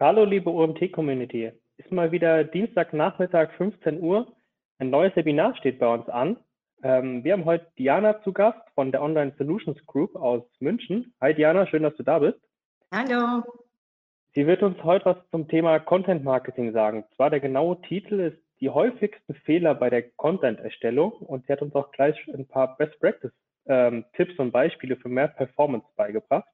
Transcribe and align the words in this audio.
Hallo 0.00 0.24
liebe 0.24 0.50
OMT-Community. 0.50 1.52
Ist 1.76 1.92
mal 1.92 2.10
wieder 2.10 2.42
Dienstagnachmittag 2.42 3.52
15 3.52 4.00
Uhr. 4.00 4.26
Ein 4.78 4.90
neues 4.90 5.14
Webinar 5.14 5.56
steht 5.56 5.78
bei 5.78 5.86
uns 5.86 6.08
an. 6.08 6.36
Ähm, 6.82 7.22
wir 7.22 7.32
haben 7.32 7.44
heute 7.44 7.68
Diana 7.78 8.20
zu 8.24 8.32
Gast 8.32 8.58
von 8.74 8.90
der 8.90 9.02
Online 9.02 9.32
Solutions 9.38 9.78
Group 9.86 10.16
aus 10.16 10.42
München. 10.58 11.14
Hi 11.20 11.32
Diana, 11.32 11.68
schön, 11.68 11.84
dass 11.84 11.94
du 11.94 12.02
da 12.02 12.18
bist. 12.18 12.40
Hallo. 12.92 13.44
Sie 14.34 14.48
wird 14.48 14.64
uns 14.64 14.82
heute 14.82 15.04
was 15.04 15.16
zum 15.30 15.46
Thema 15.46 15.78
Content 15.78 16.24
Marketing 16.24 16.72
sagen. 16.72 17.04
Zwar 17.14 17.30
der 17.30 17.38
genaue 17.38 17.80
Titel 17.82 18.18
ist 18.18 18.42
die 18.60 18.70
häufigsten 18.70 19.34
Fehler 19.46 19.76
bei 19.76 19.90
der 19.90 20.02
Content-Erstellung 20.02 21.12
und 21.12 21.46
sie 21.46 21.52
hat 21.52 21.62
uns 21.62 21.72
auch 21.76 21.92
gleich 21.92 22.16
ein 22.34 22.48
paar 22.48 22.76
Best 22.78 22.98
Practice 22.98 23.32
ähm, 23.66 24.04
Tipps 24.14 24.36
und 24.40 24.50
Beispiele 24.50 24.96
für 24.96 25.08
mehr 25.08 25.28
Performance 25.28 25.86
beigebracht. 25.94 26.48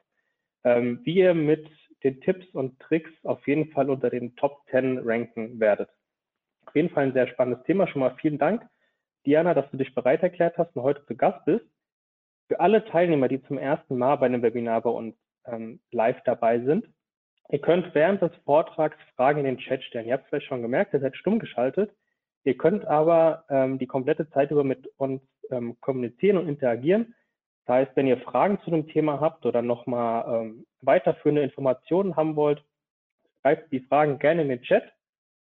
Ähm, 0.62 1.00
wie 1.04 1.14
ihr 1.14 1.32
mit 1.32 1.66
den 2.02 2.20
Tipps 2.20 2.46
und 2.54 2.78
Tricks 2.80 3.10
auf 3.24 3.46
jeden 3.46 3.70
Fall 3.72 3.90
unter 3.90 4.10
den 4.10 4.34
Top 4.36 4.62
10 4.70 4.98
ranken 4.98 5.60
werdet. 5.60 5.90
Auf 6.66 6.74
jeden 6.74 6.90
Fall 6.90 7.04
ein 7.04 7.12
sehr 7.12 7.28
spannendes 7.28 7.64
Thema. 7.64 7.86
Schon 7.86 8.00
mal 8.00 8.14
vielen 8.20 8.38
Dank, 8.38 8.66
Diana, 9.26 9.54
dass 9.54 9.70
du 9.70 9.76
dich 9.76 9.94
bereit 9.94 10.22
erklärt 10.22 10.56
hast 10.56 10.74
und 10.76 10.82
heute 10.82 11.04
zu 11.06 11.16
Gast 11.16 11.44
bist. 11.44 11.64
Für 12.48 12.60
alle 12.60 12.84
Teilnehmer, 12.84 13.28
die 13.28 13.42
zum 13.42 13.58
ersten 13.58 13.96
Mal 13.96 14.16
bei 14.16 14.26
einem 14.26 14.42
Webinar 14.42 14.80
bei 14.82 14.90
uns 14.90 15.14
ähm, 15.46 15.80
live 15.90 16.20
dabei 16.24 16.60
sind, 16.60 16.86
ihr 17.48 17.60
könnt 17.60 17.94
während 17.94 18.22
des 18.22 18.32
Vortrags 18.44 18.96
Fragen 19.16 19.40
in 19.40 19.44
den 19.44 19.58
Chat 19.58 19.82
stellen. 19.84 20.06
Ihr 20.06 20.14
habt 20.14 20.28
vielleicht 20.28 20.46
schon 20.46 20.62
gemerkt, 20.62 20.94
ihr 20.94 21.00
seid 21.00 21.16
stumm 21.16 21.38
geschaltet. 21.38 21.92
Ihr 22.44 22.56
könnt 22.56 22.86
aber 22.86 23.44
ähm, 23.50 23.78
die 23.78 23.86
komplette 23.86 24.28
Zeit 24.30 24.50
über 24.50 24.64
mit 24.64 24.86
uns 24.96 25.22
ähm, 25.50 25.76
kommunizieren 25.80 26.38
und 26.38 26.48
interagieren. 26.48 27.14
Das 27.70 27.86
heißt, 27.86 27.96
wenn 27.96 28.08
ihr 28.08 28.18
Fragen 28.18 28.58
zu 28.64 28.70
dem 28.72 28.88
Thema 28.88 29.20
habt 29.20 29.46
oder 29.46 29.62
nochmal 29.62 30.24
ähm, 30.26 30.66
weiterführende 30.80 31.44
Informationen 31.44 32.16
haben 32.16 32.34
wollt, 32.34 32.64
schreibt 33.40 33.70
die 33.70 33.78
Fragen 33.78 34.18
gerne 34.18 34.42
in 34.42 34.48
den 34.48 34.62
Chat. 34.62 34.82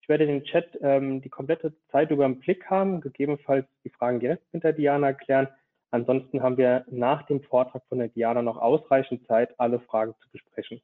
Ich 0.01 0.09
werde 0.09 0.25
den 0.25 0.43
Chat 0.43 0.75
ähm, 0.81 1.21
die 1.21 1.29
komplette 1.29 1.75
Zeit 1.91 2.09
über 2.09 2.25
im 2.25 2.39
Blick 2.39 2.67
haben, 2.67 2.99
gegebenenfalls 2.99 3.67
die 3.83 3.91
Fragen 3.91 4.19
direkt 4.19 4.41
hinter 4.49 4.73
Diana 4.73 5.13
klären. 5.13 5.49
Ansonsten 5.91 6.41
haben 6.41 6.57
wir 6.57 6.83
nach 6.89 7.27
dem 7.27 7.43
Vortrag 7.43 7.83
von 7.89 7.99
der 7.99 8.07
Diana 8.07 8.41
noch 8.41 8.57
ausreichend 8.57 9.27
Zeit, 9.27 9.53
alle 9.59 9.79
Fragen 9.79 10.15
zu 10.23 10.27
besprechen. 10.31 10.81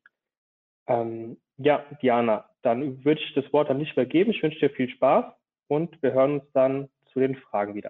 Ähm, 0.85 1.37
ja, 1.57 1.83
Diana, 2.03 2.51
dann 2.61 3.03
würde 3.03 3.19
ich 3.19 3.33
das 3.33 3.51
Wort 3.51 3.71
an 3.71 3.79
dich 3.79 3.93
übergeben. 3.93 4.29
Ich 4.29 4.43
wünsche 4.43 4.59
dir 4.59 4.69
viel 4.69 4.89
Spaß 4.89 5.25
und 5.69 6.03
wir 6.03 6.13
hören 6.13 6.41
uns 6.41 6.51
dann 6.53 6.87
zu 7.11 7.19
den 7.19 7.35
Fragen 7.35 7.73
wieder. 7.73 7.89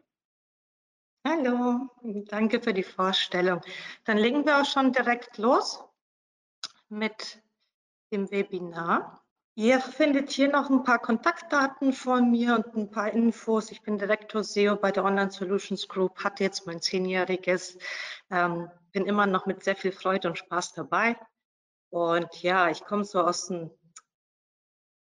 Hallo, 1.24 1.88
danke 2.02 2.60
für 2.62 2.74
die 2.74 2.82
Vorstellung. 2.82 3.62
Dann 4.06 4.18
legen 4.18 4.44
wir 4.44 4.60
auch 4.60 4.66
schon 4.66 4.92
direkt 4.92 5.38
los 5.38 5.84
mit 6.90 7.44
dem 8.12 8.32
Webinar. 8.32 9.24
Ihr 9.54 9.80
findet 9.82 10.32
hier 10.32 10.50
noch 10.50 10.72
ein 10.72 10.84
paar 10.84 10.98
Kontaktdaten 10.98 11.94
von 11.94 12.32
mir 12.32 12.56
und 12.56 12.76
ein 12.76 12.90
paar 12.90 13.12
Infos. 13.12 13.70
Ich 13.70 13.84
bin 13.84 14.00
Direktor 14.00 14.44
SEO 14.44 14.78
bei 14.78 14.92
der 14.92 15.06
Online 15.06 15.30
Solutions 15.30 15.88
Group, 15.88 16.24
hatte 16.24 16.44
jetzt 16.44 16.66
mein 16.66 16.82
zehnjähriges, 16.82 17.78
ähm, 18.32 18.72
bin 18.92 19.06
immer 19.06 19.28
noch 19.28 19.46
mit 19.46 19.64
sehr 19.64 19.76
viel 19.76 19.92
Freude 19.92 20.28
und 20.28 20.40
Spaß 20.40 20.74
dabei. 20.74 21.18
Und 21.92 22.42
ja, 22.42 22.72
ich 22.72 22.84
komme 22.84 23.04
so 23.04 23.22
aus 23.22 23.48
dem 23.48 23.70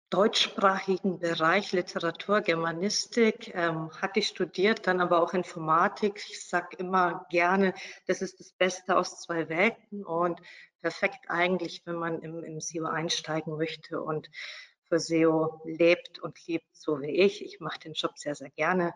deutschsprachigen 0.09 1.19
Bereich 1.19 1.71
Literatur, 1.71 2.41
Germanistik 2.41 3.53
ähm, 3.53 3.91
hatte 4.01 4.19
ich 4.19 4.27
studiert, 4.27 4.87
dann 4.87 5.01
aber 5.01 5.21
auch 5.21 5.33
Informatik. 5.33 6.23
Ich 6.29 6.47
sage 6.47 6.77
immer 6.77 7.25
gerne, 7.29 7.73
das 8.07 8.21
ist 8.21 8.39
das 8.39 8.51
Beste 8.53 8.97
aus 8.97 9.21
zwei 9.21 9.49
Welten 9.49 10.03
und 10.03 10.41
perfekt 10.81 11.29
eigentlich, 11.29 11.85
wenn 11.85 11.95
man 11.95 12.21
im, 12.21 12.43
im 12.43 12.59
SEO 12.59 12.85
einsteigen 12.85 13.55
möchte 13.55 14.01
und 14.01 14.29
für 14.87 14.99
SEO 14.99 15.61
lebt 15.65 16.19
und 16.19 16.45
liebt, 16.47 16.75
so 16.75 16.99
wie 17.01 17.11
ich. 17.11 17.45
Ich 17.45 17.59
mache 17.59 17.79
den 17.79 17.93
Job 17.93 18.17
sehr, 18.17 18.33
sehr 18.33 18.49
gerne. 18.49 18.93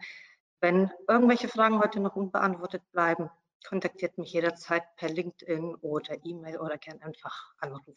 Wenn 0.62 0.90
irgendwelche 1.08 1.48
Fragen 1.48 1.80
heute 1.80 2.00
noch 2.00 2.16
unbeantwortet 2.16 2.82
bleiben, 2.92 3.30
kontaktiert 3.68 4.18
mich 4.18 4.34
jederzeit 4.34 4.84
per 4.96 5.10
LinkedIn 5.10 5.76
oder 5.76 6.18
E-Mail 6.24 6.58
oder 6.58 6.78
gern 6.78 7.02
einfach 7.02 7.54
anrufen. 7.60 7.96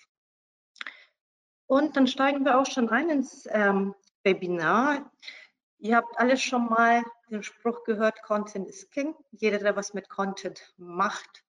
Und 1.66 1.97
dann 1.97 2.06
steigen 2.06 2.44
wir 2.44 2.59
auch 2.59 2.66
schon 2.66 2.88
ein 2.91 3.10
ins 3.10 3.49
ähm, 3.50 3.94
Webinar. 4.22 5.10
Ihr 5.78 5.97
habt 5.97 6.19
alle 6.19 6.37
schon 6.37 6.66
mal 6.66 7.03
den 7.31 7.43
Spruch 7.43 7.84
gehört, 7.84 8.22
Content 8.22 8.69
is 8.69 8.88
King. 8.91 9.15
Jeder, 9.32 9.59
der 9.59 9.77
was 9.77 9.93
mit 9.93 10.09
Content 10.09 10.75
macht, 10.77 11.44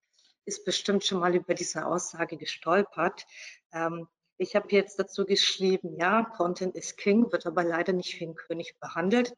ist 0.45 0.65
bestimmt 0.65 1.05
schon 1.05 1.19
mal 1.19 1.35
über 1.35 1.53
diese 1.53 1.85
Aussage 1.85 2.37
gestolpert. 2.37 3.25
Ähm, 3.71 4.07
ich 4.37 4.55
habe 4.55 4.67
jetzt 4.71 4.99
dazu 4.99 5.25
geschrieben, 5.25 5.95
ja, 5.97 6.23
Content 6.23 6.75
is 6.75 6.95
King, 6.95 7.31
wird 7.31 7.45
aber 7.45 7.63
leider 7.63 7.93
nicht 7.93 8.19
wie 8.19 8.25
ein 8.25 8.35
König 8.35 8.79
behandelt. 8.79 9.33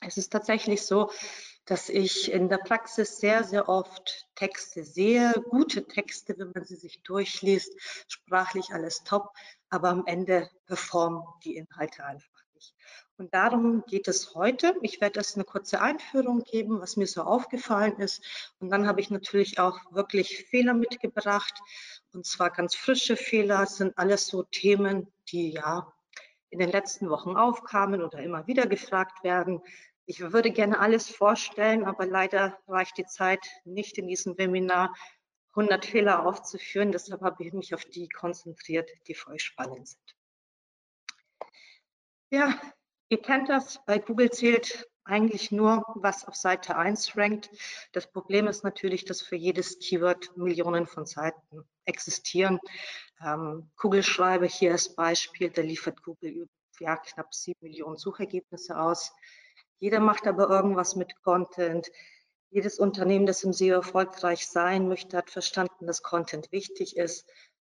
Es 0.00 0.16
ist 0.18 0.30
tatsächlich 0.30 0.82
so, 0.82 1.10
dass 1.64 1.88
ich 1.88 2.30
in 2.30 2.48
der 2.48 2.58
Praxis 2.58 3.18
sehr, 3.18 3.44
sehr 3.44 3.68
oft 3.68 4.28
Texte 4.34 4.84
sehe, 4.84 5.32
gute 5.50 5.86
Texte, 5.86 6.38
wenn 6.38 6.52
man 6.54 6.64
sie 6.64 6.76
sich 6.76 7.02
durchliest, 7.02 7.72
sprachlich 8.08 8.72
alles 8.72 9.04
top, 9.04 9.32
aber 9.70 9.90
am 9.90 10.04
Ende 10.06 10.50
performen 10.66 11.22
die 11.44 11.56
Inhalte 11.56 12.04
einfach 12.04 12.42
nicht. 12.54 12.74
Und 13.18 13.32
darum 13.32 13.84
geht 13.86 14.08
es 14.08 14.34
heute. 14.34 14.74
Ich 14.82 15.00
werde 15.00 15.18
erst 15.18 15.36
eine 15.36 15.44
kurze 15.44 15.80
Einführung 15.80 16.42
geben, 16.42 16.80
was 16.80 16.96
mir 16.96 17.06
so 17.06 17.22
aufgefallen 17.22 17.98
ist. 17.98 18.52
Und 18.58 18.70
dann 18.70 18.86
habe 18.86 19.00
ich 19.00 19.10
natürlich 19.10 19.58
auch 19.58 19.78
wirklich 19.90 20.44
Fehler 20.50 20.74
mitgebracht. 20.74 21.54
Und 22.12 22.26
zwar 22.26 22.50
ganz 22.50 22.74
frische 22.74 23.16
Fehler. 23.16 23.60
Das 23.60 23.76
sind 23.76 23.96
alles 23.96 24.26
so 24.26 24.42
Themen, 24.42 25.10
die 25.28 25.52
ja 25.52 25.92
in 26.50 26.58
den 26.58 26.70
letzten 26.70 27.08
Wochen 27.10 27.36
aufkamen 27.36 28.02
oder 28.02 28.20
immer 28.20 28.46
wieder 28.46 28.66
gefragt 28.66 29.24
werden. 29.24 29.62
Ich 30.04 30.20
würde 30.20 30.52
gerne 30.52 30.78
alles 30.78 31.10
vorstellen, 31.10 31.84
aber 31.84 32.06
leider 32.06 32.58
reicht 32.68 32.96
die 32.98 33.06
Zeit 33.06 33.44
nicht 33.64 33.98
in 33.98 34.06
diesem 34.06 34.38
Webinar, 34.38 34.94
100 35.56 35.84
Fehler 35.84 36.26
aufzuführen. 36.26 36.92
Deshalb 36.92 37.22
habe 37.22 37.42
ich 37.44 37.52
mich 37.52 37.74
auf 37.74 37.84
die 37.84 38.08
konzentriert, 38.08 38.90
die 39.06 39.14
voll 39.14 39.38
spannend 39.38 39.88
sind. 39.88 40.16
Ja, 42.30 42.60
ihr 43.08 43.22
kennt 43.22 43.48
das, 43.48 43.80
bei 43.86 43.98
Google 43.98 44.30
zählt 44.30 44.88
eigentlich 45.04 45.52
nur, 45.52 45.84
was 45.94 46.26
auf 46.26 46.34
Seite 46.34 46.76
1 46.76 47.16
rankt. 47.16 47.48
Das 47.92 48.10
Problem 48.10 48.48
ist 48.48 48.64
natürlich, 48.64 49.04
dass 49.04 49.22
für 49.22 49.36
jedes 49.36 49.78
Keyword 49.78 50.36
Millionen 50.36 50.86
von 50.86 51.06
Seiten 51.06 51.64
existieren. 51.84 52.58
Ähm, 53.24 53.70
Kugelschreiber 53.76 54.46
hier 54.46 54.72
als 54.72 54.94
Beispiel, 54.94 55.50
da 55.50 55.62
liefert 55.62 56.02
Google 56.02 56.48
ja, 56.80 56.96
knapp 56.96 57.32
7 57.32 57.56
Millionen 57.60 57.96
Suchergebnisse 57.96 58.78
aus. 58.78 59.12
Jeder 59.78 60.00
macht 60.00 60.26
aber 60.26 60.48
irgendwas 60.48 60.96
mit 60.96 61.14
Content. 61.22 61.88
Jedes 62.50 62.78
Unternehmen, 62.78 63.26
das 63.26 63.42
im 63.42 63.52
SEO 63.52 63.74
erfolgreich 63.74 64.46
sein 64.46 64.88
möchte, 64.88 65.16
hat 65.16 65.30
verstanden, 65.30 65.86
dass 65.86 66.02
Content 66.02 66.50
wichtig 66.52 66.96
ist. 66.96 67.28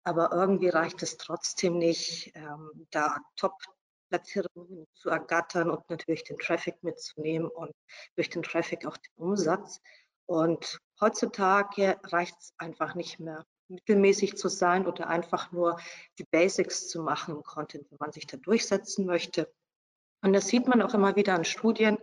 Aber 0.03 0.31
irgendwie 0.31 0.69
reicht 0.69 1.03
es 1.03 1.17
trotzdem 1.17 1.77
nicht, 1.77 2.31
ähm, 2.35 2.87
da 2.89 3.17
Top-Platzierungen 3.35 4.87
zu 4.93 5.09
ergattern 5.09 5.69
und 5.69 5.87
natürlich 5.89 6.23
den 6.23 6.39
Traffic 6.39 6.81
mitzunehmen 6.83 7.49
und 7.49 7.71
durch 8.15 8.29
den 8.29 8.41
Traffic 8.41 8.85
auch 8.85 8.97
den 8.97 9.13
Umsatz. 9.15 9.79
Und 10.25 10.79
heutzutage 10.99 11.99
reicht 12.03 12.35
es 12.39 12.53
einfach 12.57 12.95
nicht 12.95 13.19
mehr, 13.19 13.45
mittelmäßig 13.67 14.37
zu 14.37 14.47
sein 14.49 14.87
oder 14.87 15.07
einfach 15.07 15.51
nur 15.51 15.79
die 16.17 16.25
Basics 16.25 16.87
zu 16.87 17.03
machen 17.03 17.35
im 17.35 17.43
Content, 17.43 17.89
wenn 17.89 17.97
man 17.99 18.11
sich 18.11 18.27
da 18.27 18.37
durchsetzen 18.37 19.05
möchte. 19.05 19.51
Und 20.23 20.33
das 20.33 20.47
sieht 20.47 20.67
man 20.67 20.81
auch 20.81 20.93
immer 20.93 21.15
wieder 21.15 21.33
an 21.35 21.45
Studien. 21.45 21.97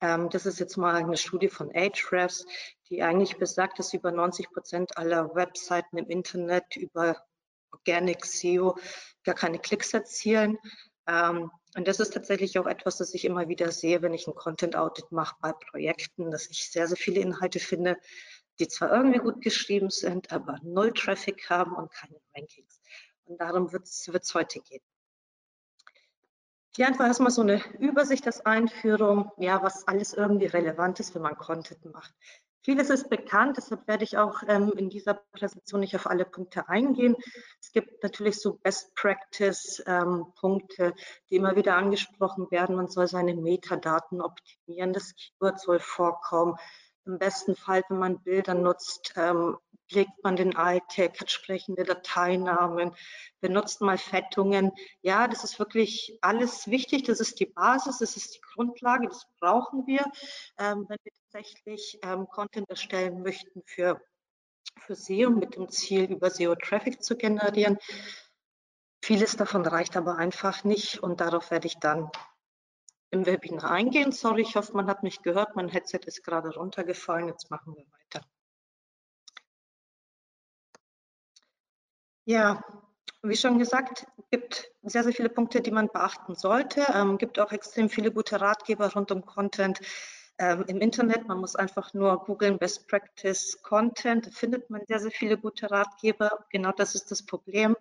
Ähm, 0.00 0.30
das 0.30 0.46
ist 0.46 0.58
jetzt 0.60 0.76
mal 0.76 0.94
eine 0.94 1.16
Studie 1.16 1.48
von 1.48 1.70
Ahrefs, 1.74 2.46
die 2.88 3.02
eigentlich 3.02 3.38
besagt, 3.38 3.78
dass 3.78 3.94
über 3.94 4.12
90 4.12 4.50
Prozent 4.50 4.96
aller 4.96 5.34
Webseiten 5.34 5.98
im 5.98 6.08
Internet 6.08 6.76
über 6.76 7.16
Organic 7.72 8.24
SEO 8.24 8.76
gar 9.24 9.34
keine 9.34 9.58
Klicks 9.58 9.94
erzielen. 9.94 10.58
Ähm, 11.06 11.50
und 11.76 11.86
das 11.86 12.00
ist 12.00 12.14
tatsächlich 12.14 12.58
auch 12.58 12.66
etwas, 12.66 12.96
das 12.96 13.14
ich 13.14 13.24
immer 13.24 13.48
wieder 13.48 13.70
sehe, 13.70 14.02
wenn 14.02 14.14
ich 14.14 14.26
ein 14.26 14.34
Content 14.34 14.74
Audit 14.74 15.12
mache 15.12 15.36
bei 15.40 15.52
Projekten, 15.52 16.30
dass 16.30 16.48
ich 16.50 16.70
sehr, 16.70 16.88
sehr 16.88 16.96
viele 16.96 17.20
Inhalte 17.20 17.60
finde, 17.60 17.96
die 18.58 18.68
zwar 18.68 18.92
irgendwie 18.92 19.20
gut 19.20 19.40
geschrieben 19.40 19.90
sind, 19.90 20.32
aber 20.32 20.58
null 20.62 20.92
Traffic 20.92 21.48
haben 21.48 21.74
und 21.74 21.92
keine 21.92 22.20
Rankings. 22.34 22.80
Und 23.24 23.40
darum 23.40 23.72
wird 23.72 23.84
es 23.84 24.34
heute 24.34 24.60
gehen. 24.60 24.82
Hier 26.76 26.86
einfach 26.86 27.06
erstmal 27.06 27.32
so 27.32 27.42
eine 27.42 27.60
Übersicht 27.78 28.26
als 28.26 28.46
Einführung, 28.46 29.30
ja, 29.38 29.62
was 29.62 29.88
alles 29.88 30.14
irgendwie 30.14 30.46
relevant 30.46 31.00
ist, 31.00 31.14
wenn 31.14 31.22
man 31.22 31.36
Content 31.36 31.84
macht. 31.92 32.14
Vieles 32.62 32.90
ist 32.90 33.08
bekannt, 33.08 33.56
deshalb 33.56 33.88
werde 33.88 34.04
ich 34.04 34.18
auch 34.18 34.42
ähm, 34.46 34.72
in 34.76 34.90
dieser 34.90 35.14
Präsentation 35.32 35.80
nicht 35.80 35.96
auf 35.96 36.06
alle 36.06 36.26
Punkte 36.26 36.68
eingehen. 36.68 37.16
Es 37.58 37.72
gibt 37.72 38.02
natürlich 38.02 38.38
so 38.38 38.58
Best 38.58 38.94
Practice 38.94 39.82
ähm, 39.86 40.26
die 41.30 41.36
immer 41.36 41.56
wieder 41.56 41.76
angesprochen 41.76 42.50
werden. 42.50 42.76
Man 42.76 42.88
soll 42.88 43.08
seine 43.08 43.34
Metadaten 43.34 44.20
optimieren, 44.20 44.92
das 44.92 45.14
Keyword 45.14 45.58
soll 45.58 45.80
vorkommen. 45.80 46.56
Im 47.10 47.18
besten 47.18 47.56
Fall, 47.56 47.82
wenn 47.88 47.98
man 47.98 48.22
Bilder 48.22 48.54
nutzt, 48.54 49.14
ähm, 49.16 49.58
pflegt 49.88 50.22
man 50.22 50.36
den 50.36 50.52
iTag, 50.52 51.20
hat 51.20 51.28
sprechende 51.28 51.82
Dateinamen, 51.82 52.94
benutzt 53.40 53.80
mal 53.80 53.98
Fettungen. 53.98 54.70
Ja, 55.02 55.26
das 55.26 55.42
ist 55.42 55.58
wirklich 55.58 56.16
alles 56.20 56.68
wichtig. 56.68 57.02
Das 57.02 57.18
ist 57.18 57.40
die 57.40 57.46
Basis, 57.46 57.98
das 57.98 58.16
ist 58.16 58.36
die 58.36 58.40
Grundlage, 58.54 59.08
das 59.08 59.26
brauchen 59.40 59.88
wir, 59.88 60.04
ähm, 60.56 60.86
wenn 60.88 60.98
wir 61.02 61.12
tatsächlich 61.24 61.98
ähm, 62.02 62.28
Content 62.28 62.70
erstellen 62.70 63.22
möchten 63.22 63.62
für, 63.66 64.00
für 64.78 64.94
SEO 64.94 65.30
mit 65.30 65.56
dem 65.56 65.68
Ziel, 65.68 66.04
über 66.12 66.30
SEO-Traffic 66.30 67.02
zu 67.02 67.16
generieren. 67.16 67.76
Vieles 69.02 69.36
davon 69.36 69.66
reicht 69.66 69.96
aber 69.96 70.16
einfach 70.16 70.62
nicht 70.62 71.02
und 71.02 71.20
darauf 71.20 71.50
werde 71.50 71.66
ich 71.66 71.78
dann 71.80 72.08
im 73.10 73.26
Webinar 73.26 73.70
eingehen. 73.70 74.12
Sorry, 74.12 74.42
ich 74.42 74.56
hoffe, 74.56 74.72
man 74.74 74.86
hat 74.86 75.02
mich 75.02 75.22
gehört. 75.22 75.56
Mein 75.56 75.68
Headset 75.68 76.00
ist 76.06 76.22
gerade 76.24 76.54
runtergefallen. 76.54 77.28
Jetzt 77.28 77.50
machen 77.50 77.74
wir 77.76 77.84
weiter. 77.84 78.26
Ja, 82.24 82.62
wie 83.22 83.36
schon 83.36 83.58
gesagt, 83.58 84.06
gibt 84.30 84.70
sehr, 84.82 85.02
sehr 85.02 85.12
viele 85.12 85.28
Punkte, 85.28 85.60
die 85.60 85.70
man 85.72 85.88
beachten 85.88 86.34
sollte. 86.34 86.86
Ähm, 86.94 87.18
gibt 87.18 87.38
auch 87.38 87.52
extrem 87.52 87.90
viele 87.90 88.12
gute 88.12 88.40
Ratgeber 88.40 88.92
rund 88.92 89.10
um 89.10 89.26
Content 89.26 89.80
ähm, 90.38 90.64
im 90.68 90.78
Internet. 90.78 91.28
Man 91.28 91.38
muss 91.38 91.56
einfach 91.56 91.92
nur 91.92 92.24
googeln 92.24 92.58
Best 92.58 92.88
Practice 92.88 93.60
Content. 93.62 94.26
Da 94.26 94.30
findet 94.30 94.70
man 94.70 94.86
sehr, 94.86 95.00
sehr 95.00 95.10
viele 95.10 95.36
gute 95.36 95.70
Ratgeber. 95.70 96.46
Genau 96.50 96.72
das 96.72 96.94
ist 96.94 97.10
das 97.10 97.22
Problem. 97.24 97.76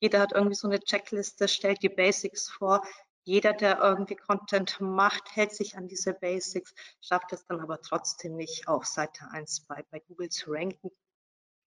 Jeder 0.00 0.20
hat 0.20 0.32
irgendwie 0.32 0.56
so 0.56 0.66
eine 0.66 0.80
Checkliste, 0.80 1.46
stellt 1.46 1.82
die 1.82 1.88
Basics 1.88 2.48
vor. 2.48 2.82
Jeder, 3.30 3.52
der 3.52 3.78
irgendwie 3.78 4.16
Content 4.16 4.80
macht, 4.80 5.36
hält 5.36 5.54
sich 5.54 5.76
an 5.76 5.86
diese 5.86 6.12
Basics, 6.12 6.74
schafft 7.00 7.32
es 7.32 7.46
dann 7.46 7.60
aber 7.60 7.80
trotzdem 7.80 8.34
nicht, 8.34 8.66
auf 8.66 8.86
Seite 8.86 9.24
1 9.30 9.66
bei, 9.68 9.84
bei 9.92 10.00
Google 10.00 10.30
zu 10.30 10.50
ranken. 10.50 10.90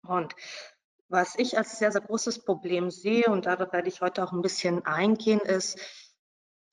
Und 0.06 0.36
was 1.08 1.36
ich 1.38 1.58
als 1.58 1.80
sehr, 1.80 1.94
sehr 1.94 2.02
großes 2.02 2.44
Problem 2.44 2.92
sehe, 2.92 3.28
und 3.28 3.46
darauf 3.46 3.72
werde 3.72 3.88
ich 3.88 4.02
heute 4.02 4.26
auch 4.26 4.34
ein 4.34 4.42
bisschen 4.42 4.86
eingehen, 4.86 5.40
ist, 5.40 5.80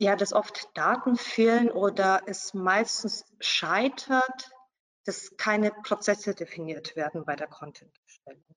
ja, 0.00 0.16
dass 0.16 0.32
oft 0.32 0.76
Daten 0.76 1.14
fehlen 1.14 1.70
oder 1.70 2.22
es 2.26 2.52
meistens 2.52 3.24
scheitert, 3.38 4.50
dass 5.04 5.36
keine 5.36 5.70
Prozesse 5.70 6.34
definiert 6.34 6.96
werden 6.96 7.24
bei 7.24 7.36
der 7.36 7.46
Content-Erstellung. 7.46 8.56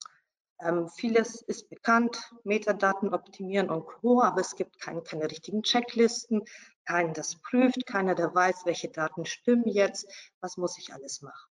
Ähm, 0.60 0.88
vieles 0.90 1.42
ist 1.42 1.70
bekannt, 1.70 2.20
Metadaten 2.44 3.14
optimieren 3.14 3.70
und 3.70 3.86
Co., 3.86 4.22
aber 4.22 4.42
es 4.42 4.56
gibt 4.56 4.80
keine, 4.80 5.02
keine 5.02 5.30
richtigen 5.30 5.64
Checklisten, 5.64 6.44
keinen, 6.86 7.14
das 7.14 7.42
prüft, 7.42 7.86
keiner, 7.86 8.16
der 8.16 8.34
weiß, 8.34 8.66
welche 8.66 8.90
Daten 8.90 9.26
stimmen 9.26 9.68
jetzt, 9.68 10.08
was 10.42 10.58
muss 10.58 10.78
ich 10.78 10.94
alles 10.94 11.22
machen. 11.22 11.50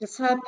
Deshalb 0.00 0.40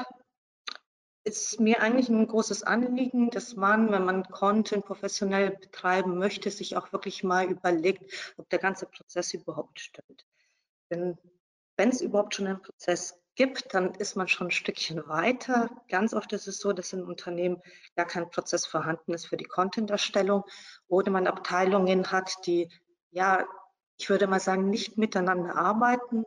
ist 1.25 1.61
mir 1.61 1.83
eigentlich 1.83 2.09
ein 2.09 2.27
großes 2.27 2.63
Anliegen, 2.63 3.31
dass 3.31 3.55
man, 3.55 3.91
wenn 3.93 4.05
man 4.05 4.25
Content 4.25 4.87
professionell 4.87 5.51
betreiben 5.51 6.19
möchte, 6.19 6.51
sich 6.51 6.77
auch 6.77 6.93
wirklich 6.93 7.23
mal 7.23 7.47
überlegt, 7.47 8.35
ob 8.39 8.49
der 8.49 8.59
ganze 8.59 8.87
Prozess 8.87 9.35
überhaupt 9.35 9.81
stimmt. 9.81 10.27
Denn 10.91 11.19
wenn 11.77 11.91
es 11.91 12.01
überhaupt 12.01 12.35
schon 12.35 12.47
einen 12.47 12.63
Prozess 12.63 13.21
gibt, 13.41 13.73
dann 13.73 13.95
ist 13.95 14.17
man 14.17 14.29
schon 14.29 14.49
ein 14.49 14.51
Stückchen 14.51 15.09
weiter. 15.09 15.71
Ganz 15.89 16.13
oft 16.13 16.31
ist 16.35 16.47
es 16.47 16.59
so, 16.59 16.75
dass 16.75 16.93
in 16.93 17.03
Unternehmen 17.03 17.63
gar 17.97 18.05
kein 18.05 18.29
Prozess 18.29 18.67
vorhanden 18.67 19.15
ist 19.15 19.29
für 19.29 19.39
die 19.39 19.47
Content-Erstellung 19.47 20.45
oder 20.89 21.11
man 21.11 21.27
Abteilungen 21.27 22.13
hat, 22.13 22.31
die, 22.45 22.71
ja, 23.13 23.47
ich 23.97 24.11
würde 24.11 24.27
mal 24.27 24.41
sagen, 24.41 24.69
nicht 24.69 24.99
miteinander 24.99 25.57
arbeiten. 25.57 26.27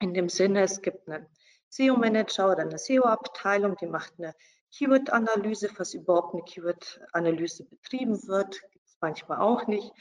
In 0.00 0.12
dem 0.12 0.28
Sinne, 0.28 0.62
es 0.62 0.82
gibt 0.82 1.08
einen 1.08 1.24
SEO-Manager 1.68 2.50
oder 2.50 2.62
eine 2.62 2.78
SEO-Abteilung, 2.78 3.76
die 3.76 3.86
macht 3.86 4.14
eine 4.18 4.34
Keyword-Analyse, 4.76 5.70
was 5.76 5.94
überhaupt 5.94 6.34
eine 6.34 6.42
Keyword-Analyse 6.42 7.62
betrieben 7.62 8.20
wird, 8.26 8.60
gibt 8.72 8.88
es 8.88 8.96
manchmal 9.00 9.38
auch 9.38 9.68
nicht. 9.68 9.92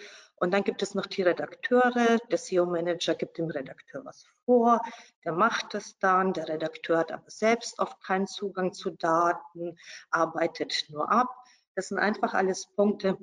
Und 0.43 0.51
dann 0.51 0.65
gibt 0.65 0.83
es 0.83 0.93
noch 0.93 1.05
die 1.05 1.21
Redakteure. 1.21 2.17
Der 2.29 2.37
SEO-Manager 2.37 3.15
gibt 3.15 3.37
dem 3.37 3.49
Redakteur 3.49 4.03
was 4.03 4.25
vor, 4.43 4.81
der 5.23 5.31
macht 5.31 5.73
es 5.73 5.97
dann. 5.99 6.33
Der 6.33 6.49
Redakteur 6.49 6.97
hat 6.97 7.13
aber 7.13 7.29
selbst 7.31 7.79
oft 7.79 8.03
keinen 8.03 8.27
Zugang 8.27 8.73
zu 8.73 8.89
Daten, 8.89 9.77
arbeitet 10.09 10.87
nur 10.89 11.09
ab. 11.09 11.29
Das 11.75 11.87
sind 11.87 11.97
einfach 11.97 12.33
alles 12.33 12.67
Punkte, 12.75 13.17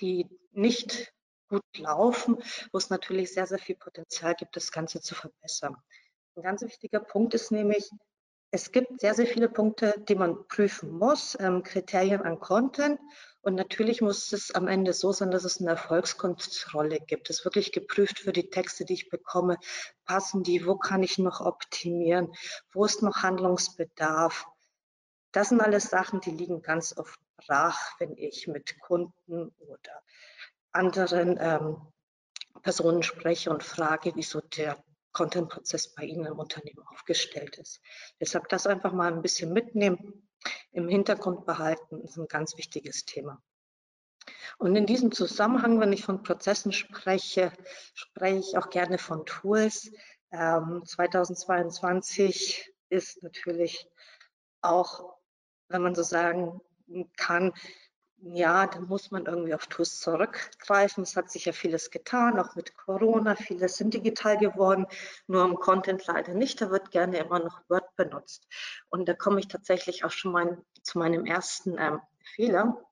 die 0.00 0.30
nicht 0.52 1.12
gut 1.50 1.60
laufen, 1.76 2.42
wo 2.72 2.78
es 2.78 2.88
natürlich 2.88 3.34
sehr, 3.34 3.46
sehr 3.46 3.58
viel 3.58 3.76
Potenzial 3.76 4.34
gibt, 4.34 4.56
das 4.56 4.72
Ganze 4.72 5.02
zu 5.02 5.14
verbessern. 5.14 5.76
Ein 6.36 6.42
ganz 6.42 6.62
wichtiger 6.62 7.00
Punkt 7.00 7.34
ist 7.34 7.52
nämlich, 7.52 7.90
es 8.52 8.72
gibt 8.72 9.00
sehr, 9.00 9.14
sehr 9.14 9.26
viele 9.26 9.48
Punkte, 9.48 9.94
die 10.08 10.16
man 10.16 10.46
prüfen 10.48 10.90
muss, 10.90 11.36
ähm, 11.38 11.62
Kriterien 11.62 12.22
an 12.22 12.40
Content. 12.40 13.00
Und 13.42 13.54
natürlich 13.54 14.02
muss 14.02 14.32
es 14.32 14.50
am 14.50 14.66
Ende 14.66 14.92
so 14.92 15.12
sein, 15.12 15.30
dass 15.30 15.44
es 15.44 15.60
eine 15.60 15.70
Erfolgskontrolle 15.70 16.98
gibt. 17.00 17.30
Es 17.30 17.44
wirklich 17.44 17.72
geprüft 17.72 18.18
für 18.18 18.32
die 18.32 18.50
Texte, 18.50 18.84
die 18.84 18.94
ich 18.94 19.08
bekomme. 19.08 19.56
Passen 20.04 20.42
die? 20.42 20.66
Wo 20.66 20.76
kann 20.76 21.02
ich 21.02 21.18
noch 21.18 21.40
optimieren? 21.40 22.32
Wo 22.72 22.84
ist 22.84 23.02
noch 23.02 23.22
Handlungsbedarf? 23.22 24.46
Das 25.32 25.50
sind 25.50 25.60
alles 25.60 25.84
Sachen, 25.84 26.20
die 26.20 26.32
liegen 26.32 26.60
ganz 26.60 26.96
oft 26.98 27.20
brach, 27.36 27.78
wenn 28.00 28.16
ich 28.16 28.48
mit 28.48 28.80
Kunden 28.80 29.54
oder 29.58 30.02
anderen 30.72 31.38
ähm, 31.40 31.76
Personen 32.62 33.04
spreche 33.04 33.50
und 33.50 33.62
frage, 33.62 34.12
wieso 34.16 34.40
der 34.40 34.76
Content-Prozess 35.12 35.94
bei 35.94 36.04
Ihnen 36.04 36.26
im 36.26 36.38
Unternehmen 36.38 36.86
aufgestellt 36.86 37.58
ist. 37.58 37.80
Deshalb 38.20 38.48
das 38.48 38.66
einfach 38.66 38.92
mal 38.92 39.12
ein 39.12 39.22
bisschen 39.22 39.52
mitnehmen, 39.52 40.28
im 40.72 40.88
Hintergrund 40.88 41.46
behalten, 41.46 42.00
ist 42.02 42.16
ein 42.16 42.28
ganz 42.28 42.56
wichtiges 42.56 43.04
Thema. 43.04 43.42
Und 44.58 44.76
in 44.76 44.86
diesem 44.86 45.12
Zusammenhang, 45.12 45.80
wenn 45.80 45.92
ich 45.92 46.04
von 46.04 46.22
Prozessen 46.22 46.72
spreche, 46.72 47.52
spreche 47.94 48.38
ich 48.38 48.56
auch 48.56 48.70
gerne 48.70 48.98
von 48.98 49.24
Tools. 49.26 49.90
Ähm, 50.32 50.82
2022 50.84 52.72
ist 52.88 53.22
natürlich 53.22 53.88
auch, 54.60 55.16
wenn 55.68 55.82
man 55.82 55.94
so 55.94 56.02
sagen 56.02 56.60
kann, 57.16 57.52
ja, 58.22 58.66
dann 58.66 58.86
muss 58.86 59.10
man 59.10 59.26
irgendwie 59.26 59.54
auf 59.54 59.66
Tools 59.66 60.00
zurückgreifen. 60.00 61.02
Es 61.02 61.16
hat 61.16 61.30
sich 61.30 61.46
ja 61.46 61.52
vieles 61.52 61.90
getan, 61.90 62.38
auch 62.38 62.54
mit 62.54 62.76
Corona. 62.76 63.34
Vieles 63.34 63.76
sind 63.76 63.94
digital 63.94 64.36
geworden, 64.36 64.86
nur 65.26 65.44
im 65.44 65.56
Content 65.56 66.06
leider 66.06 66.34
nicht. 66.34 66.60
Da 66.60 66.70
wird 66.70 66.90
gerne 66.90 67.18
immer 67.18 67.38
noch 67.38 67.62
Word 67.68 67.96
benutzt. 67.96 68.46
Und 68.90 69.08
da 69.08 69.14
komme 69.14 69.40
ich 69.40 69.48
tatsächlich 69.48 70.04
auch 70.04 70.10
schon 70.10 70.32
mal 70.32 70.62
zu 70.82 70.98
meinem 70.98 71.24
ersten 71.24 71.78
ähm, 71.78 72.00
Fehler. 72.34 72.84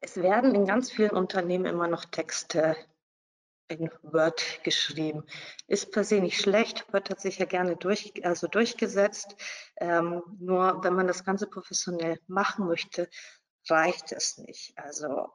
Es 0.00 0.16
werden 0.16 0.54
in 0.54 0.66
ganz 0.66 0.90
vielen 0.90 1.12
Unternehmen 1.12 1.66
immer 1.66 1.88
noch 1.88 2.04
Texte 2.06 2.76
in 3.68 3.90
Word 4.02 4.60
geschrieben. 4.64 5.24
Ist 5.66 5.92
per 5.92 6.04
se 6.04 6.20
nicht 6.20 6.40
schlecht, 6.40 6.92
Word 6.92 7.10
hat 7.10 7.20
sich 7.20 7.38
ja 7.38 7.46
gerne 7.46 7.76
durch, 7.76 8.12
also 8.24 8.46
durchgesetzt. 8.46 9.36
Ähm, 9.76 10.22
nur 10.38 10.82
wenn 10.84 10.94
man 10.94 11.06
das 11.06 11.24
Ganze 11.24 11.46
professionell 11.46 12.18
machen 12.26 12.66
möchte, 12.66 13.08
reicht 13.68 14.12
es 14.12 14.38
nicht. 14.38 14.76
Also 14.76 15.28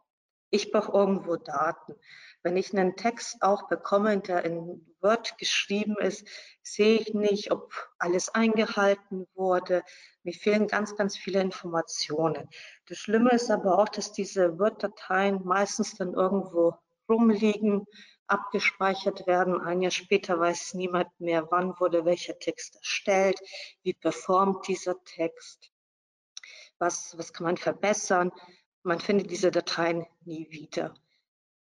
ich 0.49 0.71
brauche 0.71 0.91
irgendwo 0.93 1.35
Daten. 1.35 1.95
Wenn 2.41 2.55
ich 2.55 2.71
einen 2.71 2.95
Text 2.95 3.41
auch 3.41 3.67
bekomme, 3.67 4.19
der 4.19 4.45
in 4.45 4.95
Word 5.01 5.37
geschrieben 5.37 5.97
ist, 5.97 6.25
sehe 6.63 6.99
ich 6.99 7.13
nicht, 7.13 7.51
ob 7.51 7.73
alles 7.97 8.29
eingehalten 8.29 9.27
wurde. 9.35 9.83
Mir 10.23 10.33
fehlen 10.33 10.67
ganz, 10.67 10.95
ganz 10.95 11.17
viele 11.17 11.41
Informationen. 11.41 12.47
Das 12.85 12.97
Schlimme 12.97 13.31
ist 13.31 13.51
aber 13.51 13.77
auch, 13.77 13.89
dass 13.89 14.13
diese 14.13 14.57
Word-Dateien 14.57 15.43
meistens 15.43 15.95
dann 15.95 16.13
irgendwo 16.13 16.75
rumliegen, 17.09 17.85
abgespeichert 18.27 19.27
werden. 19.27 19.59
Ein 19.61 19.81
Jahr 19.81 19.91
später 19.91 20.39
weiß 20.39 20.73
niemand 20.73 21.07
mehr, 21.19 21.49
wann 21.51 21.79
wurde 21.79 22.05
welcher 22.05 22.37
Text 22.39 22.75
erstellt, 22.75 23.39
wie 23.83 23.93
performt 23.93 24.67
dieser 24.67 25.01
Text, 25.03 25.71
was, 26.79 27.17
was 27.17 27.33
kann 27.33 27.45
man 27.45 27.57
verbessern. 27.57 28.31
Man 28.83 28.99
findet 28.99 29.31
diese 29.31 29.51
Dateien 29.51 30.05
nie 30.25 30.49
wieder. 30.51 30.93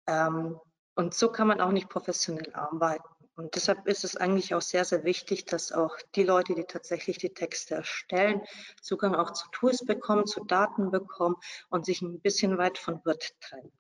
Ähm, 0.07 0.59
und 0.95 1.15
so 1.15 1.31
kann 1.31 1.49
man 1.49 1.61
auch 1.61 1.73
nicht 1.73 1.89
professionell 1.89 2.53
arbeiten. 2.55 3.05
Und 3.35 3.55
deshalb 3.55 3.87
ist 3.87 4.05
es 4.05 4.17
eigentlich 4.17 4.55
auch 4.55 4.61
sehr, 4.61 4.85
sehr 4.85 5.05
wichtig, 5.05 5.47
dass 5.47 5.73
auch 5.73 5.97
die 6.15 6.23
Leute, 6.23 6.55
die 6.55 6.65
tatsächlich 6.65 7.17
die 7.17 7.33
Texte 7.33 7.77
erstellen, 7.77 8.43
Zugang 8.83 9.15
auch 9.15 9.31
zu 9.31 9.49
Tools 9.53 9.85
bekommen, 9.87 10.27
zu 10.27 10.45
Daten 10.45 10.91
bekommen 10.91 11.37
und 11.71 11.87
sich 11.87 12.03
ein 12.03 12.21
bisschen 12.21 12.59
weit 12.59 12.77
von 12.77 13.03
Word 13.07 13.35
trennen. 13.41 13.73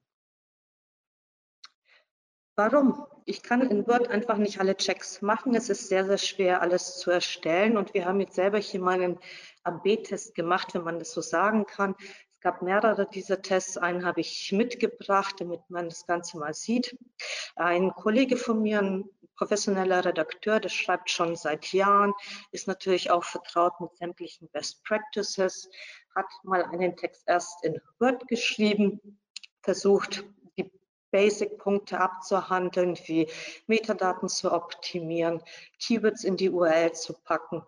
Warum? 2.54 3.06
Ich 3.24 3.42
kann 3.42 3.62
in 3.62 3.86
Word 3.86 4.08
einfach 4.08 4.36
nicht 4.36 4.60
alle 4.60 4.76
Checks 4.76 5.22
machen. 5.22 5.54
Es 5.54 5.70
ist 5.70 5.88
sehr, 5.88 6.04
sehr 6.04 6.18
schwer, 6.18 6.60
alles 6.60 6.98
zu 6.98 7.10
erstellen. 7.10 7.78
Und 7.78 7.94
wir 7.94 8.04
haben 8.04 8.20
jetzt 8.20 8.34
selber 8.34 8.58
hier 8.58 8.80
mal 8.80 9.00
einen 9.00 9.18
AB-Test 9.64 10.34
gemacht, 10.34 10.74
wenn 10.74 10.84
man 10.84 10.98
das 10.98 11.12
so 11.12 11.22
sagen 11.22 11.64
kann. 11.64 11.94
Es 11.98 12.40
gab 12.40 12.60
mehrere 12.60 13.08
dieser 13.08 13.40
Tests. 13.40 13.78
Einen 13.78 14.04
habe 14.04 14.20
ich 14.20 14.52
mitgebracht, 14.52 15.36
damit 15.38 15.60
man 15.70 15.88
das 15.88 16.06
Ganze 16.06 16.36
mal 16.36 16.52
sieht. 16.52 16.94
Ein 17.56 17.90
Kollege 17.94 18.36
von 18.36 18.60
mir, 18.60 18.80
ein 18.80 19.08
professioneller 19.36 20.04
Redakteur, 20.04 20.60
der 20.60 20.68
schreibt 20.68 21.10
schon 21.10 21.36
seit 21.36 21.72
Jahren, 21.72 22.12
ist 22.50 22.68
natürlich 22.68 23.10
auch 23.10 23.24
vertraut 23.24 23.80
mit 23.80 23.96
sämtlichen 23.96 24.48
Best 24.50 24.84
Practices, 24.84 25.70
hat 26.14 26.26
mal 26.42 26.64
einen 26.64 26.96
Text 26.96 27.22
erst 27.26 27.64
in 27.64 27.80
Word 27.98 28.28
geschrieben, 28.28 29.00
versucht 29.62 30.24
Basic-Punkte 31.12 32.00
abzuhandeln, 32.00 32.98
wie 33.06 33.28
Metadaten 33.68 34.28
zu 34.28 34.50
optimieren, 34.50 35.40
Keywords 35.78 36.24
in 36.24 36.36
die 36.36 36.50
URL 36.50 36.92
zu 36.92 37.12
packen 37.12 37.62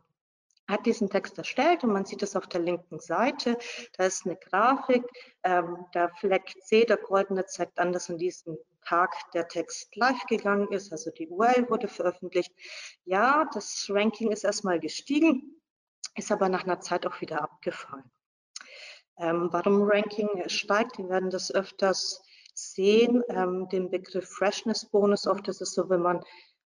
hat 0.68 0.86
diesen 0.86 1.10
Text 1.10 1.36
erstellt 1.38 1.84
und 1.84 1.92
man 1.92 2.04
sieht 2.04 2.22
es 2.22 2.36
auf 2.36 2.46
der 2.46 2.60
linken 2.60 2.98
Seite. 2.98 3.58
Da 3.96 4.04
ist 4.04 4.24
eine 4.24 4.36
Grafik, 4.36 5.04
ähm, 5.42 5.84
der 5.94 6.08
Fleck 6.20 6.54
C, 6.62 6.84
der 6.84 6.96
goldene, 6.96 7.44
zeigt 7.46 7.78
an, 7.78 7.92
dass 7.92 8.08
an 8.08 8.18
diesem 8.18 8.58
Tag 8.86 9.14
der 9.32 9.48
Text 9.48 9.94
live 9.96 10.24
gegangen 10.26 10.68
ist, 10.72 10.92
also 10.92 11.10
die 11.10 11.28
URL 11.28 11.68
wurde 11.68 11.88
veröffentlicht. 11.88 12.52
Ja, 13.04 13.48
das 13.52 13.86
Ranking 13.90 14.30
ist 14.30 14.44
erstmal 14.44 14.80
gestiegen, 14.80 15.60
ist 16.16 16.32
aber 16.32 16.48
nach 16.48 16.64
einer 16.64 16.80
Zeit 16.80 17.06
auch 17.06 17.20
wieder 17.20 17.42
abgefallen. 17.42 18.10
Ähm, 19.18 19.48
warum 19.52 19.82
Ranking 19.82 20.48
steigt, 20.48 20.98
wir 20.98 21.08
werden 21.08 21.30
das 21.30 21.54
öfters 21.54 22.22
sehen, 22.54 23.22
ähm, 23.28 23.68
den 23.68 23.90
Begriff 23.90 24.28
Freshness 24.28 24.86
Bonus. 24.86 25.26
Oft 25.26 25.48
ist 25.48 25.60
es 25.60 25.74
so, 25.74 25.88
wenn 25.88 26.02
man 26.02 26.24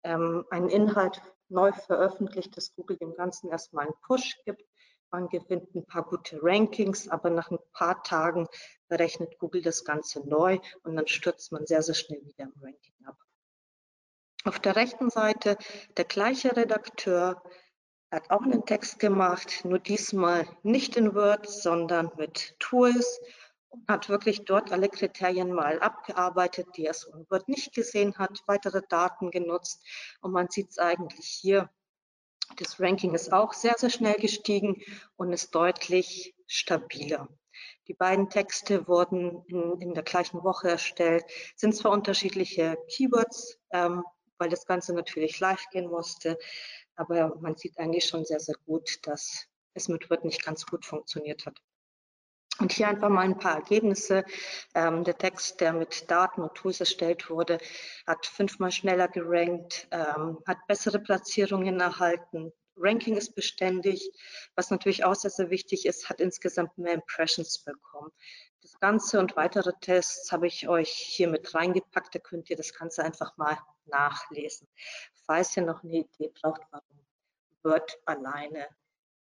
ähm, 0.04 0.46
einen 0.50 0.70
Inhalt 0.70 1.22
neu 1.50 1.72
veröffentlicht, 1.72 2.56
dass 2.58 2.76
Google 2.76 2.98
dem 2.98 3.16
Ganzen 3.16 3.50
erstmal 3.50 3.86
einen 3.86 3.96
Push 4.06 4.38
gibt. 4.46 4.64
Man 5.12 5.30
gewinnt 5.30 5.76
ein 5.76 5.86
paar 5.86 6.04
gute 6.04 6.40
Rankings, 6.42 7.08
aber 7.08 7.30
nach 7.30 7.52
ein 7.52 7.60
paar 7.72 8.02
Tagen 8.02 8.48
berechnet 8.88 9.38
Google 9.38 9.62
das 9.62 9.86
Ganze 9.86 10.28
neu 10.28 10.60
und 10.84 10.96
dann 10.96 11.08
stürzt 11.08 11.52
man 11.52 11.68
sehr, 11.68 11.84
sehr 11.84 11.94
schnell 11.94 12.26
wieder 12.26 12.46
im 12.46 12.54
Ranking 12.60 12.96
ab. 13.06 13.18
Auf 14.46 14.60
der 14.60 14.76
rechten 14.76 15.10
Seite 15.10 15.58
der 15.98 16.06
gleiche 16.06 16.58
Redakteur 16.58 17.44
hat 18.12 18.30
auch 18.30 18.42
einen 18.42 18.66
Text 18.66 19.00
gemacht, 19.00 19.62
nur 19.64 19.80
diesmal 19.80 20.48
nicht 20.64 20.98
in 20.98 21.16
Word, 21.16 21.48
sondern 21.48 22.12
mit 22.18 22.56
Tools 22.60 23.22
hat 23.88 24.10
wirklich 24.10 24.46
dort 24.46 24.72
alle 24.72 24.90
Kriterien 24.90 25.52
mal 25.52 25.80
abgearbeitet, 25.80 26.68
die 26.76 26.86
er 26.86 26.94
so 26.94 27.12
in 27.14 27.26
Word 27.30 27.48
nicht 27.50 27.74
gesehen 27.74 28.18
hat, 28.18 28.44
weitere 28.46 28.82
Daten 28.88 29.32
genutzt 29.32 29.84
und 30.22 30.32
man 30.32 30.50
sieht 30.50 30.70
es 30.70 30.78
eigentlich 30.78 31.26
hier. 31.26 31.70
Das 32.58 32.80
Ranking 32.80 33.14
ist 33.14 33.32
auch 33.32 33.54
sehr, 33.54 33.76
sehr 33.78 33.90
schnell 33.90 34.16
gestiegen 34.16 34.82
und 35.16 35.32
ist 35.34 35.56
deutlich 35.56 36.36
stabiler. 36.46 37.28
Die 37.88 37.94
beiden 37.94 38.30
Texte 38.30 38.88
wurden 38.88 39.44
in, 39.48 39.82
in 39.82 39.94
der 39.94 40.04
gleichen 40.04 40.44
Woche 40.44 40.70
erstellt, 40.70 41.26
sind 41.56 41.76
zwar 41.76 41.92
unterschiedliche 41.92 42.78
Keywords, 42.90 43.60
ähm, 43.72 44.04
weil 44.38 44.50
das 44.50 44.66
Ganze 44.66 44.94
natürlich 44.94 45.40
live 45.40 45.66
gehen 45.72 45.90
musste, 45.90 46.38
aber 46.96 47.36
man 47.40 47.56
sieht 47.56 47.78
eigentlich 47.78 48.06
schon 48.06 48.26
sehr, 48.26 48.40
sehr 48.40 48.56
gut, 48.66 49.00
dass 49.04 49.48
es 49.74 49.88
mit 49.88 50.10
Word 50.10 50.26
nicht 50.26 50.44
ganz 50.44 50.66
gut 50.66 50.86
funktioniert 50.86 51.46
hat. 51.46 51.62
Und 52.60 52.72
hier 52.72 52.88
einfach 52.88 53.10
mal 53.10 53.22
ein 53.22 53.38
paar 53.38 53.56
Ergebnisse. 53.56 54.24
Ähm, 54.76 55.04
der 55.04 55.18
Text, 55.18 55.60
der 55.60 55.74
mit 55.74 56.10
Daten 56.10 56.42
und 56.42 56.54
Tools 56.54 56.80
erstellt 56.80 57.30
wurde, 57.30 57.58
hat 58.06 58.26
fünfmal 58.26 58.72
schneller 58.72 59.08
gerankt, 59.08 59.88
ähm, 59.92 60.40
hat 60.46 60.66
bessere 60.68 61.00
Platzierungen 61.00 61.80
erhalten. 61.80 62.54
Ranking 62.76 63.18
ist 63.18 63.36
beständig, 63.36 64.10
was 64.56 64.70
natürlich 64.70 65.04
auch 65.04 65.16
sehr, 65.16 65.32
sehr 65.32 65.50
wichtig 65.50 65.86
ist, 65.86 66.10
hat 66.10 66.20
insgesamt 66.20 66.78
mehr 66.78 66.94
Impressions 66.94 67.60
bekommen. 67.60 68.12
Das 68.62 68.80
Ganze 68.80 69.20
und 69.20 69.36
weitere 69.36 69.74
Tests 69.82 70.32
habe 70.32 70.48
ich 70.48 70.68
euch 70.68 70.90
hier 70.90 71.28
mit 71.28 71.54
reingepackt. 71.54 72.16
Da 72.16 72.20
könnt 72.20 72.50
ihr 72.50 72.56
das 72.56 72.74
Ganze 72.74 73.04
einfach 73.04 73.36
mal 73.38 73.58
nachlesen. 73.86 74.68
Falls 75.26 75.56
ihr 75.58 75.64
noch 75.64 75.84
eine 75.84 75.98
Idee 75.98 76.32
braucht, 76.42 76.62
warum 76.72 77.06
Word 77.64 78.00
alleine 78.06 78.68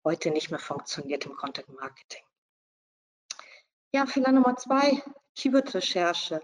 heute 0.05 0.31
nicht 0.31 0.51
mehr 0.51 0.61
funktioniert 0.61 1.27
im 1.27 1.37
Content 1.37 1.69
Marketing. 1.69 2.23
Ja, 3.93 4.07
Fehler 4.07 4.31
Nummer 4.31 4.57
zwei, 4.57 5.03
Keyword-Recherche. 5.35 6.41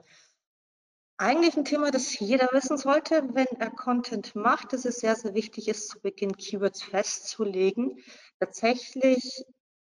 Eigentlich 1.16 1.56
ein 1.56 1.64
Thema, 1.64 1.92
das 1.92 2.18
jeder 2.18 2.48
wissen 2.50 2.76
sollte, 2.76 3.22
wenn 3.34 3.46
er 3.60 3.70
Content 3.70 4.34
macht, 4.34 4.72
dass 4.72 4.84
es 4.84 4.96
sehr, 4.96 5.14
sehr 5.14 5.32
wichtig 5.34 5.68
ist, 5.68 5.88
zu 5.88 6.00
Beginn 6.00 6.36
Keywords 6.36 6.82
festzulegen. 6.82 8.02
Tatsächlich 8.40 9.44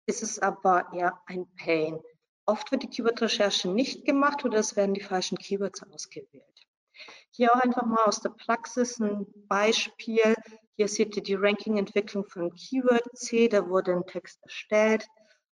ist 0.06 0.22
es 0.22 0.38
aber 0.38 0.94
eher 0.94 1.20
ein 1.26 1.46
Pain. 1.56 2.00
Oft 2.46 2.72
wird 2.72 2.84
die 2.84 2.88
Keyword-Recherche 2.88 3.68
nicht 3.68 4.06
gemacht 4.06 4.46
oder 4.46 4.58
es 4.58 4.74
werden 4.74 4.94
die 4.94 5.02
falschen 5.02 5.36
Keywords 5.36 5.82
ausgewählt. 5.82 6.66
Hier 7.32 7.54
auch 7.54 7.60
einfach 7.60 7.84
mal 7.84 8.04
aus 8.06 8.22
der 8.22 8.30
Praxis 8.30 8.98
ein 8.98 9.26
Beispiel. 9.46 10.34
Hier 10.76 10.88
seht 10.88 11.16
ihr 11.16 11.22
die 11.22 11.34
Ranking-Entwicklung 11.34 12.24
von 12.24 12.54
Keyword 12.54 13.14
C. 13.14 13.48
Da 13.48 13.68
wurde 13.68 13.92
ein 13.92 14.06
Text 14.06 14.42
erstellt. 14.42 15.06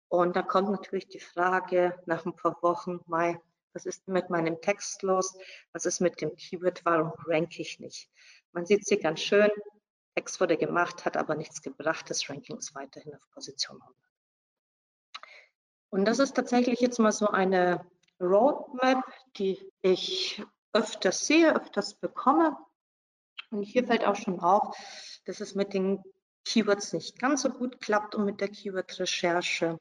Und 0.09 0.35
da 0.35 0.41
kommt 0.41 0.69
natürlich 0.69 1.07
die 1.07 1.19
Frage 1.19 1.97
nach 2.05 2.25
ein 2.25 2.35
paar 2.35 2.57
Wochen, 2.61 3.01
Mai, 3.07 3.39
was 3.73 3.85
ist 3.85 4.07
mit 4.07 4.29
meinem 4.29 4.59
Text 4.61 5.03
los? 5.03 5.37
Was 5.73 5.85
ist 5.85 5.99
mit 5.99 6.19
dem 6.21 6.35
Keyword? 6.35 6.83
Warum 6.85 7.13
ranke 7.25 7.61
ich 7.61 7.79
nicht? 7.79 8.09
Man 8.53 8.65
sieht 8.65 8.85
sie 8.85 8.97
ganz 8.97 9.19
schön. 9.19 9.51
Text 10.15 10.39
wurde 10.41 10.57
gemacht, 10.57 11.05
hat 11.05 11.15
aber 11.15 11.35
nichts 11.35 11.61
gebracht. 11.61 12.09
Das 12.09 12.27
Ranking 12.29 12.57
ist 12.57 12.73
weiterhin 12.73 13.13
auf 13.13 13.29
Position 13.31 13.79
100. 13.79 13.95
Und 15.89 16.05
das 16.05 16.19
ist 16.19 16.35
tatsächlich 16.35 16.79
jetzt 16.79 16.99
mal 16.99 17.11
so 17.11 17.27
eine 17.27 17.85
Roadmap, 18.19 19.03
die 19.37 19.71
ich 19.81 20.43
öfters 20.73 21.25
sehe, 21.27 21.55
öfters 21.55 21.93
bekomme. 21.93 22.57
Und 23.51 23.63
hier 23.63 23.85
fällt 23.85 24.05
auch 24.05 24.15
schon 24.15 24.39
auf, 24.39 24.75
dass 25.25 25.39
es 25.39 25.55
mit 25.55 25.73
den 25.73 26.03
Keywords 26.45 26.93
nicht 26.93 27.19
ganz 27.19 27.43
so 27.43 27.49
gut 27.49 27.79
klappt 27.79 28.15
und 28.15 28.25
mit 28.25 28.41
der 28.41 28.49
Keyword-Recherche. 28.49 29.79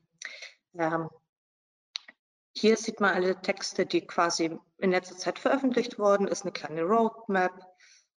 Ähm, 0.74 1.08
hier 2.58 2.76
sieht 2.76 3.00
man 3.00 3.14
alle 3.14 3.40
Texte, 3.40 3.84
die 3.84 4.06
quasi 4.06 4.58
in 4.78 4.90
letzter 4.90 5.16
Zeit 5.16 5.38
veröffentlicht 5.38 5.98
wurden, 5.98 6.26
ist 6.26 6.42
eine 6.42 6.52
kleine 6.52 6.82
Roadmap. 6.82 7.52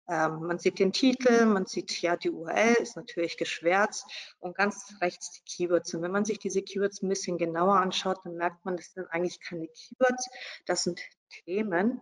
Ähm, 0.07 0.43
man 0.43 0.59
sieht 0.59 0.79
den 0.79 0.93
Titel, 0.93 1.45
man 1.45 1.65
sieht 1.65 2.01
ja 2.01 2.15
die 2.15 2.31
URL, 2.31 2.75
ist 2.79 2.95
natürlich 2.95 3.37
geschwärzt 3.37 4.05
und 4.39 4.55
ganz 4.55 4.95
rechts 5.01 5.31
die 5.31 5.41
Keywords. 5.43 5.93
Und 5.93 6.01
wenn 6.03 6.11
man 6.11 6.25
sich 6.25 6.39
diese 6.39 6.61
Keywords 6.61 7.01
ein 7.01 7.09
bisschen 7.09 7.37
genauer 7.37 7.75
anschaut, 7.75 8.19
dann 8.23 8.35
merkt 8.35 8.63
man, 8.63 8.77
das 8.77 8.93
sind 8.93 9.07
eigentlich 9.11 9.41
keine 9.41 9.67
Keywords, 9.67 10.29
das 10.65 10.83
sind 10.83 11.01
Themen 11.29 12.01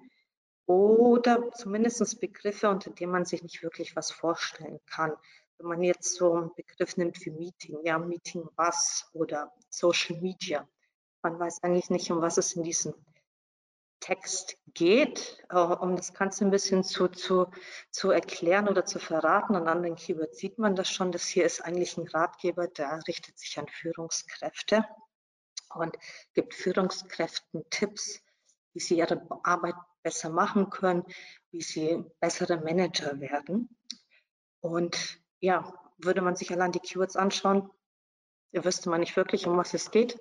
oder 0.68 1.52
zumindest 1.54 2.20
Begriffe, 2.20 2.70
unter 2.70 2.92
denen 2.92 3.12
man 3.12 3.26
sich 3.26 3.42
nicht 3.42 3.64
wirklich 3.64 3.96
was 3.96 4.12
vorstellen 4.12 4.80
kann 4.86 5.14
wenn 5.58 5.68
man 5.68 5.82
jetzt 5.82 6.16
so 6.16 6.34
einen 6.34 6.54
Begriff 6.56 6.98
nimmt 6.98 7.24
wie 7.26 7.32
Meeting, 7.32 7.80
ja, 7.84 7.98
Meeting 7.98 8.48
was 8.56 9.10
oder 9.14 9.54
Social 9.70 10.20
Media. 10.22 10.68
Man 11.22 11.40
weiß 11.40 11.64
eigentlich 11.64 11.90
nicht, 11.90 12.12
um 12.12 12.22
was 12.22 12.38
es 12.38 12.54
in 12.54 12.64
diesem 12.64 12.94
Text 14.00 14.58
geht, 14.68 15.44
um 15.50 15.96
das 15.96 16.14
Ganze 16.14 16.46
ein 16.46 16.52
bisschen 16.52 16.84
zu, 16.84 17.08
zu, 17.08 17.48
zu 17.92 18.12
erklären 18.12 18.68
oder 18.68 18.86
zu 18.86 19.00
verraten. 19.00 19.56
An 19.56 19.68
anderen 19.68 19.96
Keywords 19.96 20.38
sieht 20.38 20.60
man 20.60 20.76
das 20.76 20.90
schon. 20.90 21.12
Das 21.12 21.28
hier 21.28 21.46
ist 21.46 21.62
eigentlich 21.62 21.98
ein 21.98 22.08
Ratgeber, 22.08 22.68
der 22.68 23.02
richtet 23.08 23.40
sich 23.40 23.58
an 23.58 23.68
Führungskräfte 23.68 24.86
und 25.74 25.98
gibt 26.34 26.54
Führungskräften 26.54 27.66
Tipps, 27.70 28.22
wie 28.74 28.80
sie 28.80 28.98
ihre 28.98 29.28
Arbeit 29.44 29.76
besser 30.04 30.30
machen 30.30 30.70
können, 30.70 31.04
wie 31.52 31.62
sie 31.62 32.06
bessere 32.20 32.62
Manager 32.62 33.20
werden. 33.20 33.76
Und 34.62 35.20
ja, 35.40 35.74
würde 35.98 36.22
man 36.22 36.36
sich 36.36 36.52
allein 36.52 36.72
die 36.72 36.80
Keywords 36.80 37.16
anschauen, 37.16 37.70
wüsste 38.54 38.90
man 38.90 39.02
nicht 39.02 39.16
wirklich, 39.16 39.48
um 39.48 39.58
was 39.58 39.74
es 39.74 39.92
geht. 39.92 40.18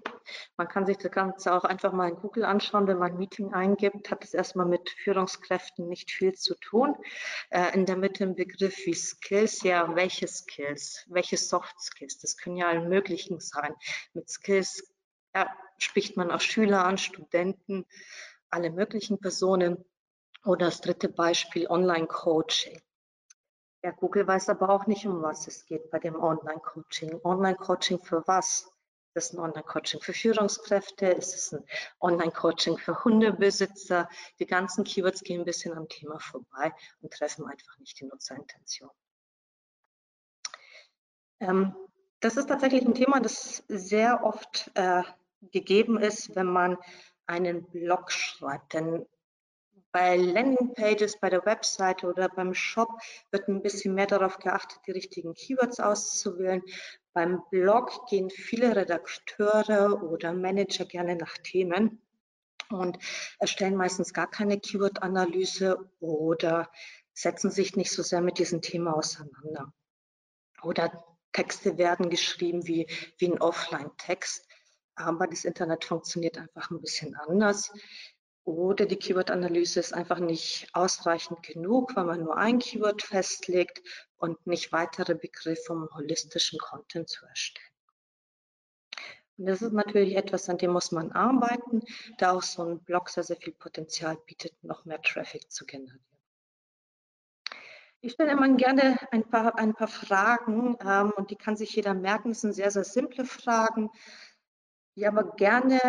Man 0.57 0.69
kann 0.69 0.87
sich 0.87 0.99
das 0.99 1.11
Ganze 1.11 1.53
auch 1.53 1.65
einfach 1.65 1.93
mal 1.93 2.09
in 2.11 2.17
Google 2.17 2.45
anschauen. 2.45 2.87
Wenn 2.87 2.99
man 2.99 3.17
Meeting 3.17 3.53
eingibt, 3.53 4.11
hat 4.11 4.25
es 4.25 4.35
erstmal 4.35 4.67
mit 4.67 4.91
Führungskräften 4.91 5.89
nicht 5.89 6.11
viel 6.11 6.35
zu 6.35 6.55
tun. 6.57 6.95
Äh, 7.51 7.75
in 7.75 7.87
der 7.87 7.97
Mitte 7.97 8.25
ein 8.25 8.35
Begriff 8.35 8.77
wie 8.85 8.95
Skills, 8.95 9.63
ja, 9.63 9.95
welche 9.95 10.27
Skills, 10.27 11.05
welche 11.09 11.37
Soft 11.37 11.81
Skills, 11.81 12.19
das 12.19 12.37
können 12.37 12.57
ja 12.57 12.69
alle 12.69 12.89
möglichen 12.89 13.41
sein. 13.41 13.75
Mit 14.13 14.29
Skills 14.29 14.93
ja, 15.35 15.49
spricht 15.79 16.17
man 16.17 16.31
auch 16.31 16.41
Schüler 16.41 16.85
an, 16.85 16.99
Studenten, 16.99 17.87
alle 18.51 18.71
möglichen 18.71 19.19
Personen. 19.21 19.85
Oder 20.45 20.67
das 20.67 20.81
dritte 20.81 21.09
Beispiel, 21.09 21.67
Online-Coaching. 21.67 22.81
Ja, 23.87 23.93
Google 23.93 24.27
weiß 24.27 24.49
aber 24.49 24.71
auch 24.71 24.89
nicht, 24.89 25.07
um 25.07 25.23
was 25.23 25.47
es 25.47 25.65
geht 25.65 25.93
bei 25.93 26.01
dem 26.01 26.17
Online-Coaching. 26.17 27.21
Online-Coaching 27.23 28.01
für 28.01 28.27
was? 28.27 28.69
Ist 29.15 29.27
es 29.27 29.33
ein 29.33 29.39
Online-Coaching 29.39 30.01
für 30.01 30.13
Führungskräfte? 30.13 31.07
Ist 31.07 31.37
es 31.37 31.53
ein 31.53 31.65
Online-Coaching 32.01 32.79
für 32.79 33.05
Hundebesitzer? 33.05 34.09
Die 34.41 34.47
ganzen 34.47 34.83
Keywords 34.83 35.23
gehen 35.23 35.43
ein 35.43 35.45
bisschen 35.45 35.73
am 35.79 35.89
Thema 35.89 36.19
vorbei 36.19 36.75
und 37.01 37.13
treffen 37.13 37.47
einfach 37.47 37.79
nicht 37.79 38.01
die 38.01 38.07
Nutzerintention. 38.07 38.91
Ähm, 41.39 41.77
das 42.19 42.37
ist 42.37 42.49
tatsächlich 42.49 42.85
ein 42.85 42.95
Thema, 42.95 43.21
das 43.21 43.63
sehr 43.69 44.25
oft 44.25 44.69
äh, 44.75 45.05
gegeben 45.53 45.97
ist, 45.97 46.35
wenn 46.35 46.49
man 46.49 46.77
einen 47.27 47.71
Blog 47.71 48.11
schreibt. 48.11 48.75
Denn 48.75 49.07
Bei 49.99 50.15
Landingpages, 50.15 51.19
bei 51.21 51.31
der 51.31 51.47
Webseite 51.47 52.07
oder 52.07 52.29
beim 52.29 52.53
Shop 52.53 52.91
wird 53.31 53.49
ein 53.49 53.63
bisschen 53.63 53.95
mehr 53.95 54.07
darauf 54.07 54.37
geachtet, 54.37 54.81
die 54.87 54.91
richtigen 54.91 55.33
Keywords 55.33 55.81
auszuwählen. 55.81 56.63
Beim 57.15 57.43
Blog 57.51 58.07
gehen 58.07 58.29
viele 58.29 58.77
Redakteure 58.77 60.03
oder 60.03 60.35
Manager 60.35 60.85
gerne 60.85 61.17
nach 61.17 61.39
Themen 61.39 62.03
und 62.69 62.99
erstellen 63.39 63.75
meistens 63.75 64.13
gar 64.13 64.29
keine 64.29 64.61
Keyword-Analyse 64.61 65.79
oder 66.01 66.71
setzen 67.15 67.51
sich 67.51 67.75
nicht 67.75 67.91
so 67.91 68.03
sehr 68.03 68.21
mit 68.21 68.39
diesem 68.39 68.61
Thema 68.61 68.99
auseinander. 68.99 69.73
Oder 70.63 70.93
Texte 71.33 71.79
werden 71.79 72.11
geschrieben 72.11 72.67
wie, 72.67 72.87
wie 73.17 73.33
ein 73.33 73.41
Offline-Text, 73.41 74.47
aber 74.95 75.27
das 75.27 75.47
Internet 75.47 75.87
funktioniert 75.87 76.37
einfach 76.37 76.71
ein 76.71 76.83
bisschen 76.83 77.15
anders. 77.15 77.73
Oder 78.47 78.87
die 78.87 78.97
Keyword-Analyse 78.97 79.81
ist 79.81 79.93
einfach 79.93 80.21
nicht 80.21 80.69
ausreichend 80.73 81.43
genug, 81.43 81.97
weil 81.97 82.05
man 82.05 82.23
nur 82.23 82.37
ein 82.37 82.61
Keyword 82.61 83.03
festlegt 83.03 83.83
und 84.19 84.47
nicht 84.47 84.71
weitere 84.71 85.17
Begriffe, 85.17 85.73
um 85.73 85.89
holistischen 85.93 86.61
Content 86.61 87.09
zu 87.09 87.27
erstellen. 87.27 87.67
Und 89.37 89.47
das 89.47 89.63
ist 89.63 89.73
natürlich 89.73 90.15
etwas, 90.15 90.49
an 90.49 90.59
dem 90.59 90.71
muss 90.71 90.93
man 90.93 91.11
arbeiten, 91.11 91.83
da 92.19 92.31
auch 92.31 92.43
so 92.45 92.63
ein 92.63 92.79
Blog 92.79 93.09
sehr, 93.09 93.25
sehr 93.25 93.37
viel 93.37 93.53
Potenzial 93.53 94.17
bietet, 94.27 94.53
noch 94.63 94.85
mehr 94.85 95.03
Traffic 95.03 95.51
zu 95.51 95.67
generieren. 95.67 96.07
Ich 98.01 98.13
stelle 98.13 98.31
immer 98.31 98.49
gerne 98.55 98.97
ein 99.11 99.29
paar, 99.29 99.59
ein 99.59 99.75
paar 99.75 99.89
Fragen 99.89 100.77
ähm, 100.81 101.13
und 101.17 101.33
die 101.33 101.37
kann 101.37 101.57
sich 101.57 101.75
jeder 101.75 101.95
merken. 101.95 102.29
Das 102.29 102.43
sind 102.43 102.53
sehr, 102.53 102.71
sehr 102.71 102.85
simple 102.85 103.25
Fragen, 103.25 103.91
die 104.95 105.05
aber 105.05 105.35
gerne 105.35 105.81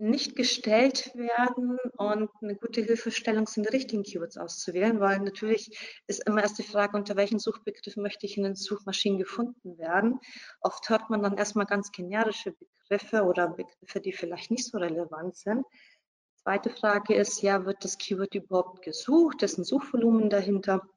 nicht 0.00 0.36
gestellt 0.36 1.12
werden 1.14 1.78
und 1.96 2.30
eine 2.40 2.56
gute 2.56 2.82
Hilfestellung 2.82 3.46
sind, 3.46 3.66
die 3.66 3.74
richtigen 3.74 4.02
Keywords 4.02 4.36
auszuwählen, 4.36 5.00
weil 5.00 5.18
natürlich 5.20 6.00
ist 6.06 6.26
immer 6.26 6.42
erst 6.42 6.58
die 6.58 6.62
Frage, 6.62 6.96
unter 6.96 7.16
welchen 7.16 7.38
Suchbegriffen 7.38 8.02
möchte 8.02 8.26
ich 8.26 8.36
in 8.36 8.44
den 8.44 8.54
Suchmaschinen 8.54 9.18
gefunden 9.18 9.78
werden. 9.78 10.20
Oft 10.60 10.88
hört 10.88 11.10
man 11.10 11.22
dann 11.22 11.36
erstmal 11.36 11.66
ganz 11.66 11.90
generische 11.92 12.52
Begriffe 12.52 13.22
oder 13.24 13.48
Begriffe, 13.48 14.00
die 14.00 14.12
vielleicht 14.12 14.50
nicht 14.50 14.66
so 14.66 14.78
relevant 14.78 15.36
sind. 15.36 15.64
Zweite 16.42 16.70
Frage 16.70 17.14
ist, 17.14 17.42
ja, 17.42 17.66
wird 17.66 17.84
das 17.84 17.98
Keyword 17.98 18.34
überhaupt 18.34 18.82
gesucht? 18.82 19.42
Ist 19.42 19.58
ein 19.58 19.64
Suchvolumen 19.64 20.30
dahinter? 20.30 20.88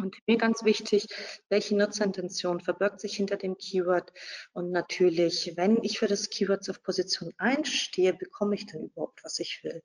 Und 0.00 0.16
mir 0.26 0.38
ganz 0.38 0.64
wichtig, 0.64 1.06
welche 1.48 1.76
Nutzerintention 1.76 2.60
verbirgt 2.60 3.00
sich 3.00 3.16
hinter 3.16 3.36
dem 3.36 3.56
Keyword? 3.58 4.12
Und 4.52 4.70
natürlich, 4.70 5.52
wenn 5.56 5.82
ich 5.82 5.98
für 5.98 6.06
das 6.06 6.30
Keyword 6.30 6.68
auf 6.70 6.82
Position 6.82 7.32
1 7.38 7.68
stehe, 7.68 8.14
bekomme 8.14 8.54
ich 8.54 8.66
dann 8.66 8.84
überhaupt, 8.84 9.24
was 9.24 9.38
ich 9.38 9.62
will. 9.64 9.82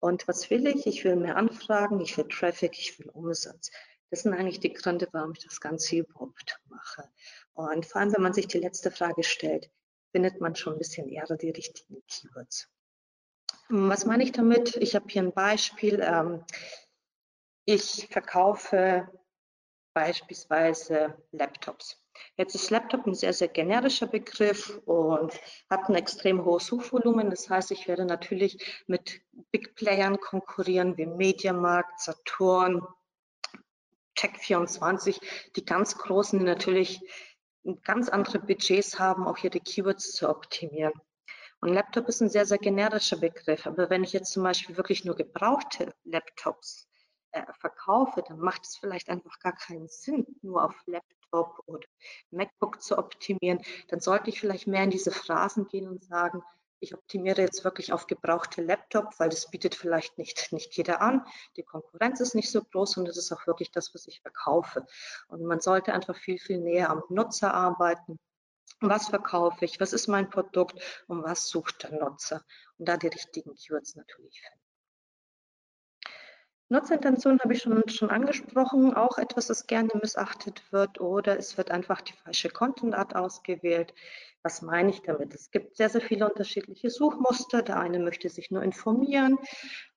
Und 0.00 0.28
was 0.28 0.48
will 0.50 0.66
ich? 0.66 0.86
Ich 0.86 1.04
will 1.04 1.16
mehr 1.16 1.36
Anfragen, 1.36 2.00
ich 2.00 2.16
will 2.16 2.28
Traffic, 2.28 2.78
ich 2.78 2.98
will 2.98 3.08
Umsatz. 3.10 3.70
Das 4.10 4.22
sind 4.22 4.32
eigentlich 4.32 4.60
die 4.60 4.72
Gründe, 4.72 5.08
warum 5.12 5.32
ich 5.32 5.44
das 5.44 5.60
Ganze 5.60 5.96
überhaupt 5.96 6.60
mache. 6.68 7.08
Und 7.52 7.84
vor 7.84 8.00
allem, 8.00 8.14
wenn 8.14 8.22
man 8.22 8.32
sich 8.32 8.46
die 8.46 8.58
letzte 8.58 8.90
Frage 8.90 9.22
stellt, 9.22 9.70
findet 10.12 10.40
man 10.40 10.54
schon 10.54 10.74
ein 10.74 10.78
bisschen 10.78 11.08
eher 11.08 11.26
die 11.36 11.50
richtigen 11.50 12.02
Keywords. 12.06 12.68
Was 13.68 14.06
meine 14.06 14.22
ich 14.22 14.32
damit? 14.32 14.76
Ich 14.76 14.94
habe 14.94 15.06
hier 15.08 15.22
ein 15.22 15.32
Beispiel. 15.32 16.00
Ähm, 16.02 16.44
ich 17.66 18.08
verkaufe 18.10 19.06
beispielsweise 19.98 21.16
Laptops. 21.32 22.00
Jetzt 22.36 22.54
ist 22.54 22.70
Laptop 22.70 23.04
ein 23.06 23.14
sehr, 23.14 23.32
sehr 23.32 23.48
generischer 23.48 24.06
Begriff 24.06 24.80
und 24.86 25.32
hat 25.68 25.88
ein 25.88 25.96
extrem 25.96 26.44
hohes 26.44 26.66
Suchvolumen. 26.66 27.30
Das 27.30 27.50
heißt, 27.50 27.72
ich 27.72 27.88
werde 27.88 28.04
natürlich 28.04 28.84
mit 28.86 29.20
Big 29.50 29.74
Playern 29.74 30.20
konkurrieren 30.20 30.96
wie 30.96 31.06
Mediamarkt, 31.06 31.98
Saturn, 31.98 32.86
Tech24, 34.16 35.20
die 35.56 35.64
ganz 35.64 35.98
großen, 35.98 36.38
die 36.38 36.44
natürlich 36.44 37.00
ganz 37.82 38.08
andere 38.08 38.38
Budgets 38.38 39.00
haben, 39.00 39.26
auch 39.26 39.38
ihre 39.42 39.58
Keywords 39.58 40.12
zu 40.12 40.28
optimieren. 40.28 40.92
Und 41.60 41.70
Laptop 41.74 42.08
ist 42.08 42.20
ein 42.20 42.30
sehr, 42.30 42.46
sehr 42.46 42.58
generischer 42.58 43.16
Begriff. 43.16 43.66
Aber 43.66 43.90
wenn 43.90 44.04
ich 44.04 44.12
jetzt 44.12 44.32
zum 44.32 44.44
Beispiel 44.44 44.76
wirklich 44.76 45.04
nur 45.04 45.16
gebrauchte 45.16 45.92
Laptops 46.04 46.87
äh, 47.46 47.52
verkaufe, 47.58 48.22
dann 48.26 48.38
macht 48.38 48.64
es 48.64 48.76
vielleicht 48.76 49.08
einfach 49.08 49.38
gar 49.40 49.54
keinen 49.54 49.88
Sinn, 49.88 50.26
nur 50.42 50.64
auf 50.64 50.74
Laptop 50.86 51.62
oder 51.66 51.86
MacBook 52.30 52.82
zu 52.82 52.98
optimieren. 52.98 53.60
Dann 53.88 54.00
sollte 54.00 54.30
ich 54.30 54.40
vielleicht 54.40 54.66
mehr 54.66 54.84
in 54.84 54.90
diese 54.90 55.10
Phrasen 55.10 55.66
gehen 55.66 55.88
und 55.88 56.04
sagen, 56.04 56.42
ich 56.80 56.94
optimiere 56.94 57.42
jetzt 57.42 57.64
wirklich 57.64 57.92
auf 57.92 58.06
gebrauchte 58.06 58.62
Laptop, 58.62 59.18
weil 59.18 59.28
das 59.28 59.50
bietet 59.50 59.74
vielleicht 59.74 60.18
nicht, 60.18 60.52
nicht 60.52 60.76
jeder 60.76 61.00
an. 61.00 61.24
Die 61.56 61.62
Konkurrenz 61.62 62.20
ist 62.20 62.34
nicht 62.34 62.50
so 62.50 62.62
groß 62.62 62.98
und 62.98 63.06
das 63.06 63.16
ist 63.16 63.32
auch 63.32 63.46
wirklich 63.46 63.70
das, 63.72 63.94
was 63.94 64.06
ich 64.06 64.20
verkaufe. 64.20 64.86
Und 65.28 65.42
man 65.42 65.60
sollte 65.60 65.92
einfach 65.92 66.16
viel, 66.16 66.38
viel 66.38 66.58
näher 66.58 66.90
am 66.90 67.02
Nutzer 67.08 67.52
arbeiten. 67.52 68.18
Was 68.80 69.08
verkaufe 69.08 69.64
ich? 69.64 69.80
Was 69.80 69.92
ist 69.92 70.06
mein 70.06 70.30
Produkt? 70.30 70.80
Und 71.08 71.24
was 71.24 71.48
sucht 71.48 71.82
der 71.82 71.92
Nutzer? 71.92 72.44
Und 72.78 72.88
da 72.88 72.96
die 72.96 73.08
richtigen 73.08 73.54
Keywords 73.54 73.96
natürlich 73.96 74.40
finden. 74.40 74.57
Nutzerintention 76.70 77.40
habe 77.40 77.54
ich 77.54 77.62
schon, 77.62 77.82
schon 77.88 78.10
angesprochen, 78.10 78.92
auch 78.92 79.16
etwas, 79.16 79.46
das 79.46 79.66
gerne 79.66 79.88
missachtet 80.02 80.62
wird 80.70 81.00
oder 81.00 81.38
es 81.38 81.56
wird 81.56 81.70
einfach 81.70 82.02
die 82.02 82.12
falsche 82.12 82.50
Content-Art 82.50 83.16
ausgewählt. 83.16 83.94
Was 84.42 84.60
meine 84.60 84.90
ich 84.90 85.00
damit? 85.00 85.34
Es 85.34 85.50
gibt 85.50 85.78
sehr, 85.78 85.88
sehr 85.88 86.02
viele 86.02 86.28
unterschiedliche 86.28 86.90
Suchmuster. 86.90 87.62
Der 87.62 87.80
eine 87.80 87.98
möchte 87.98 88.28
sich 88.28 88.50
nur 88.50 88.62
informieren. 88.62 89.38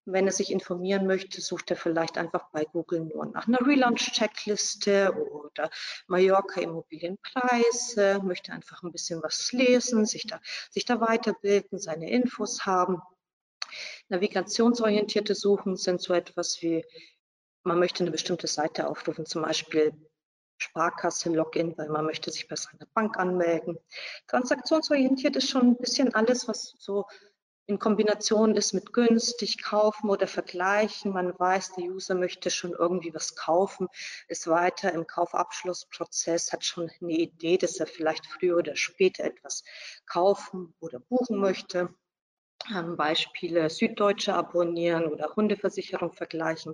Wenn 0.06 0.26
er 0.26 0.32
sich 0.32 0.50
informieren 0.52 1.08
möchte, 1.08 1.42
sucht 1.42 1.72
er 1.72 1.78
vielleicht 1.78 2.18
einfach 2.18 2.50
bei 2.52 2.64
Google 2.64 3.02
nur 3.02 3.26
nach 3.26 3.48
einer 3.48 3.60
Relaunch-Checkliste 3.60 5.14
oder 5.14 5.70
Mallorca 6.08 6.62
Immobilienpreise, 6.62 8.22
möchte 8.24 8.54
einfach 8.54 8.82
ein 8.82 8.94
bisschen 8.94 9.22
was 9.22 9.52
lesen, 9.52 10.06
sich 10.06 10.26
da, 10.26 10.40
sich 10.72 10.86
da 10.86 11.02
weiterbilden, 11.02 11.78
seine 11.78 12.10
Infos 12.10 12.66
haben. 12.66 13.02
Navigationsorientierte 14.10 15.36
Suchen 15.36 15.76
sind 15.78 16.02
so 16.02 16.14
etwas 16.14 16.62
wie, 16.62 16.86
man 17.64 17.80
möchte 17.80 18.04
eine 18.04 18.12
bestimmte 18.12 18.48
Seite 18.48 18.88
aufrufen, 18.88 19.26
zum 19.26 19.44
Beispiel 19.44 19.94
Sparkasse 20.58 21.30
Login, 21.30 21.78
weil 21.78 21.90
man 21.90 22.06
möchte 22.06 22.32
sich 22.32 22.48
bei 22.48 22.56
seiner 22.56 22.86
Bank 22.94 23.18
anmelden. 23.18 23.78
Transaktionsorientiert 24.28 25.36
ist 25.36 25.50
schon 25.50 25.70
ein 25.70 25.78
bisschen 25.78 26.14
alles, 26.14 26.48
was 26.48 26.76
so 26.78 27.06
in 27.68 27.80
Kombination 27.80 28.56
ist 28.56 28.74
mit 28.74 28.92
günstig 28.92 29.62
kaufen 29.64 30.10
oder 30.10 30.28
vergleichen. 30.28 31.14
Man 31.14 31.38
weiß, 31.40 31.74
der 31.74 31.86
User 31.86 32.16
möchte 32.16 32.50
schon 32.50 32.72
irgendwie 32.72 33.14
was 33.14 33.36
kaufen, 33.36 33.88
ist 34.28 34.48
weiter 34.48 34.92
im 34.92 35.08
Kaufabschlussprozess, 35.08 36.52
hat 36.52 36.66
schon 36.66 36.92
eine 37.02 37.14
Idee, 37.14 37.58
dass 37.58 37.80
er 37.80 37.88
vielleicht 37.88 38.26
früher 38.26 38.58
oder 38.58 38.76
später 38.76 39.24
etwas 39.24 39.64
kaufen 40.06 40.74
oder 40.80 41.00
buchen 41.00 41.38
möchte. 41.38 41.90
Ähm, 42.76 42.96
Beispiele 42.96 43.70
Süddeutsche 43.70 44.34
abonnieren 44.34 45.06
oder 45.06 45.36
Hundeversicherung 45.36 46.14
vergleichen. 46.14 46.74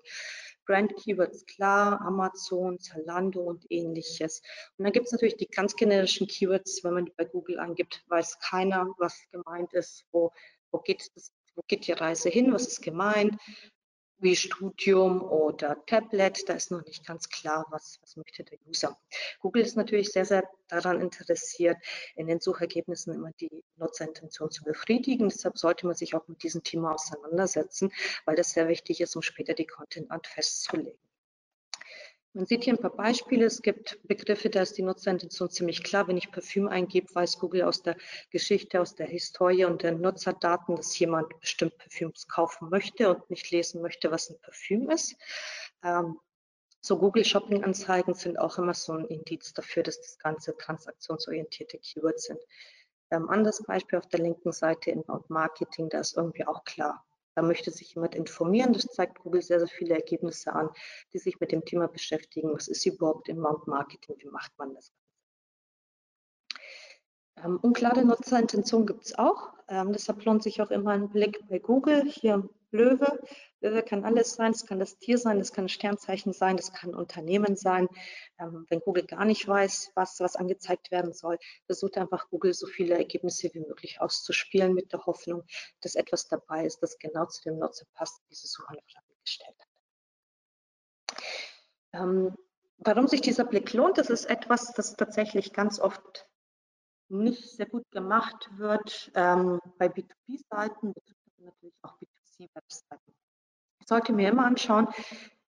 Brand 0.65 0.95
Keywords 0.97 1.45
klar, 1.45 2.01
Amazon, 2.01 2.77
Zalando 2.79 3.41
und 3.41 3.65
ähnliches. 3.69 4.41
Und 4.77 4.83
dann 4.83 4.91
gibt 4.91 5.05
es 5.05 5.13
natürlich 5.13 5.37
die 5.37 5.47
ganz 5.47 5.75
generischen 5.75 6.27
Keywords, 6.27 6.83
wenn 6.83 6.93
man 6.93 7.05
die 7.05 7.13
bei 7.15 7.23
Google 7.23 7.59
angibt, 7.59 8.03
weiß 8.07 8.39
keiner, 8.39 8.93
was 8.97 9.17
gemeint 9.31 9.73
ist, 9.73 10.05
wo, 10.11 10.31
wo, 10.71 10.79
geht, 10.79 11.09
das, 11.15 11.31
wo 11.55 11.61
geht 11.67 11.87
die 11.87 11.93
Reise 11.93 12.29
hin, 12.29 12.51
was 12.51 12.67
ist 12.67 12.81
gemeint 12.81 13.37
wie 14.19 14.35
Studium 14.35 15.21
oder 15.21 15.83
Tablet. 15.85 16.47
Da 16.47 16.53
ist 16.53 16.71
noch 16.71 16.83
nicht 16.85 17.05
ganz 17.05 17.29
klar, 17.29 17.65
was, 17.69 17.99
was 18.01 18.15
möchte 18.15 18.43
der 18.43 18.57
User. 18.67 18.97
Google 19.39 19.63
ist 19.63 19.77
natürlich 19.77 20.09
sehr, 20.09 20.25
sehr 20.25 20.43
daran 20.67 21.01
interessiert, 21.01 21.77
in 22.15 22.27
den 22.27 22.39
Suchergebnissen 22.39 23.13
immer 23.13 23.31
die 23.39 23.63
Nutzerintention 23.77 24.51
zu 24.51 24.63
befriedigen. 24.63 25.29
Deshalb 25.29 25.57
sollte 25.57 25.85
man 25.85 25.95
sich 25.95 26.15
auch 26.15 26.27
mit 26.27 26.43
diesem 26.43 26.63
Thema 26.63 26.93
auseinandersetzen, 26.93 27.91
weil 28.25 28.35
das 28.35 28.51
sehr 28.51 28.67
wichtig 28.67 29.01
ist, 29.01 29.15
um 29.15 29.21
später 29.21 29.53
die 29.53 29.67
Content 29.67 30.11
Art 30.11 30.27
festzulegen. 30.27 30.99
Man 32.37 32.45
sieht 32.45 32.65
hier 32.65 32.75
ein 32.75 32.79
paar 32.79 32.95
Beispiele. 32.95 33.45
Es 33.45 33.63
gibt 33.63 33.97
Begriffe, 34.07 34.51
da 34.51 34.61
ist 34.61 34.77
die 34.77 34.83
Nutzerintention 34.83 35.49
ziemlich 35.49 35.83
klar. 35.83 36.07
Wenn 36.07 36.17
ich 36.17 36.31
Parfüm 36.31 36.67
eingebe, 36.67 37.07
weiß 37.15 37.39
Google 37.39 37.63
aus 37.63 37.81
der 37.81 37.97
Geschichte, 38.29 38.79
aus 38.79 38.93
der 38.93 39.07
Historie 39.07 39.65
und 39.65 39.81
den 39.81 40.01
Nutzerdaten, 40.01 40.75
dass 40.75 40.99
jemand 40.99 41.39
bestimmt 41.39 41.75
Parfüms 41.79 42.27
kaufen 42.27 42.69
möchte 42.69 43.09
und 43.09 43.27
nicht 43.31 43.49
lesen 43.49 43.81
möchte, 43.81 44.11
was 44.11 44.29
ein 44.29 44.39
Parfüm 44.39 44.87
ist. 44.91 45.15
Ähm, 45.83 46.19
so 46.79 46.99
Google 46.99 47.25
Shopping 47.25 47.63
Anzeigen 47.63 48.13
sind 48.13 48.37
auch 48.37 48.59
immer 48.59 48.75
so 48.75 48.93
ein 48.93 49.07
Indiz 49.07 49.55
dafür, 49.55 49.81
dass 49.81 49.99
das 49.99 50.19
Ganze 50.19 50.55
transaktionsorientierte 50.55 51.79
Keywords 51.79 52.25
sind. 52.25 52.39
Ähm, 53.09 53.29
anderes 53.29 53.63
Beispiel 53.63 53.97
auf 53.97 54.09
der 54.09 54.19
linken 54.19 54.51
Seite 54.51 54.91
Inbound 54.91 55.27
Marketing, 55.31 55.89
da 55.89 56.01
ist 56.01 56.15
irgendwie 56.15 56.45
auch 56.45 56.63
klar, 56.65 57.03
da 57.37 57.43
möchte 57.43 57.69
sich 57.69 57.93
jemand 57.93 58.15
informieren. 58.15 58.73
Das 58.73 58.87
zeigt 58.87 59.19
Google 59.19 59.43
sehr, 59.43 59.59
sehr 59.59 59.67
viele 59.67 59.93
Ergebnisse 59.93 60.53
an, 60.53 60.71
die 61.13 61.19
sich 61.19 61.39
mit 61.39 61.51
dem 61.51 61.63
Thema 61.63 61.87
beschäftigen. 61.87 62.51
Was 62.51 62.67
ist 62.67 62.83
überhaupt 62.87 63.29
Inbound 63.29 63.67
Marketing? 63.67 64.15
Wie 64.17 64.29
macht 64.29 64.57
man 64.57 64.73
das? 64.73 64.91
Ähm, 67.35 67.59
unklare 67.61 68.03
Nutzerintention 68.03 68.87
gibt 68.87 69.05
es 69.05 69.19
auch. 69.19 69.53
Ähm, 69.67 69.93
deshalb 69.93 70.25
lohnt 70.25 70.41
sich 70.41 70.63
auch 70.63 70.71
immer 70.71 70.93
ein 70.93 71.09
Blick 71.09 71.47
bei 71.47 71.59
Google. 71.59 72.05
Hier 72.05 72.49
Löwe. 72.71 73.19
Löwe 73.61 73.81
kann 73.81 74.03
alles 74.03 74.33
sein, 74.33 74.51
es 74.51 74.65
kann 74.65 74.79
das 74.79 74.97
Tier 74.97 75.17
sein, 75.17 75.39
es 75.39 75.53
kann 75.53 75.65
ein 75.65 75.69
Sternzeichen 75.69 76.33
sein, 76.33 76.57
es 76.57 76.73
kann 76.73 76.91
ein 76.91 76.95
Unternehmen 76.95 77.55
sein. 77.55 77.87
Ähm, 78.39 78.65
wenn 78.69 78.81
Google 78.81 79.05
gar 79.05 79.25
nicht 79.25 79.47
weiß, 79.47 79.91
was, 79.95 80.19
was 80.19 80.35
angezeigt 80.35 80.91
werden 80.91 81.13
soll, 81.13 81.37
versucht 81.65 81.97
einfach 81.97 82.29
Google 82.29 82.53
so 82.53 82.67
viele 82.67 82.97
Ergebnisse 82.97 83.49
wie 83.53 83.61
möglich 83.61 84.01
auszuspielen 84.01 84.73
mit 84.73 84.91
der 84.91 85.05
Hoffnung, 85.05 85.43
dass 85.81 85.95
etwas 85.95 86.27
dabei 86.27 86.65
ist, 86.65 86.79
das 86.83 86.99
genau 86.99 87.25
zu 87.25 87.41
dem 87.43 87.57
Nutzer 87.57 87.85
passt, 87.93 88.21
diese 88.29 88.47
Suchanfrage 88.47 89.15
gestellt 89.21 89.55
hat. 89.59 89.67
Ähm, 91.93 92.35
warum 92.79 93.07
sich 93.07 93.21
dieser 93.21 93.45
Blick 93.45 93.73
lohnt, 93.73 93.97
das 93.97 94.09
ist 94.09 94.25
etwas, 94.25 94.73
das 94.73 94.95
tatsächlich 94.95 95.53
ganz 95.53 95.79
oft 95.79 96.27
nicht 97.09 97.43
sehr 97.43 97.67
gut 97.67 97.89
gemacht 97.91 98.49
wird 98.57 99.11
ähm, 99.15 99.59
bei 99.77 99.87
B2B-Seiten, 99.87 100.93
natürlich 101.37 101.73
auch 101.81 101.97
B2C-Webseiten. 102.37 103.13
Ich 103.79 103.87
sollte 103.87 104.13
mir 104.13 104.29
immer 104.29 104.45
anschauen, 104.45 104.87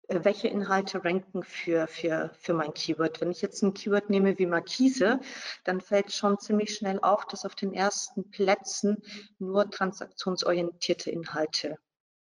äh, 0.08 0.20
welche 0.24 0.48
Inhalte 0.48 1.04
ranken 1.04 1.44
für, 1.44 1.88
für, 1.88 2.32
für 2.40 2.54
mein 2.54 2.74
Keyword. 2.74 3.22
Wenn 3.22 3.32
ich 3.32 3.42
jetzt 3.42 3.62
ein 3.62 3.74
Keyword 3.74 4.10
nehme 4.10 4.38
wie 4.38 4.46
Markise, 4.46 5.20
dann 5.64 5.82
fällt 5.82 6.12
schon 6.12 6.40
ziemlich 6.40 6.76
schnell 6.76 7.00
auf, 7.00 7.26
dass 7.26 7.46
auf 7.46 7.56
den 7.56 7.74
ersten 7.74 8.30
Plätzen 8.30 9.04
nur 9.38 9.70
transaktionsorientierte 9.70 11.12
Inhalte 11.12 11.78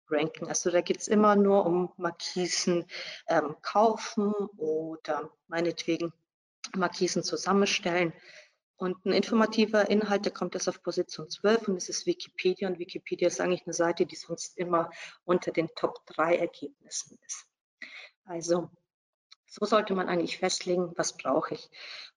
ranken. 0.08 0.46
Also 0.46 0.70
da 0.70 0.80
geht 0.80 0.98
es 0.98 1.08
immer 1.08 1.36
nur 1.36 1.66
um 1.66 1.92
Markisen 1.96 2.86
ähm, 3.26 3.56
kaufen 3.62 4.32
oder 4.56 5.30
meinetwegen 5.48 6.12
Markisen 6.74 7.22
zusammenstellen. 7.22 8.12
Und 8.76 9.04
ein 9.06 9.12
informativer 9.12 9.88
Inhalt, 9.88 10.24
der 10.24 10.32
kommt 10.32 10.54
erst 10.54 10.68
auf 10.68 10.82
Position 10.82 11.30
12 11.30 11.68
und 11.68 11.74
das 11.76 11.88
ist 11.88 12.06
Wikipedia. 12.06 12.68
Und 12.68 12.78
Wikipedia 12.78 13.28
ist 13.28 13.40
eigentlich 13.40 13.66
eine 13.66 13.72
Seite, 13.72 14.04
die 14.04 14.16
sonst 14.16 14.58
immer 14.58 14.90
unter 15.24 15.52
den 15.52 15.68
Top 15.76 16.04
3 16.06 16.36
Ergebnissen 16.36 17.18
ist. 17.24 17.46
Also 18.24 18.70
so 19.46 19.64
sollte 19.64 19.94
man 19.94 20.08
eigentlich 20.08 20.38
festlegen, 20.38 20.92
was 20.96 21.16
brauche 21.16 21.54
ich. 21.54 21.70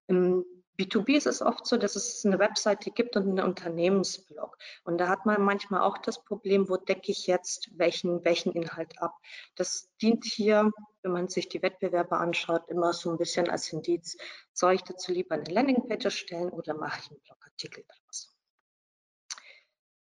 Im 0.08 0.44
B2B 0.80 1.18
ist 1.18 1.26
es 1.26 1.42
oft 1.42 1.66
so, 1.66 1.78
dass 1.78 1.96
es 1.96 2.24
eine 2.26 2.38
Webseite 2.38 2.92
gibt 2.92 3.16
und 3.16 3.24
einen 3.24 3.40
Unternehmensblog. 3.40 4.58
Und 4.84 5.00
da 5.00 5.08
hat 5.08 5.26
man 5.26 5.42
manchmal 5.42 5.82
auch 5.82 5.98
das 5.98 6.24
Problem, 6.24 6.70
wo 6.70 6.78
decke 6.78 7.12
ich 7.12 7.26
jetzt 7.26 7.70
welchen, 7.78 8.24
welchen 8.24 8.54
Inhalt 8.54 9.02
ab. 9.02 9.18
Das 9.56 9.90
dient 10.02 10.24
hier, 10.24 10.72
wenn 11.02 11.12
man 11.12 11.30
sich 11.30 11.50
die 11.50 11.64
Wettbewerber 11.64 12.20
anschaut, 12.20 12.70
immer 12.70 12.94
so 12.94 13.10
ein 13.10 13.18
bisschen 13.18 13.50
als 13.50 13.74
Indiz. 13.74 14.18
Soll 14.54 14.76
ich 14.76 14.84
dazu 14.84 15.12
lieber 15.12 15.36
eine 15.36 15.52
Landingpage 15.52 16.06
erstellen 16.06 16.50
oder 16.50 16.76
mache 16.76 17.00
ich 17.02 17.10
einen 17.10 17.22
Blogartikel 17.22 17.84
daraus? 17.88 18.37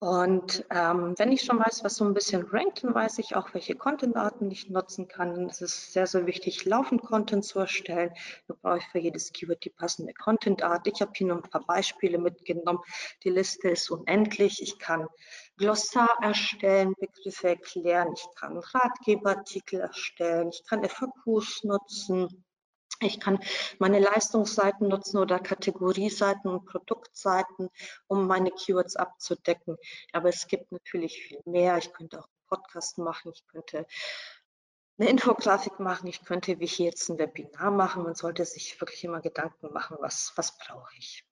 Und 0.00 0.64
ähm, 0.70 1.14
wenn 1.18 1.32
ich 1.32 1.42
schon 1.42 1.58
weiß, 1.58 1.82
was 1.82 1.96
so 1.96 2.04
ein 2.04 2.14
bisschen 2.14 2.42
rankt, 2.42 2.84
dann 2.84 2.94
weiß 2.94 3.18
ich 3.18 3.34
auch, 3.34 3.52
welche 3.52 3.74
Content-Arten 3.74 4.48
ich 4.48 4.70
nutzen 4.70 5.08
kann. 5.08 5.46
Es 5.46 5.60
ist 5.60 5.92
sehr, 5.92 6.06
sehr 6.06 6.24
wichtig, 6.24 6.64
laufend 6.64 7.02
Content 7.02 7.44
zu 7.44 7.58
erstellen. 7.58 8.12
Da 8.46 8.54
brauche 8.62 8.78
ich 8.78 8.84
für 8.86 9.00
jedes 9.00 9.32
Keyword 9.32 9.64
die 9.64 9.70
passende 9.70 10.14
Content-Art. 10.14 10.86
Ich 10.86 11.00
habe 11.00 11.10
hier 11.16 11.26
noch 11.26 11.42
ein 11.42 11.50
paar 11.50 11.66
Beispiele 11.66 12.18
mitgenommen. 12.18 12.78
Die 13.24 13.30
Liste 13.30 13.70
ist 13.70 13.90
unendlich. 13.90 14.62
Ich 14.62 14.78
kann 14.78 15.08
Glossar 15.56 16.16
erstellen, 16.22 16.94
Begriffe 17.00 17.48
erklären. 17.48 18.12
Ich 18.14 18.24
kann 18.36 18.56
Ratgeberartikel 18.56 19.80
erstellen. 19.80 20.50
Ich 20.50 20.62
kann 20.64 20.84
FAQs 20.84 21.64
nutzen. 21.64 22.44
Ich 23.00 23.20
kann 23.20 23.38
meine 23.78 24.00
Leistungsseiten 24.00 24.88
nutzen 24.88 25.18
oder 25.18 25.38
Kategorieseiten 25.38 26.50
und 26.50 26.64
Produktseiten, 26.66 27.70
um 28.08 28.26
meine 28.26 28.50
Keywords 28.50 28.96
abzudecken. 28.96 29.76
Aber 30.12 30.28
es 30.28 30.48
gibt 30.48 30.72
natürlich 30.72 31.22
viel 31.22 31.40
mehr. 31.44 31.78
Ich 31.78 31.92
könnte 31.92 32.18
auch 32.18 32.26
einen 32.26 32.48
Podcast 32.48 32.98
machen, 32.98 33.32
ich 33.32 33.46
könnte 33.46 33.86
eine 34.98 35.10
Infografik 35.10 35.78
machen, 35.78 36.08
ich 36.08 36.24
könnte 36.24 36.58
wie 36.58 36.66
hier 36.66 36.86
jetzt 36.86 37.08
ein 37.08 37.18
Webinar 37.18 37.70
machen. 37.70 38.02
Man 38.02 38.16
sollte 38.16 38.44
sich 38.44 38.80
wirklich 38.80 39.04
immer 39.04 39.20
Gedanken 39.20 39.72
machen, 39.72 39.96
was, 40.00 40.32
was 40.34 40.58
brauche 40.58 40.92
ich. 40.96 41.24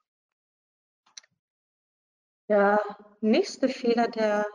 Der 2.48 2.80
nächste 3.20 3.68
Fehler, 3.68 4.06
der 4.06 4.46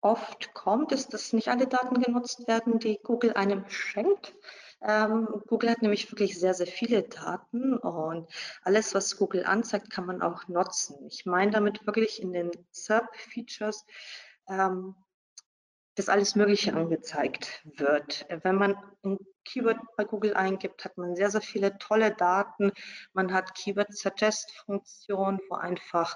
oft 0.00 0.54
kommt, 0.54 0.92
ist, 0.92 1.12
dass 1.12 1.32
nicht 1.32 1.48
alle 1.48 1.66
Daten 1.66 2.00
genutzt 2.00 2.46
werden, 2.46 2.78
die 2.78 3.00
Google 3.02 3.32
einem 3.32 3.68
schenkt. 3.68 4.32
Ähm, 4.80 5.28
Google 5.48 5.70
hat 5.70 5.82
nämlich 5.82 6.10
wirklich 6.12 6.38
sehr, 6.38 6.54
sehr 6.54 6.66
viele 6.66 7.02
Daten 7.02 7.76
und 7.76 8.28
alles, 8.62 8.94
was 8.94 9.16
Google 9.16 9.44
anzeigt, 9.44 9.90
kann 9.90 10.06
man 10.06 10.22
auch 10.22 10.46
nutzen. 10.48 11.06
Ich 11.08 11.26
meine 11.26 11.50
damit 11.50 11.86
wirklich 11.86 12.22
in 12.22 12.32
den 12.32 12.50
SERP-Features 12.70 13.84
ähm, 14.48 14.94
dass 15.98 16.08
alles 16.08 16.36
Mögliche 16.36 16.74
angezeigt 16.74 17.60
wird. 17.64 18.24
Wenn 18.42 18.54
man 18.54 18.76
ein 19.02 19.18
Keyword 19.44 19.78
bei 19.96 20.04
Google 20.04 20.34
eingibt, 20.34 20.84
hat 20.84 20.96
man 20.96 21.16
sehr, 21.16 21.30
sehr 21.30 21.40
viele 21.40 21.76
tolle 21.78 22.14
Daten. 22.14 22.70
Man 23.14 23.32
hat 23.32 23.54
Keyword 23.56 23.92
Suggest 23.92 24.52
Funktion, 24.64 25.40
wo 25.48 25.56
einfach 25.56 26.14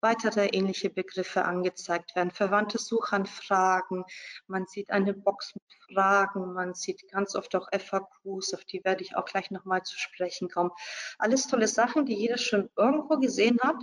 weitere 0.00 0.48
ähnliche 0.48 0.90
Begriffe 0.90 1.46
angezeigt 1.46 2.14
werden, 2.14 2.30
verwandte 2.30 2.78
Suchanfragen. 2.78 4.04
Man 4.48 4.66
sieht 4.66 4.90
eine 4.90 5.14
Box 5.14 5.54
mit 5.54 5.94
Fragen. 5.94 6.52
Man 6.52 6.74
sieht 6.74 7.10
ganz 7.10 7.34
oft 7.34 7.54
auch 7.56 7.68
FAQs, 7.72 8.52
auf 8.52 8.64
die 8.66 8.84
werde 8.84 9.02
ich 9.02 9.16
auch 9.16 9.24
gleich 9.24 9.50
nochmal 9.50 9.82
zu 9.82 9.98
sprechen 9.98 10.50
kommen. 10.50 10.72
Alles 11.18 11.46
tolle 11.46 11.68
Sachen, 11.68 12.04
die 12.04 12.14
jeder 12.14 12.36
schon 12.36 12.68
irgendwo 12.76 13.16
gesehen 13.16 13.58
hat 13.62 13.76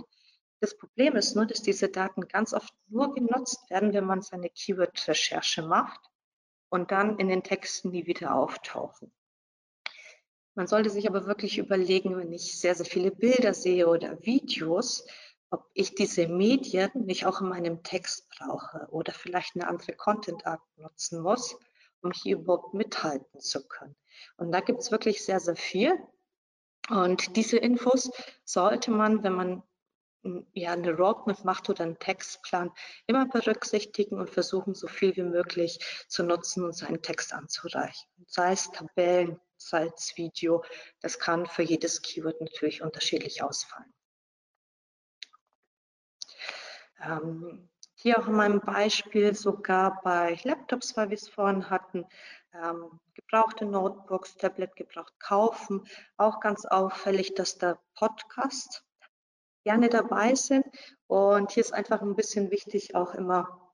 das 0.60 0.76
Problem 0.76 1.16
ist 1.16 1.34
nur, 1.34 1.46
dass 1.46 1.62
diese 1.62 1.88
Daten 1.88 2.28
ganz 2.28 2.52
oft 2.52 2.74
nur 2.88 3.14
genutzt 3.14 3.68
werden, 3.70 3.92
wenn 3.94 4.04
man 4.04 4.20
seine 4.20 4.50
Keyword-Recherche 4.50 5.62
macht 5.62 6.00
und 6.68 6.90
dann 6.90 7.18
in 7.18 7.28
den 7.28 7.42
Texten 7.42 7.90
nie 7.90 8.06
wieder 8.06 8.34
auftauchen. 8.34 9.10
Man 10.54 10.66
sollte 10.66 10.90
sich 10.90 11.08
aber 11.08 11.26
wirklich 11.26 11.58
überlegen, 11.58 12.16
wenn 12.18 12.32
ich 12.32 12.58
sehr, 12.58 12.74
sehr 12.74 12.84
viele 12.84 13.10
Bilder 13.10 13.54
sehe 13.54 13.88
oder 13.88 14.22
Videos, 14.22 15.06
ob 15.50 15.68
ich 15.72 15.94
diese 15.94 16.28
Medien 16.28 16.90
nicht 16.94 17.24
auch 17.24 17.40
in 17.40 17.48
meinem 17.48 17.82
Text 17.82 18.28
brauche 18.30 18.86
oder 18.90 19.12
vielleicht 19.12 19.56
eine 19.56 19.66
andere 19.66 19.94
Content-Art 19.94 20.60
nutzen 20.76 21.22
muss, 21.22 21.58
um 22.02 22.12
hier 22.12 22.36
überhaupt 22.36 22.74
mithalten 22.74 23.40
zu 23.40 23.66
können. 23.66 23.96
Und 24.36 24.52
da 24.52 24.60
gibt 24.60 24.80
es 24.80 24.90
wirklich 24.90 25.24
sehr, 25.24 25.40
sehr 25.40 25.56
viel. 25.56 25.98
Und 26.88 27.36
diese 27.36 27.56
Infos 27.56 28.10
sollte 28.44 28.90
man, 28.90 29.22
wenn 29.22 29.32
man 29.32 29.62
ja, 30.52 30.72
eine 30.72 30.94
Roadmap 30.94 31.44
macht 31.44 31.68
oder 31.70 31.84
einen 31.84 31.98
Textplan, 31.98 32.70
immer 33.06 33.26
berücksichtigen 33.26 34.18
und 34.18 34.30
versuchen, 34.30 34.74
so 34.74 34.86
viel 34.86 35.16
wie 35.16 35.22
möglich 35.22 35.78
zu 36.08 36.22
nutzen 36.22 36.64
und 36.64 36.74
seinen 36.74 37.02
Text 37.02 37.32
anzureichen. 37.32 38.08
Sei 38.26 38.52
es 38.52 38.70
Tabellen, 38.70 39.40
sei 39.56 39.90
es 39.94 40.16
Video, 40.16 40.64
das 41.00 41.18
kann 41.18 41.46
für 41.46 41.62
jedes 41.62 42.02
Keyword 42.02 42.40
natürlich 42.40 42.82
unterschiedlich 42.82 43.42
ausfallen. 43.42 43.92
Ähm, 47.02 47.70
hier 47.94 48.18
auch 48.18 48.26
in 48.26 48.34
meinem 48.34 48.60
Beispiel 48.60 49.34
sogar 49.34 50.00
bei 50.02 50.38
Laptops, 50.44 50.96
weil 50.96 51.10
wir 51.10 51.16
es 51.16 51.28
vorhin 51.28 51.68
hatten, 51.70 52.06
ähm, 52.54 53.00
gebrauchte 53.14 53.64
Notebooks, 53.64 54.36
Tablet 54.36 54.74
gebraucht 54.76 55.18
kaufen. 55.20 55.86
Auch 56.16 56.40
ganz 56.40 56.64
auffällig, 56.64 57.34
dass 57.34 57.58
der 57.58 57.78
Podcast 57.94 58.84
gerne 59.64 59.88
dabei 59.88 60.34
sind. 60.34 60.64
Und 61.06 61.52
hier 61.52 61.62
ist 61.62 61.72
einfach 61.72 62.02
ein 62.02 62.16
bisschen 62.16 62.50
wichtig, 62.50 62.94
auch 62.94 63.14
immer 63.14 63.72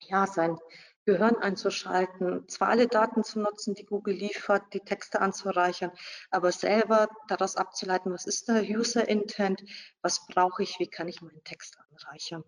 ja, 0.00 0.26
sein 0.26 0.58
Gehirn 1.04 1.36
einzuschalten, 1.36 2.48
zwar 2.48 2.68
alle 2.68 2.86
Daten 2.86 3.24
zu 3.24 3.40
nutzen, 3.40 3.74
die 3.74 3.84
Google 3.84 4.14
liefert, 4.14 4.62
die 4.72 4.80
Texte 4.80 5.20
anzureichern, 5.20 5.90
aber 6.30 6.52
selber 6.52 7.08
daraus 7.26 7.56
abzuleiten, 7.56 8.12
was 8.12 8.26
ist 8.26 8.46
der 8.46 8.62
User 8.62 9.08
Intent, 9.08 9.64
was 10.00 10.24
brauche 10.28 10.62
ich, 10.62 10.78
wie 10.78 10.86
kann 10.86 11.08
ich 11.08 11.20
meinen 11.20 11.42
Text 11.42 11.76
anreichern 11.90 12.44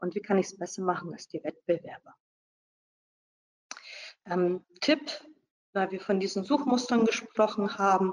und 0.00 0.14
wie 0.14 0.20
kann 0.20 0.38
ich 0.38 0.46
es 0.46 0.58
besser 0.58 0.82
machen 0.82 1.12
als 1.12 1.28
die 1.28 1.42
Wettbewerber. 1.42 2.14
Ähm, 4.26 4.64
Tipp, 4.80 5.10
weil 5.72 5.90
wir 5.90 6.00
von 6.00 6.20
diesen 6.20 6.44
Suchmustern 6.44 7.06
gesprochen 7.06 7.78
haben, 7.78 8.12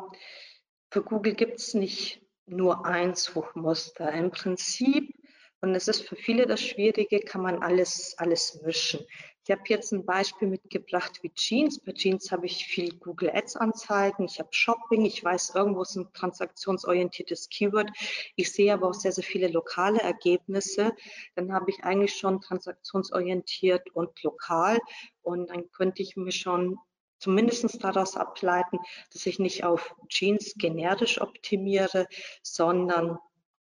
für 0.90 1.04
Google 1.04 1.36
gibt 1.36 1.60
es 1.60 1.74
nicht 1.74 2.22
nur 2.52 2.86
ein 2.86 3.16
Suchmuster. 3.16 4.12
Im 4.12 4.32
Prinzip, 4.32 5.16
und 5.62 5.74
das 5.74 5.88
ist 5.88 6.08
für 6.08 6.16
viele 6.16 6.46
das 6.46 6.62
Schwierige, 6.62 7.20
kann 7.20 7.42
man 7.42 7.62
alles, 7.64 8.16
alles 8.18 8.62
mischen. 8.64 9.06
Ich 9.44 9.50
habe 9.50 9.64
jetzt 9.68 9.92
ein 9.92 10.06
Beispiel 10.06 10.48
mitgebracht 10.48 11.20
wie 11.24 11.34
Jeans. 11.34 11.80
Bei 11.80 11.94
Jeans 11.94 12.32
habe 12.32 12.46
ich 12.46 12.68
viel 12.68 12.96
Google 13.00 13.32
Ads 13.34 13.56
Anzeigen. 13.56 14.26
Ich 14.26 14.38
habe 14.38 14.50
Shopping. 14.52 15.04
Ich 15.04 15.24
weiß, 15.24 15.56
irgendwo 15.56 15.82
ist 15.82 15.96
ein 15.96 16.14
transaktionsorientiertes 16.14 17.50
Keyword. 17.50 17.90
Ich 18.36 18.52
sehe 18.52 18.72
aber 18.72 18.90
auch 18.90 18.94
sehr, 18.94 19.12
sehr 19.12 19.24
viele 19.24 19.48
lokale 19.48 20.00
Ergebnisse. 20.00 20.94
Dann 21.36 21.52
habe 21.54 21.72
ich 21.72 21.84
eigentlich 21.84 22.14
schon 22.14 22.40
transaktionsorientiert 22.40 23.90
und 23.96 24.22
lokal. 24.22 24.80
Und 25.24 25.50
dann 25.50 25.72
könnte 25.72 26.04
ich 26.04 26.16
mir 26.16 26.32
schon 26.32 26.78
zumindest 27.22 27.84
daraus 27.84 28.18
ableiten, 28.18 28.80
dass 29.14 29.26
ich 29.26 29.40
nicht 29.40 29.64
auf 29.64 29.96
Jeans 30.10 30.56
generisch 30.58 31.22
optimiere, 31.22 32.08
sondern 32.42 33.20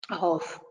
auf 0.09 0.61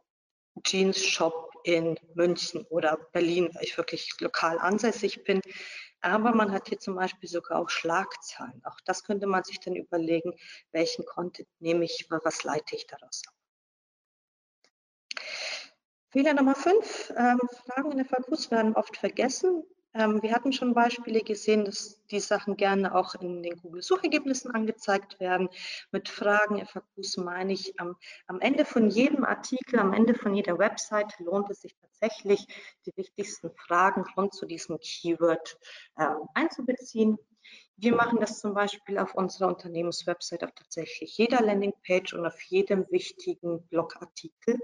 Jeans 0.62 1.04
Shop 1.04 1.50
in 1.64 1.98
München 2.14 2.64
oder 2.68 2.96
Berlin, 3.12 3.50
weil 3.52 3.64
ich 3.64 3.76
wirklich 3.76 4.12
lokal 4.20 4.58
ansässig 4.58 5.24
bin. 5.24 5.40
Aber 6.00 6.32
man 6.32 6.52
hat 6.52 6.68
hier 6.68 6.78
zum 6.78 6.94
Beispiel 6.94 7.28
sogar 7.28 7.60
auch 7.60 7.70
Schlagzeilen. 7.70 8.62
Auch 8.64 8.78
das 8.84 9.02
könnte 9.02 9.26
man 9.26 9.42
sich 9.42 9.58
dann 9.58 9.74
überlegen, 9.74 10.34
welchen 10.70 11.04
Content 11.04 11.48
nehme 11.58 11.84
ich, 11.84 12.06
was 12.08 12.44
leite 12.44 12.76
ich 12.76 12.86
daraus 12.86 13.22
ab. 13.26 13.34
Fehler 16.10 16.34
Nummer 16.34 16.54
fünf, 16.54 17.12
ähm, 17.16 17.40
Fragen 17.64 17.90
in 17.90 17.98
der 17.98 18.06
FAQs 18.06 18.50
werden 18.50 18.74
oft 18.74 18.96
vergessen. 18.96 19.64
Ähm, 19.98 20.22
wir 20.22 20.32
hatten 20.32 20.52
schon 20.52 20.74
Beispiele 20.74 21.22
gesehen, 21.22 21.64
dass 21.64 22.04
die 22.10 22.20
Sachen 22.20 22.56
gerne 22.56 22.94
auch 22.94 23.14
in 23.14 23.42
den 23.42 23.56
Google-Suchergebnissen 23.56 24.50
angezeigt 24.50 25.18
werden. 25.20 25.48
Mit 25.90 26.10
Fragen, 26.10 26.64
FAQs 26.66 27.16
meine 27.16 27.54
ich, 27.54 27.80
am, 27.80 27.96
am, 28.26 28.40
Ende 28.40 28.66
von 28.66 28.90
jedem 28.90 29.24
Artikel, 29.24 29.78
am 29.78 29.94
Ende 29.94 30.14
von 30.14 30.34
jeder 30.34 30.58
Website 30.58 31.18
lohnt 31.18 31.48
es 31.50 31.62
sich 31.62 31.74
tatsächlich, 31.80 32.46
die 32.84 32.92
wichtigsten 32.96 33.50
Fragen 33.52 34.04
rund 34.16 34.34
zu 34.34 34.44
diesem 34.44 34.78
Keyword 34.80 35.58
ähm, 35.98 36.28
einzubeziehen. 36.34 37.16
Wir 37.76 37.94
machen 37.94 38.20
das 38.20 38.40
zum 38.40 38.52
Beispiel 38.52 38.98
auf 38.98 39.14
unserer 39.14 39.48
Unternehmenswebsite 39.48 40.44
auf 40.44 40.52
tatsächlich 40.52 41.16
jeder 41.16 41.40
Landingpage 41.40 42.12
und 42.14 42.26
auf 42.26 42.40
jedem 42.42 42.86
wichtigen 42.90 43.66
Blogartikel. 43.68 44.58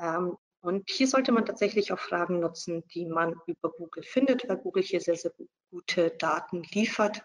Ähm, 0.00 0.36
und 0.64 0.88
hier 0.88 1.06
sollte 1.06 1.30
man 1.30 1.44
tatsächlich 1.44 1.92
auch 1.92 1.98
Fragen 1.98 2.40
nutzen, 2.40 2.88
die 2.88 3.04
man 3.04 3.34
über 3.46 3.70
Google 3.70 4.02
findet, 4.02 4.48
weil 4.48 4.56
Google 4.56 4.82
hier 4.82 5.00
sehr, 5.00 5.16
sehr 5.16 5.32
gute 5.70 6.10
Daten 6.12 6.62
liefert. 6.62 7.22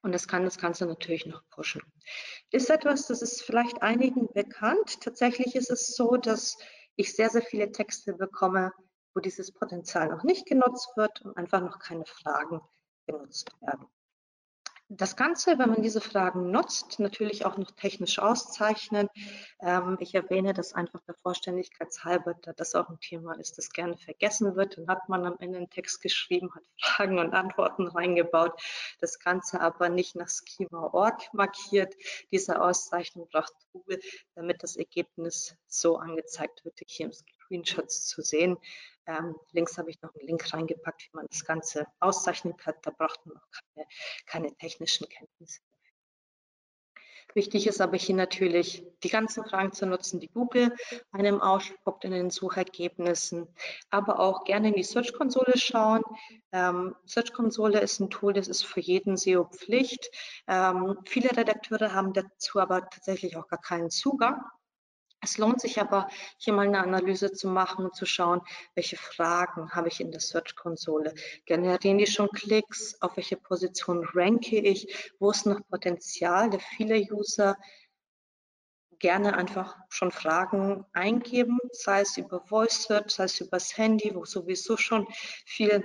Und 0.00 0.12
das 0.12 0.26
kann 0.26 0.44
das 0.44 0.56
Ganze 0.56 0.86
natürlich 0.86 1.26
noch 1.26 1.42
pushen. 1.50 1.82
Ist 2.50 2.70
etwas, 2.70 3.06
das 3.06 3.20
ist 3.20 3.42
vielleicht 3.42 3.82
einigen 3.82 4.26
bekannt. 4.32 5.02
Tatsächlich 5.02 5.54
ist 5.54 5.70
es 5.70 5.94
so, 5.94 6.16
dass 6.16 6.56
ich 6.96 7.14
sehr, 7.14 7.28
sehr 7.28 7.42
viele 7.42 7.72
Texte 7.72 8.14
bekomme, 8.14 8.72
wo 9.14 9.20
dieses 9.20 9.52
Potenzial 9.52 10.08
noch 10.08 10.24
nicht 10.24 10.46
genutzt 10.46 10.96
wird 10.96 11.20
und 11.20 11.36
einfach 11.36 11.60
noch 11.60 11.78
keine 11.78 12.06
Fragen 12.06 12.62
genutzt 13.06 13.52
werden. 13.60 13.86
Das 14.92 15.14
Ganze, 15.14 15.56
wenn 15.56 15.70
man 15.70 15.82
diese 15.82 16.00
Fragen 16.00 16.50
nutzt, 16.50 16.98
natürlich 16.98 17.46
auch 17.46 17.56
noch 17.56 17.70
technisch 17.70 18.18
auszeichnen. 18.18 19.08
Ähm, 19.60 19.96
ich 20.00 20.16
erwähne 20.16 20.52
das 20.52 20.74
einfach 20.74 21.00
der 21.02 21.14
Vollständigkeitshalber, 21.14 22.34
da 22.42 22.52
das 22.54 22.74
auch 22.74 22.88
ein 22.88 22.98
Thema 22.98 23.34
ist, 23.38 23.56
das 23.56 23.70
gerne 23.70 23.96
vergessen 23.96 24.56
wird. 24.56 24.78
Dann 24.78 24.88
hat 24.88 25.08
man 25.08 25.24
am 25.26 25.36
Ende 25.38 25.58
einen 25.58 25.70
Text 25.70 26.02
geschrieben, 26.02 26.52
hat 26.52 26.64
Fragen 26.80 27.20
und 27.20 27.34
Antworten 27.34 27.86
reingebaut, 27.86 28.60
das 29.00 29.20
Ganze 29.20 29.60
aber 29.60 29.90
nicht 29.90 30.16
nach 30.16 30.28
Schema.org 30.28 31.22
markiert. 31.34 31.94
Diese 32.32 32.60
Auszeichnung 32.60 33.28
braucht 33.30 33.54
Google, 33.72 34.00
damit 34.34 34.64
das 34.64 34.74
Ergebnis 34.74 35.54
so 35.68 35.98
angezeigt 35.98 36.64
wird, 36.64 36.80
hier 36.88 37.06
im 37.06 37.12
Screenshots 37.50 38.06
zu 38.06 38.22
sehen. 38.22 38.56
Ähm, 39.06 39.34
links 39.52 39.76
habe 39.76 39.90
ich 39.90 40.00
noch 40.02 40.14
einen 40.14 40.26
Link 40.26 40.52
reingepackt, 40.52 41.02
wie 41.02 41.16
man 41.16 41.26
das 41.28 41.44
Ganze 41.44 41.86
auszeichnen 41.98 42.56
kann. 42.56 42.74
Da 42.82 42.90
braucht 42.90 43.26
man 43.26 43.34
noch 43.34 43.48
keine, 43.50 43.86
keine 44.26 44.56
technischen 44.56 45.08
Kenntnisse. 45.08 45.60
Wichtig 47.34 47.68
ist 47.68 47.80
aber 47.80 47.96
hier 47.96 48.16
natürlich, 48.16 48.84
die 49.04 49.08
ganzen 49.08 49.44
Fragen 49.44 49.72
zu 49.72 49.86
nutzen, 49.86 50.18
die 50.18 50.26
Google 50.26 50.74
einem 51.12 51.40
ausspuckt 51.40 52.04
in 52.04 52.10
den 52.10 52.30
Suchergebnissen, 52.30 53.46
aber 53.88 54.18
auch 54.18 54.42
gerne 54.42 54.68
in 54.68 54.74
die 54.74 54.82
Search-Konsole 54.82 55.56
schauen. 55.56 56.02
Ähm, 56.50 56.96
Search-Konsole 57.06 57.78
ist 57.80 58.00
ein 58.00 58.10
Tool, 58.10 58.32
das 58.32 58.48
ist 58.48 58.66
für 58.66 58.80
jeden 58.80 59.16
SEO 59.16 59.44
Pflicht. 59.44 60.10
Ähm, 60.48 60.98
viele 61.06 61.30
Redakteure 61.36 61.94
haben 61.94 62.12
dazu 62.12 62.58
aber 62.58 62.90
tatsächlich 62.90 63.36
auch 63.36 63.46
gar 63.46 63.60
keinen 63.60 63.90
Zugang. 63.90 64.42
Es 65.22 65.36
lohnt 65.36 65.60
sich 65.60 65.80
aber, 65.80 66.08
hier 66.38 66.54
mal 66.54 66.66
eine 66.66 66.82
Analyse 66.82 67.30
zu 67.32 67.48
machen 67.48 67.84
und 67.84 67.94
zu 67.94 68.06
schauen, 68.06 68.40
welche 68.74 68.96
Fragen 68.96 69.70
habe 69.72 69.88
ich 69.88 70.00
in 70.00 70.10
der 70.10 70.20
Search-Konsole. 70.20 71.14
Generieren 71.44 71.98
die 71.98 72.06
schon 72.06 72.28
Klicks? 72.28 73.00
Auf 73.02 73.16
welche 73.16 73.36
Position 73.36 74.06
ranke 74.14 74.56
ich? 74.58 75.12
Wo 75.18 75.30
ist 75.30 75.44
noch 75.44 75.60
Potenzial, 75.68 76.48
da 76.48 76.58
viele 76.58 76.96
User 76.96 77.56
gerne 78.98 79.36
einfach 79.36 79.76
schon 79.88 80.10
Fragen 80.10 80.84
eingeben, 80.92 81.58
sei 81.72 82.02
es 82.02 82.16
über 82.16 82.40
Voice 82.46 82.84
Search, 82.84 83.10
sei 83.10 83.24
es 83.24 83.40
übers 83.40 83.76
Handy, 83.76 84.14
wo 84.14 84.24
sowieso 84.24 84.76
schon 84.76 85.06
viel 85.44 85.84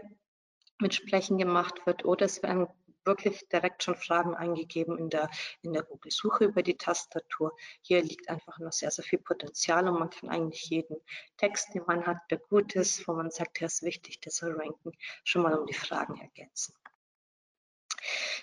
mit 0.80 0.94
Sprechen 0.94 1.38
gemacht 1.38 1.86
wird, 1.86 2.06
oder 2.06 2.26
es 2.26 2.44
werden 2.44 2.68
wirklich 3.06 3.48
direkt 3.50 3.84
schon 3.84 3.96
Fragen 3.96 4.36
eingegeben 4.36 4.98
in 4.98 5.10
der, 5.10 5.30
in 5.62 5.74
der 5.74 5.84
Google-Suche 5.84 6.46
über 6.46 6.64
die 6.64 6.78
Tastatur. 6.78 7.56
Hier 7.82 8.02
liegt 8.02 8.30
einfach 8.30 8.60
noch 8.60 8.74
sehr, 8.74 8.92
sehr 8.92 9.06
viel 9.06 9.20
Potenzial 9.20 9.88
und 9.88 10.00
man 10.00 10.10
kann 10.10 10.30
eigentlich 10.30 10.70
jeden 10.70 10.98
Text, 11.38 11.74
den 11.74 11.84
man 11.88 12.06
hat, 12.06 12.18
der 12.30 12.40
gut 12.40 12.76
ist, 12.76 13.08
wo 13.08 13.14
man 13.14 13.32
sagt, 13.32 13.60
der 13.60 13.68
ist 13.68 13.84
wichtig, 13.84 14.20
der 14.20 14.32
soll 14.32 14.54
ranken, 14.54 14.92
schon 15.24 15.44
mal 15.44 15.58
um 15.58 15.66
die 15.66 15.74
Fragen 15.74 16.20
ergänzen. 16.20 16.74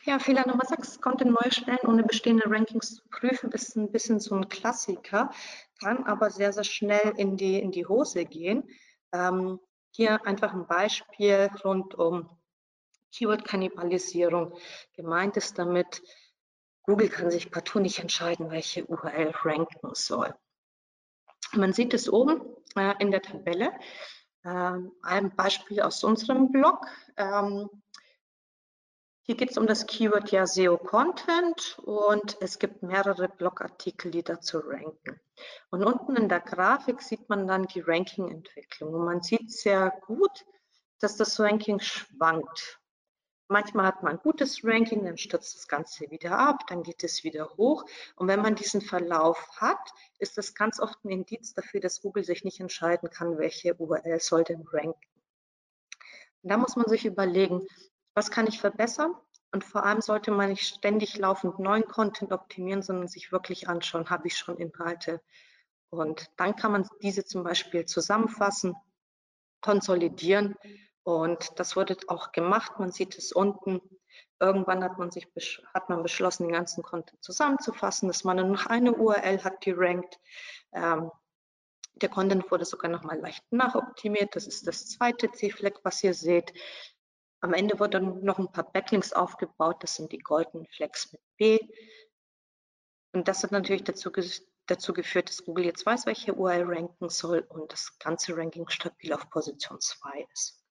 Ja, 0.05 0.19
Fehler 0.19 0.47
Nummer 0.49 0.65
6, 0.65 1.01
Content 1.01 1.31
neu 1.31 1.51
stellen, 1.51 1.79
ohne 1.85 2.03
bestehende 2.03 2.51
Rankings 2.51 2.97
zu 2.97 3.03
prüfen, 3.09 3.53
ist 3.53 3.77
ein 3.77 3.93
bisschen 3.93 4.19
so 4.19 4.35
ein 4.35 4.49
Klassiker, 4.49 5.31
kann 5.81 6.05
aber 6.05 6.31
sehr, 6.31 6.53
sehr 6.53 6.65
schnell 6.65 7.15
in 7.17 7.37
die, 7.37 7.61
in 7.61 7.71
die 7.71 7.87
Hose 7.87 8.25
gehen. 8.25 8.69
Ähm, 9.13 9.61
hier 9.93 10.27
einfach 10.27 10.55
ein 10.55 10.67
Beispiel 10.67 11.51
rund 11.65 11.95
um 11.95 12.29
Keyword-Kannibalisierung. 13.13 14.57
Gemeint 14.95 15.37
ist 15.37 15.59
damit, 15.59 16.03
Google 16.83 17.09
kann 17.09 17.31
sich 17.31 17.51
partout 17.51 17.81
nicht 17.81 18.01
entscheiden, 18.01 18.51
welche 18.51 18.85
URL 18.85 19.33
ranken 19.43 19.95
soll. 19.95 20.35
Man 21.53 21.73
sieht 21.73 21.95
es 21.95 22.09
oben 22.09 22.43
äh, 22.77 22.95
in 22.99 23.11
der 23.11 23.23
Tabelle. 23.23 23.73
Ähm, 24.45 24.93
ein 25.03 25.35
Beispiel 25.37 25.83
aus 25.83 26.03
unserem 26.03 26.51
Blog. 26.51 26.87
Ähm, 27.17 27.69
hier 29.25 29.37
geht 29.37 29.53
es 29.53 29.59
um 29.59 29.69
das 29.69 29.87
Keyword 29.87 30.33
ja 30.33 30.47
SEO 30.47 30.77
Content 30.79 31.79
und 31.85 32.37
es 32.41 32.59
gibt 32.59 32.83
mehrere 32.83 33.29
Blogartikel, 33.29 34.11
die 34.11 34.25
dazu 34.25 34.59
ranken. 34.59 35.21
Und 35.71 35.85
unten 35.85 36.17
in 36.17 36.29
der 36.29 36.41
Grafik 36.41 37.01
sieht 37.01 37.29
man 37.29 37.47
dann 37.47 37.67
die 37.67 37.81
Ranking-Entwicklung. 37.81 38.93
Und 38.93 39.05
man 39.05 39.23
sieht 39.23 39.53
sehr 39.53 39.93
gut, 40.07 40.45
dass 40.99 41.17
das 41.17 41.39
Ranking 41.39 41.79
schwankt. 41.79 42.82
Manchmal 43.53 43.87
hat 43.87 44.03
man 44.03 44.15
ein 44.15 44.23
gutes 44.23 44.65
Ranking, 44.65 45.05
dann 45.05 45.19
stürzt 45.19 45.55
das 45.55 45.69
Ganze 45.69 46.11
wieder 46.11 46.39
ab, 46.39 46.67
dann 46.69 46.83
geht 46.83 47.05
es 47.05 47.23
wieder 47.23 47.51
hoch. 47.59 47.85
Und 48.17 48.27
wenn 48.27 48.41
man 48.41 48.55
diesen 48.55 48.81
Verlauf 48.81 49.61
hat, 49.61 49.91
ist 50.19 50.39
das 50.39 50.55
ganz 50.55 50.81
oft 50.81 51.05
ein 51.05 51.11
Indiz 51.11 51.53
dafür, 51.53 51.81
dass 51.81 52.01
Google 52.01 52.25
sich 52.25 52.45
nicht 52.45 52.61
entscheiden 52.61 53.11
kann, 53.11 53.37
welche 53.37 53.75
URL 53.75 54.21
soll 54.21 54.45
denn 54.45 54.65
ranken. 54.73 54.99
Und 56.43 56.51
da 56.51 56.57
muss 56.57 56.77
man 56.77 56.89
sich 56.89 57.05
überlegen, 57.05 57.67
was 58.15 58.31
kann 58.31 58.47
ich 58.47 58.59
verbessern? 58.59 59.15
Und 59.53 59.65
vor 59.65 59.85
allem 59.85 60.01
sollte 60.01 60.31
man 60.31 60.49
nicht 60.49 60.67
ständig 60.67 61.19
laufend 61.19 61.59
neuen 61.59 61.85
Content 61.85 62.33
optimieren, 62.33 62.83
sondern 62.83 63.07
sich 63.07 63.33
wirklich 63.33 63.69
anschauen, 63.69 64.09
habe 64.09 64.29
ich 64.29 64.39
schon 64.39 64.57
Inhalte. 64.57 65.21
Und 65.91 66.31
dann 66.39 66.57
kann 66.57 66.73
man 66.73 66.89
diese 67.03 67.27
zum 67.27 67.45
Beispiel 67.45 67.85
zusammenfassen, 67.85 68.75
konsolidieren 69.61 70.57
und 71.05 71.59
das 71.59 71.77
wurde 71.77 71.97
auch 72.09 72.33
gemacht. 72.33 72.79
Man 72.79 72.93
sieht 72.93 73.17
es 73.19 73.33
unten. 73.33 73.81
Irgendwann 74.39 74.85
hat 74.85 74.99
man 74.99 75.11
sich 75.11 75.29
hat 75.75 75.89
man 75.89 76.03
beschlossen, 76.03 76.45
den 76.45 76.53
ganzen 76.53 76.83
Content 76.83 77.23
zusammenzufassen, 77.23 78.09
dass 78.09 78.25
man 78.25 78.37
nur 78.37 78.47
noch 78.47 78.67
eine 78.67 78.95
URL 78.95 79.43
hat, 79.43 79.65
die 79.65 79.73
rankt. 79.73 80.19
Ähm, 80.73 81.11
der 81.97 82.09
Content 82.09 82.51
wurde 82.51 82.65
sogar 82.65 82.91
noch 82.91 83.03
mal 83.03 83.19
leicht 83.19 83.45
nachoptimiert. 83.51 84.35
Das 84.35 84.47
ist 84.47 84.67
das 84.67 84.89
zweite 84.89 85.31
C-Fleck, 85.31 85.81
was 85.83 86.03
ihr 86.03 86.15
seht. 86.15 86.53
Am 87.41 87.55
Ende 87.55 87.79
wurden 87.79 88.25
noch 88.25 88.39
ein 88.39 88.51
paar 88.51 88.71
Backlinks 88.71 89.13
aufgebaut. 89.13 89.83
Das 89.83 89.97
sind 89.97 90.13
die 90.13 90.19
goldenen 90.19 90.67
Flecks 90.69 91.13
mit 91.13 91.21
B. 91.37 91.59
Und 93.13 93.29
das 93.29 93.43
hat 93.43 93.53
natürlich 93.53 93.85
dazu, 93.85 94.11
dazu 94.67 94.93
geführt, 94.93 95.29
dass 95.29 95.45
Google 95.45 95.67
jetzt 95.67 95.85
weiß, 95.85 96.07
welche 96.07 96.35
URL 96.35 96.65
ranken 96.65 97.09
soll 97.09 97.41
und 97.49 97.73
das 97.73 97.99
ganze 97.99 98.37
Ranking 98.37 98.69
stabil 98.69 99.13
auf 99.13 99.29
Position 99.29 99.81
2 99.81 100.27
ist. 100.33 100.62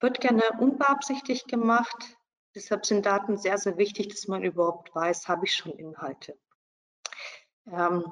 Wird 0.00 0.20
gerne 0.20 0.42
unbeabsichtigt 0.58 1.48
gemacht. 1.48 2.16
Deshalb 2.54 2.84
sind 2.84 3.06
Daten 3.06 3.38
sehr, 3.38 3.58
sehr 3.58 3.78
wichtig, 3.78 4.08
dass 4.08 4.28
man 4.28 4.42
überhaupt 4.42 4.94
weiß, 4.94 5.28
habe 5.28 5.46
ich 5.46 5.54
schon 5.54 5.72
Inhalte. 5.72 6.38
Ähm, 7.66 8.04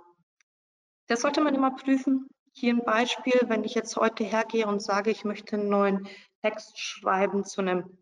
das 1.08 1.22
sollte 1.22 1.40
man 1.40 1.54
immer 1.54 1.74
prüfen. 1.74 2.28
Hier 2.52 2.72
ein 2.72 2.84
Beispiel, 2.84 3.38
wenn 3.46 3.64
ich 3.64 3.74
jetzt 3.74 3.96
heute 3.96 4.24
hergehe 4.24 4.66
und 4.66 4.80
sage, 4.80 5.10
ich 5.10 5.24
möchte 5.24 5.56
einen 5.56 5.68
neuen 5.68 6.08
Text 6.42 6.78
schreiben 6.78 7.44
zu 7.44 7.60
einem, 7.60 7.98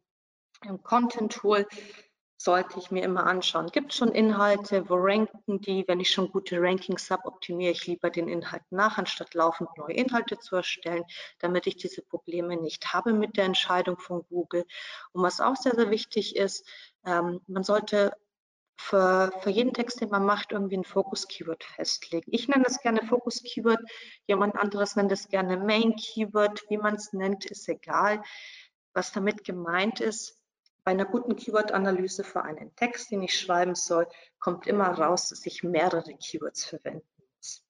einem 0.61 0.82
Content-Tool, 0.82 1.66
sollte 2.40 2.79
ich 2.79 2.92
mir 2.92 3.03
immer 3.03 3.27
anschauen. 3.27 3.66
Gibt 3.66 3.90
es 3.90 3.98
schon 3.98 4.12
Inhalte, 4.12 4.88
wo 4.88 4.94
ranken 4.94 5.61
die? 5.61 5.85
Wenn 5.88 5.98
ich 5.98 6.11
schon 6.11 6.31
gute 6.31 6.61
Rankings 6.61 7.11
habe, 7.11 7.27
optimiere 7.27 7.72
ich 7.72 7.87
lieber 7.88 8.11
den 8.11 8.29
Inhalt 8.29 8.62
nach, 8.70 8.96
anstatt 8.96 9.35
laufend 9.35 9.68
neue 9.77 9.94
Inhalte 9.94 10.38
zu 10.38 10.55
erstellen, 10.55 11.05
damit 11.40 11.66
ich 11.66 11.77
diese 11.77 12.01
Probleme 12.01 12.57
nicht 12.57 12.94
habe 12.94 13.12
mit 13.12 13.37
der 13.37 13.44
Entscheidung 13.44 13.98
von 13.98 14.24
Google. 14.29 14.64
Und 15.12 15.22
was 15.22 15.40
auch 15.40 15.57
sehr, 15.57 15.74
sehr 15.74 15.90
wichtig 15.90 16.37
ist, 16.37 16.64
ähm, 17.05 17.40
man 17.48 17.64
sollte 17.64 18.12
für, 18.81 19.33
für 19.40 19.51
jeden 19.51 19.74
Text, 19.74 20.01
den 20.01 20.11
man 20.11 20.24
macht, 20.24 20.53
irgendwie 20.53 20.77
ein 20.77 20.85
Fokus-Keyword 20.85 21.64
festlegen. 21.64 22.31
Ich 22.33 22.46
nenne 22.46 22.62
das 22.62 22.81
gerne 22.81 23.03
Fokus-Keyword, 23.05 23.81
jemand 24.29 24.55
anderes 24.55 24.94
nennt 24.94 25.11
es 25.11 25.29
gerne 25.29 25.57
Main-Keyword. 25.57 26.64
Wie 26.70 26.79
man 26.79 26.94
es 26.94 27.12
nennt, 27.12 27.46
ist 27.46 27.68
egal. 27.68 28.22
Was 28.94 29.11
damit 29.11 29.42
gemeint 29.42 29.98
ist, 30.01 30.38
bei 30.88 30.92
einer 30.92 31.05
guten 31.05 31.37
Keyword-Analyse 31.37 32.24
für 32.24 32.44
einen 32.44 32.74
Text, 32.74 33.11
den 33.11 33.22
ich 33.22 33.38
schreiben 33.38 33.74
soll, 33.74 34.09
kommt 34.38 34.66
immer 34.66 34.88
raus, 34.88 35.29
dass 35.29 35.44
ich 35.44 35.62
mehrere 35.62 36.14
Keywords 36.14 36.64
verwenden 36.64 37.07
muss. 37.37 37.62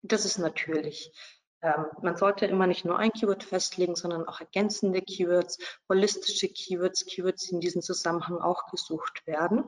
Das 0.00 0.24
ist 0.24 0.38
natürlich. 0.38 1.12
Ähm, 1.60 1.84
man 2.00 2.16
sollte 2.16 2.46
immer 2.46 2.66
nicht 2.66 2.86
nur 2.86 2.98
ein 2.98 3.12
Keyword 3.12 3.44
festlegen, 3.44 3.96
sondern 3.96 4.26
auch 4.26 4.40
ergänzende 4.40 5.02
Keywords, 5.02 5.58
holistische 5.90 6.48
Keywords, 6.48 7.04
Keywords, 7.04 7.48
die 7.48 7.56
in 7.56 7.60
diesem 7.60 7.82
Zusammenhang 7.82 8.38
auch 8.38 8.70
gesucht 8.70 9.26
werden. 9.26 9.64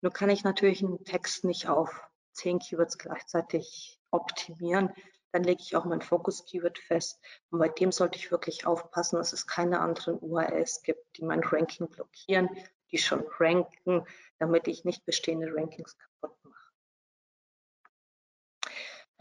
Nur 0.00 0.10
kann 0.10 0.30
ich 0.30 0.42
natürlich 0.42 0.82
einen 0.82 1.04
Text 1.04 1.44
nicht 1.44 1.68
auf 1.68 2.02
zehn 2.32 2.58
Keywords 2.58 2.98
gleichzeitig 2.98 4.00
optimieren. 4.10 4.92
Dann 5.32 5.44
lege 5.44 5.62
ich 5.62 5.76
auch 5.76 5.84
mein 5.84 6.02
Fokus-Keyword 6.02 6.78
fest. 6.78 7.20
Und 7.50 7.58
bei 7.58 7.68
dem 7.68 7.92
sollte 7.92 8.18
ich 8.18 8.30
wirklich 8.30 8.66
aufpassen, 8.66 9.16
dass 9.16 9.32
es 9.32 9.46
keine 9.46 9.80
anderen 9.80 10.18
URLs 10.18 10.82
gibt, 10.82 11.16
die 11.16 11.24
mein 11.24 11.42
Ranking 11.44 11.88
blockieren, 11.88 12.48
die 12.90 12.98
schon 12.98 13.24
ranken, 13.38 14.04
damit 14.38 14.68
ich 14.68 14.84
nicht 14.84 15.04
bestehende 15.04 15.54
Rankings 15.54 15.96
kaputt 15.96 16.36
mache. 16.44 16.70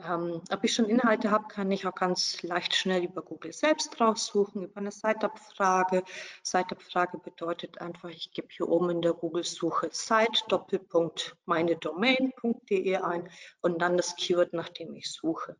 Ähm, 0.01 0.41
ob 0.49 0.63
ich 0.63 0.73
schon 0.73 0.85
Inhalte 0.85 1.29
habe, 1.29 1.47
kann 1.49 1.71
ich 1.71 1.85
auch 1.85 1.95
ganz 1.95 2.41
leicht 2.41 2.73
schnell 2.73 3.03
über 3.03 3.21
Google 3.21 3.51
selbst 3.51 3.99
raussuchen, 3.99 4.63
über 4.63 4.77
eine 4.77 4.91
Site-Abfrage. 4.91 6.03
Site-Abfrage 6.41 7.17
bedeutet 7.17 7.81
einfach, 7.81 8.09
ich 8.09 8.31
gebe 8.31 8.47
hier 8.49 8.69
oben 8.69 8.89
in 8.91 9.01
der 9.01 9.13
Google-Suche 9.13 9.89
Site 9.91 10.43
Doppelpunkt 10.47 11.35
meine 11.45 11.75
Domain.de 11.75 12.95
ein 12.95 13.29
und 13.61 13.81
dann 13.81 13.97
das 13.97 14.15
Keyword, 14.15 14.53
nach 14.53 14.69
dem 14.69 14.95
ich 14.95 15.11
suche. 15.11 15.57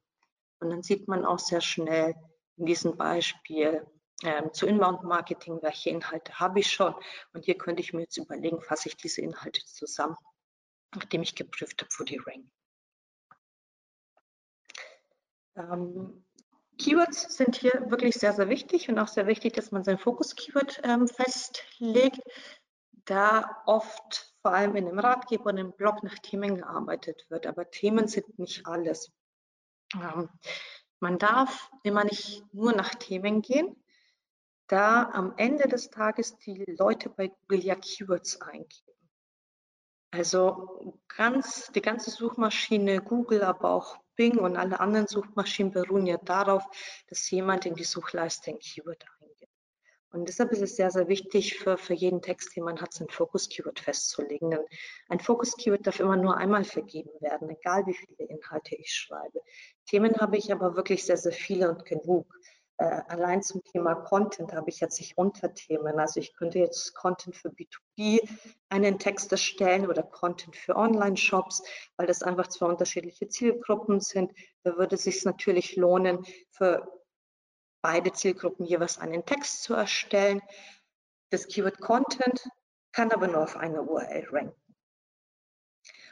Und 0.60 0.70
dann 0.70 0.84
sieht 0.84 1.08
man 1.08 1.26
auch 1.26 1.40
sehr 1.40 1.62
schnell 1.62 2.16
in 2.58 2.66
diesem 2.66 2.98
Beispiel 2.98 3.86
ähm, 4.24 4.54
zu 4.54 4.68
Inbound-Marketing, 4.68 5.60
welche 5.62 5.90
Inhalte 5.90 6.40
habe 6.40 6.60
ich 6.60 6.72
schon. 6.72 6.94
Und 7.34 7.46
hier 7.46 7.58
könnte 7.58 7.82
ich 7.82 7.94
mir 7.94 8.02
jetzt 8.02 8.18
überlegen, 8.18 8.62
fasse 8.62 8.90
ich 8.90 8.98
diese 8.98 9.22
Inhalte 9.22 9.66
zusammen, 9.66 10.18
nachdem 10.94 11.22
ich 11.22 11.36
geprüft 11.36 11.82
habe, 11.82 11.92
wo 11.98 12.04
die 12.04 12.18
ranken. 12.18 12.52
Ähm, 15.56 16.26
Keywords 16.78 17.36
sind 17.36 17.56
hier 17.56 17.86
wirklich 17.90 18.16
sehr, 18.16 18.34
sehr 18.34 18.50
wichtig 18.50 18.90
und 18.90 19.00
auch 19.00 19.10
sehr 19.10 19.28
wichtig, 19.28 19.54
dass 19.54 19.72
man 19.72 19.84
sein 19.84 19.98
Fokus-Keyword 19.98 20.82
ähm, 20.84 21.08
festlegt, 21.08 22.22
da 23.06 23.62
oft 23.66 24.34
vor 24.42 24.54
allem 24.54 24.76
in 24.76 24.88
einem 24.88 25.00
Ratgeber 25.00 25.48
und 25.48 25.58
im 25.58 25.74
Blog 25.74 26.04
nach 26.04 26.18
Themen 26.20 26.56
gearbeitet 26.56 27.26
wird. 27.30 27.48
Aber 27.48 27.70
Themen 27.70 28.08
sind 28.08 28.40
nicht 28.40 28.66
alles. 28.66 29.12
Ähm, 29.96 30.30
man 31.00 31.18
darf 31.18 31.72
immer 31.84 32.04
nicht 32.04 32.44
nur 32.54 32.74
nach 32.74 32.94
Themen 32.96 33.42
gehen, 33.42 33.76
da 34.68 35.10
am 35.14 35.34
Ende 35.38 35.68
des 35.68 35.90
Tages 35.90 36.38
die 36.38 36.64
Leute 36.66 37.10
bei 37.10 37.30
Google 37.30 37.64
ja 37.64 37.76
Keywords 37.76 38.42
eingeben. 38.42 38.90
Also 40.12 41.00
ganz, 41.08 41.72
die 41.72 41.82
ganze 41.82 42.10
Suchmaschine 42.10 43.02
Google, 43.02 43.44
aber 43.44 43.72
auch 43.72 44.00
Bing 44.16 44.38
und 44.38 44.58
alle 44.58 44.80
anderen 44.80 45.08
Suchmaschinen 45.08 45.72
beruhen 45.72 46.06
ja 46.06 46.18
darauf, 46.18 46.64
dass 47.08 47.30
jemand 47.30 47.66
in 47.66 47.76
die 47.76 47.84
Suchleiste 47.84 48.52
ein 48.52 48.60
Keyword. 48.60 49.06
Und 50.12 50.28
deshalb 50.28 50.52
ist 50.52 50.62
es 50.62 50.76
sehr, 50.76 50.90
sehr 50.90 51.08
wichtig 51.08 51.60
für, 51.60 51.78
für 51.78 51.94
jeden 51.94 52.22
Text, 52.22 52.56
den 52.56 52.64
man 52.64 52.82
hat, 52.82 52.94
sein 52.94 53.10
Fokus-Keyword 53.10 53.80
festzulegen. 53.80 54.50
Denn 54.52 54.66
ein 55.10 55.20
Fokus-Keyword 55.20 55.86
darf 55.86 56.00
immer 56.00 56.18
nur 56.18 56.38
einmal 56.38 56.64
vergeben 56.64 57.12
werden, 57.20 57.50
egal 57.50 57.86
wie 57.86 57.94
viele 57.94 58.30
Inhalte 58.30 58.76
ich 58.76 58.92
schreibe. 58.92 59.42
Themen 59.88 60.16
habe 60.18 60.38
ich 60.38 60.52
aber 60.52 60.76
wirklich 60.76 61.06
sehr, 61.06 61.18
sehr 61.18 61.32
viele 61.32 61.70
und 61.70 61.86
genug. 61.86 62.26
Äh, 62.78 63.02
allein 63.10 63.44
zum 63.44 63.62
Thema 63.66 63.94
Content 63.94 64.54
habe 64.54 64.70
ich 64.70 64.80
jetzt 64.80 65.00
nicht 65.00 65.18
Unterthemen. 65.18 66.00
Also 66.00 66.22
ich 66.22 66.34
könnte 66.34 66.60
jetzt 66.60 66.96
Content 66.96 67.36
für 67.36 67.50
B2B 67.50 68.20
einen 68.70 68.98
Text 68.98 69.32
erstellen 69.34 69.86
oder 69.86 70.02
Content 70.02 70.56
für 70.56 70.78
Online-Shops, 70.78 71.62
weil 71.98 72.08
das 72.08 72.24
einfach 72.24 72.48
zwei 72.48 72.68
unterschiedliche 72.68 73.28
Zielgruppen 73.28 74.00
sind. 74.00 74.32
Da 74.64 74.78
würde 74.78 74.96
es 74.96 75.04
sich 75.04 75.24
natürlich 75.26 75.76
lohnen, 75.76 76.26
für 76.52 76.88
beide 77.82 78.12
Zielgruppen 78.12 78.66
jeweils 78.66 78.98
einen 78.98 79.26
Text 79.26 79.64
zu 79.64 79.74
erstellen. 79.74 80.42
Das 81.30 81.48
Keyword 81.48 81.80
Content 81.80 82.50
kann 82.92 83.12
aber 83.12 83.28
nur 83.28 83.44
auf 83.44 83.56
eine 83.56 83.82
URL 83.82 84.28
ranken. 84.32 84.76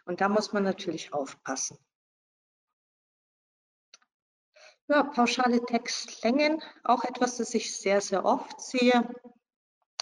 Und 0.05 0.21
da 0.21 0.29
muss 0.29 0.53
man 0.53 0.63
natürlich 0.63 1.13
aufpassen. 1.13 1.77
Ja, 4.89 5.03
pauschale 5.03 5.65
Textlängen, 5.65 6.63
auch 6.83 7.03
etwas, 7.03 7.37
das 7.37 7.53
ich 7.53 7.77
sehr, 7.77 7.99
sehr 7.99 8.23
oft 8.23 8.61
sehe. 8.61 9.13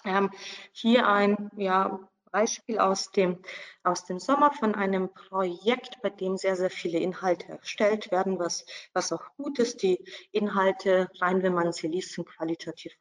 Ähm, 0.03 0.29
hier 0.71 1.07
ein 1.07 1.49
ja, 1.57 2.07
Beispiel 2.35 2.79
aus 2.79 3.11
dem, 3.11 3.37
aus 3.83 4.03
dem 4.03 4.19
Sommer 4.19 4.51
von 4.51 4.75
einem 4.75 5.07
Projekt, 5.13 6.01
bei 6.01 6.09
dem 6.09 6.35
sehr, 6.35 6.57
sehr 6.57 6.69
viele 6.69 6.99
Inhalte 6.99 7.47
erstellt 7.47 8.11
werden, 8.11 8.37
was, 8.39 8.65
was 8.91 9.13
auch 9.13 9.23
gut 9.37 9.57
ist. 9.57 9.81
Die 9.83 10.03
Inhalte, 10.33 11.09
rein 11.21 11.43
wenn 11.43 11.53
man 11.53 11.71
sie 11.71 11.87
liest, 11.87 12.11
sind 12.11 12.27
qualitativ 12.27 12.91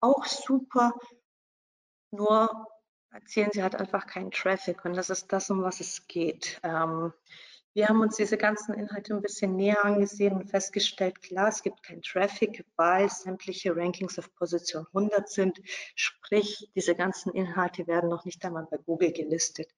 auch 0.00 0.26
super. 0.26 0.92
Nur 2.10 2.66
erzielen 3.12 3.50
sie 3.52 3.62
halt 3.62 3.76
einfach 3.76 4.08
keinen 4.08 4.32
Traffic 4.32 4.84
und 4.84 4.94
das 4.94 5.08
ist 5.08 5.32
das, 5.32 5.50
um 5.50 5.62
was 5.62 5.78
es 5.78 6.08
geht. 6.08 6.58
Ähm, 6.64 7.12
wir 7.72 7.88
haben 7.88 8.00
uns 8.00 8.16
diese 8.16 8.36
ganzen 8.36 8.74
Inhalte 8.74 9.14
ein 9.14 9.22
bisschen 9.22 9.54
näher 9.54 9.84
angesehen 9.84 10.34
und 10.34 10.50
festgestellt, 10.50 11.22
klar, 11.22 11.48
es 11.48 11.62
gibt 11.62 11.82
keinen 11.82 12.02
Traffic, 12.02 12.64
weil 12.76 13.08
sämtliche 13.08 13.76
Rankings 13.76 14.18
auf 14.18 14.34
Position 14.34 14.86
100 14.88 15.28
sind. 15.28 15.60
Sprich, 15.94 16.70
diese 16.74 16.94
ganzen 16.94 17.32
Inhalte 17.32 17.86
werden 17.86 18.10
noch 18.10 18.24
nicht 18.24 18.44
einmal 18.44 18.66
bei 18.70 18.78
Google 18.78 19.12
gelistet. 19.12 19.72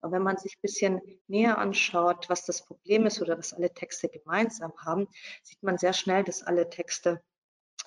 Und 0.00 0.12
wenn 0.12 0.22
man 0.22 0.36
sich 0.36 0.56
ein 0.56 0.62
bisschen 0.62 1.00
näher 1.28 1.58
anschaut, 1.58 2.28
was 2.28 2.44
das 2.44 2.64
Problem 2.64 3.06
ist 3.06 3.22
oder 3.22 3.38
was 3.38 3.52
alle 3.52 3.72
Texte 3.72 4.08
gemeinsam 4.08 4.72
haben, 4.84 5.08
sieht 5.42 5.62
man 5.62 5.78
sehr 5.78 5.92
schnell, 5.92 6.24
dass 6.24 6.42
alle 6.42 6.68
Texte 6.68 7.22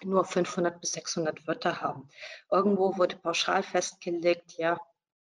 nur 0.04 0.24
500 0.26 0.80
bis 0.80 0.94
600 0.94 1.48
Wörter 1.48 1.82
haben. 1.82 2.10
Irgendwo 2.50 2.98
wurde 2.98 3.18
pauschal 3.18 3.64
festgelegt, 3.64 4.54
ja, 4.58 4.80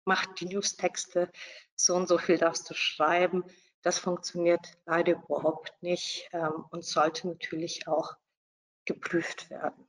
macht 0.05 0.39
die 0.39 0.45
News-Texte, 0.45 1.31
so 1.75 1.95
und 1.95 2.07
so 2.07 2.17
viel 2.17 2.38
darfst 2.38 2.69
du 2.69 2.73
schreiben. 2.73 3.43
Das 3.85 3.99
funktioniert 3.99 4.79
leider 4.87 5.13
überhaupt 5.13 5.71
nicht 5.81 6.27
ähm, 6.33 6.65
und 6.71 6.83
sollte 6.83 7.27
natürlich 7.27 7.87
auch 7.87 8.17
geprüft 8.85 9.51
werden. 9.51 9.87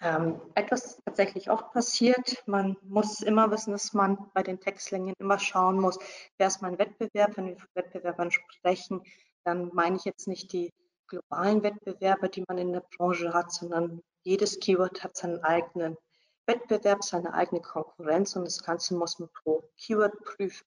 Ähm, 0.00 0.40
etwas 0.54 1.02
tatsächlich 1.04 1.50
auch 1.50 1.70
passiert. 1.70 2.42
Man 2.46 2.78
muss 2.80 3.20
immer 3.20 3.50
wissen, 3.50 3.72
dass 3.72 3.92
man 3.92 4.30
bei 4.32 4.42
den 4.42 4.58
Textlängen 4.58 5.12
immer 5.18 5.38
schauen 5.38 5.78
muss, 5.78 5.98
wer 6.38 6.46
ist 6.46 6.62
mein 6.62 6.78
Wettbewerb. 6.78 7.36
Wenn 7.36 7.48
wir 7.48 7.58
von 7.58 7.68
Wettbewerbern 7.74 8.30
sprechen, 8.30 9.02
dann 9.44 9.68
meine 9.74 9.96
ich 9.96 10.06
jetzt 10.06 10.26
nicht 10.26 10.50
die 10.54 10.72
globalen 11.08 11.62
Wettbewerber, 11.62 12.30
die 12.30 12.44
man 12.48 12.56
in 12.56 12.72
der 12.72 12.86
Branche 12.96 13.34
hat, 13.34 13.52
sondern 13.52 14.00
jedes 14.22 14.58
Keyword 14.60 15.04
hat 15.04 15.14
seinen 15.14 15.44
eigenen 15.44 15.98
Wettbewerb, 16.46 17.04
seine 17.04 17.34
eigene 17.34 17.60
Konkurrenz 17.60 18.34
und 18.34 18.46
das 18.46 18.62
Ganze 18.62 18.94
muss 18.94 19.18
man 19.18 19.28
pro 19.28 19.62
Keyword 19.76 20.24
prüfen 20.24 20.64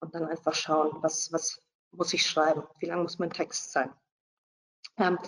und 0.00 0.14
dann 0.14 0.24
einfach 0.24 0.54
schauen, 0.54 1.02
was, 1.02 1.32
was 1.32 1.62
muss 1.92 2.12
ich 2.12 2.26
schreiben, 2.26 2.62
wie 2.80 2.86
lang 2.86 3.02
muss 3.02 3.18
mein 3.18 3.30
Text 3.30 3.72
sein. 3.72 3.92
Ähm, 4.98 5.18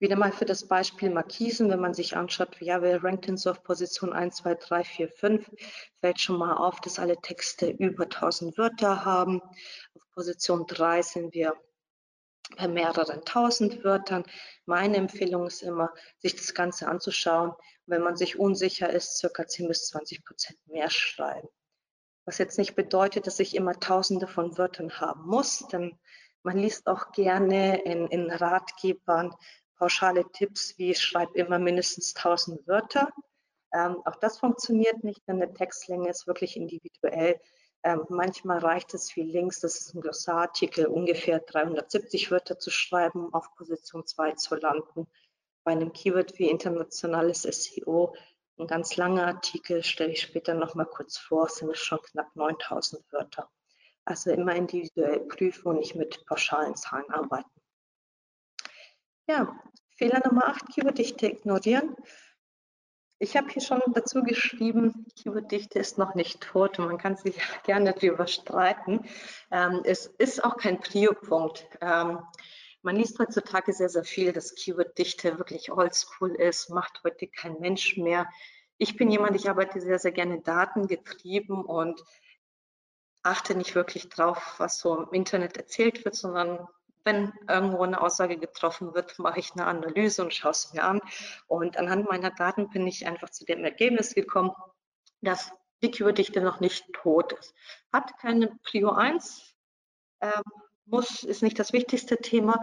wieder 0.00 0.16
mal 0.16 0.32
für 0.32 0.46
das 0.46 0.66
Beispiel 0.66 1.10
Markisen, 1.10 1.68
wenn 1.68 1.80
man 1.80 1.92
sich 1.92 2.16
anschaut, 2.16 2.58
ja, 2.60 2.80
wer 2.80 3.04
rankt 3.04 3.26
denn 3.26 3.36
so 3.36 3.50
auf 3.50 3.62
Position 3.62 4.14
1, 4.14 4.36
2, 4.36 4.54
3, 4.54 4.84
4, 4.84 5.08
5, 5.08 5.50
fällt 6.00 6.20
schon 6.20 6.38
mal 6.38 6.56
auf, 6.56 6.80
dass 6.80 6.98
alle 6.98 7.20
Texte 7.20 7.68
über 7.70 8.04
1000 8.04 8.56
Wörter 8.56 9.04
haben. 9.04 9.42
Auf 9.94 10.10
Position 10.12 10.66
3 10.66 11.02
sind 11.02 11.34
wir 11.34 11.54
bei 12.56 12.66
mehreren 12.66 13.24
tausend 13.26 13.84
Wörtern. 13.84 14.24
Meine 14.64 14.96
Empfehlung 14.96 15.46
ist 15.46 15.62
immer, 15.62 15.92
sich 16.18 16.34
das 16.34 16.54
Ganze 16.54 16.88
anzuschauen. 16.88 17.52
Wenn 17.84 18.02
man 18.02 18.16
sich 18.16 18.38
unsicher 18.38 18.90
ist, 18.90 19.18
circa 19.18 19.46
10 19.46 19.68
bis 19.68 19.88
20 19.88 20.24
Prozent 20.24 20.58
mehr 20.66 20.88
schreiben. 20.88 21.48
Was 22.30 22.38
jetzt 22.38 22.58
nicht 22.58 22.76
bedeutet, 22.76 23.26
dass 23.26 23.40
ich 23.40 23.56
immer 23.56 23.80
tausende 23.80 24.28
von 24.28 24.56
Wörtern 24.56 25.00
haben 25.00 25.26
muss, 25.26 25.66
denn 25.72 25.98
man 26.44 26.56
liest 26.56 26.86
auch 26.86 27.10
gerne 27.10 27.82
in, 27.82 28.06
in 28.06 28.30
Ratgebern 28.30 29.34
pauschale 29.74 30.24
Tipps 30.30 30.78
wie 30.78 30.94
schreib 30.94 31.34
immer 31.34 31.58
mindestens 31.58 32.14
tausend 32.14 32.64
Wörter. 32.68 33.08
Ähm, 33.74 33.96
auch 34.04 34.14
das 34.14 34.38
funktioniert 34.38 35.02
nicht, 35.02 35.26
denn 35.26 35.42
eine 35.42 35.52
Textlänge 35.52 36.08
ist 36.08 36.28
wirklich 36.28 36.56
individuell. 36.56 37.40
Ähm, 37.82 38.04
manchmal 38.08 38.58
reicht 38.58 38.94
es 38.94 39.16
wie 39.16 39.22
links, 39.22 39.58
das 39.58 39.80
ist 39.80 39.96
ein 39.96 40.00
Glossarartikel, 40.00 40.86
ungefähr 40.86 41.40
370 41.40 42.30
Wörter 42.30 42.60
zu 42.60 42.70
schreiben, 42.70 43.24
um 43.24 43.34
auf 43.34 43.52
Position 43.56 44.06
2 44.06 44.34
zu 44.34 44.54
landen. 44.54 45.08
Bei 45.64 45.72
einem 45.72 45.92
Keyword 45.92 46.38
wie 46.38 46.48
internationales 46.48 47.42
SEO 47.42 48.14
Ein 48.60 48.66
ganz 48.66 48.96
langer 48.96 49.26
Artikel 49.26 49.82
stelle 49.82 50.12
ich 50.12 50.20
später 50.20 50.52
noch 50.52 50.74
mal 50.74 50.84
kurz 50.84 51.16
vor, 51.16 51.48
sind 51.48 51.70
es 51.70 51.78
schon 51.78 51.98
knapp 52.02 52.36
9000 52.36 53.02
Wörter. 53.10 53.48
Also 54.04 54.32
immer 54.32 54.54
individuell 54.54 55.20
prüfen 55.20 55.68
und 55.68 55.78
nicht 55.78 55.94
mit 55.94 56.26
pauschalen 56.26 56.76
Zahlen 56.76 57.08
arbeiten. 57.10 57.48
Ja, 59.26 59.58
Fehler 59.96 60.20
Nummer 60.26 60.48
8, 60.48 60.74
Keyworddichte 60.74 61.28
ignorieren. 61.28 61.96
Ich 63.18 63.34
habe 63.34 63.48
hier 63.48 63.62
schon 63.62 63.80
dazu 63.94 64.22
geschrieben, 64.22 65.06
Keyworddichte 65.16 65.78
ist 65.78 65.96
noch 65.96 66.14
nicht 66.14 66.42
tot 66.42 66.78
und 66.78 66.86
man 66.86 66.98
kann 66.98 67.16
sich 67.16 67.36
gerne 67.64 67.94
darüber 67.94 68.26
streiten. 68.26 69.08
Ähm, 69.50 69.80
es 69.84 70.04
ist 70.04 70.44
auch 70.44 70.58
kein 70.58 70.80
Prio-Punkt. 70.80 71.66
Ähm, 71.80 72.18
man 72.82 72.96
liest 72.96 73.18
heutzutage 73.18 73.72
sehr, 73.72 73.88
sehr 73.88 74.04
viel, 74.04 74.32
dass 74.32 74.54
Keyworddichte 74.54 75.38
wirklich 75.38 75.70
oldschool 75.70 76.34
ist, 76.34 76.70
macht 76.70 77.02
heute 77.04 77.26
kein 77.26 77.60
Mensch 77.60 77.96
mehr. 77.96 78.28
Ich 78.78 78.96
bin 78.96 79.10
jemand, 79.10 79.36
ich 79.36 79.50
arbeite 79.50 79.80
sehr, 79.80 79.98
sehr 79.98 80.12
gerne 80.12 80.40
datengetrieben 80.40 81.64
und 81.64 82.02
achte 83.22 83.54
nicht 83.54 83.74
wirklich 83.74 84.08
drauf, 84.08 84.54
was 84.58 84.78
so 84.78 85.02
im 85.02 85.12
Internet 85.12 85.56
erzählt 85.56 86.04
wird, 86.04 86.14
sondern 86.14 86.66
wenn 87.04 87.32
irgendwo 87.48 87.82
eine 87.82 88.00
Aussage 88.00 88.38
getroffen 88.38 88.94
wird, 88.94 89.18
mache 89.18 89.40
ich 89.40 89.52
eine 89.52 89.66
Analyse 89.66 90.22
und 90.22 90.34
schaue 90.34 90.52
es 90.52 90.72
mir 90.72 90.84
an. 90.84 91.00
Und 91.46 91.76
anhand 91.76 92.08
meiner 92.08 92.30
Daten 92.30 92.70
bin 92.70 92.86
ich 92.86 93.06
einfach 93.06 93.30
zu 93.30 93.44
dem 93.44 93.64
Ergebnis 93.64 94.14
gekommen, 94.14 94.52
dass 95.20 95.52
die 95.82 95.90
Keyworddichte 95.90 96.40
noch 96.40 96.60
nicht 96.60 96.90
tot 96.92 97.32
ist. 97.32 97.54
Hat 97.92 98.18
keine 98.18 98.58
Prio 98.64 98.90
1, 98.90 99.54
ähm, 100.20 100.42
muss, 100.90 101.22
ist 101.22 101.42
nicht 101.42 101.58
das 101.58 101.72
wichtigste 101.72 102.16
Thema, 102.16 102.62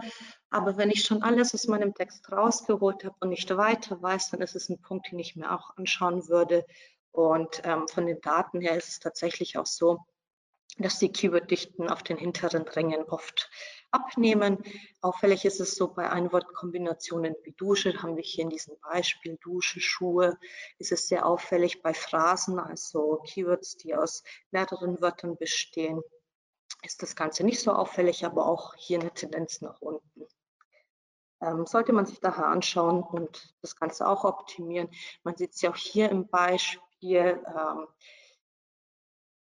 aber 0.50 0.76
wenn 0.76 0.90
ich 0.90 1.02
schon 1.02 1.22
alles 1.22 1.54
aus 1.54 1.66
meinem 1.66 1.94
Text 1.94 2.30
rausgeholt 2.30 3.04
habe 3.04 3.16
und 3.20 3.30
nicht 3.30 3.54
weiter 3.56 4.00
weiß, 4.00 4.30
dann 4.30 4.40
ist 4.40 4.56
es 4.56 4.68
ein 4.68 4.80
Punkt, 4.80 5.10
den 5.10 5.18
ich 5.18 5.36
mir 5.36 5.52
auch 5.52 5.76
anschauen 5.76 6.28
würde. 6.28 6.64
Und 7.12 7.62
ähm, 7.64 7.88
von 7.88 8.06
den 8.06 8.20
Daten 8.20 8.60
her 8.60 8.76
ist 8.76 8.88
es 8.88 9.00
tatsächlich 9.00 9.58
auch 9.58 9.66
so, 9.66 9.98
dass 10.78 10.98
die 10.98 11.10
Keyworddichten 11.10 11.88
auf 11.88 12.02
den 12.02 12.16
hinteren 12.16 12.62
Rängen 12.62 13.02
oft 13.04 13.50
abnehmen. 13.90 14.62
Auffällig 15.00 15.44
ist 15.44 15.60
es 15.60 15.74
so 15.74 15.88
bei 15.88 16.08
Einwortkombinationen 16.08 17.34
wie 17.42 17.52
Dusche, 17.52 18.00
haben 18.02 18.16
wir 18.16 18.22
hier 18.22 18.44
in 18.44 18.50
diesem 18.50 18.76
Beispiel 18.80 19.38
Dusche, 19.42 19.80
Schuhe, 19.80 20.38
ist 20.78 20.92
es 20.92 21.08
sehr 21.08 21.26
auffällig 21.26 21.82
bei 21.82 21.94
Phrasen, 21.94 22.58
also 22.58 23.22
Keywords, 23.26 23.76
die 23.76 23.94
aus 23.94 24.22
mehreren 24.50 25.00
Wörtern 25.00 25.36
bestehen, 25.36 26.00
ist 26.82 27.02
das 27.02 27.16
Ganze 27.16 27.44
nicht 27.44 27.60
so 27.60 27.72
auffällig, 27.72 28.24
aber 28.24 28.46
auch 28.46 28.74
hier 28.74 29.00
eine 29.00 29.12
Tendenz 29.12 29.60
nach 29.60 29.80
unten. 29.80 30.26
Ähm, 31.40 31.66
sollte 31.66 31.92
man 31.92 32.06
sich 32.06 32.20
daher 32.20 32.46
anschauen 32.46 33.02
und 33.02 33.54
das 33.62 33.76
Ganze 33.76 34.08
auch 34.08 34.24
optimieren. 34.24 34.88
Man 35.22 35.36
sieht 35.36 35.54
es 35.54 35.60
ja 35.60 35.70
auch 35.70 35.76
hier 35.76 36.10
im 36.10 36.28
Beispiel, 36.28 37.40
ähm, 37.46 37.86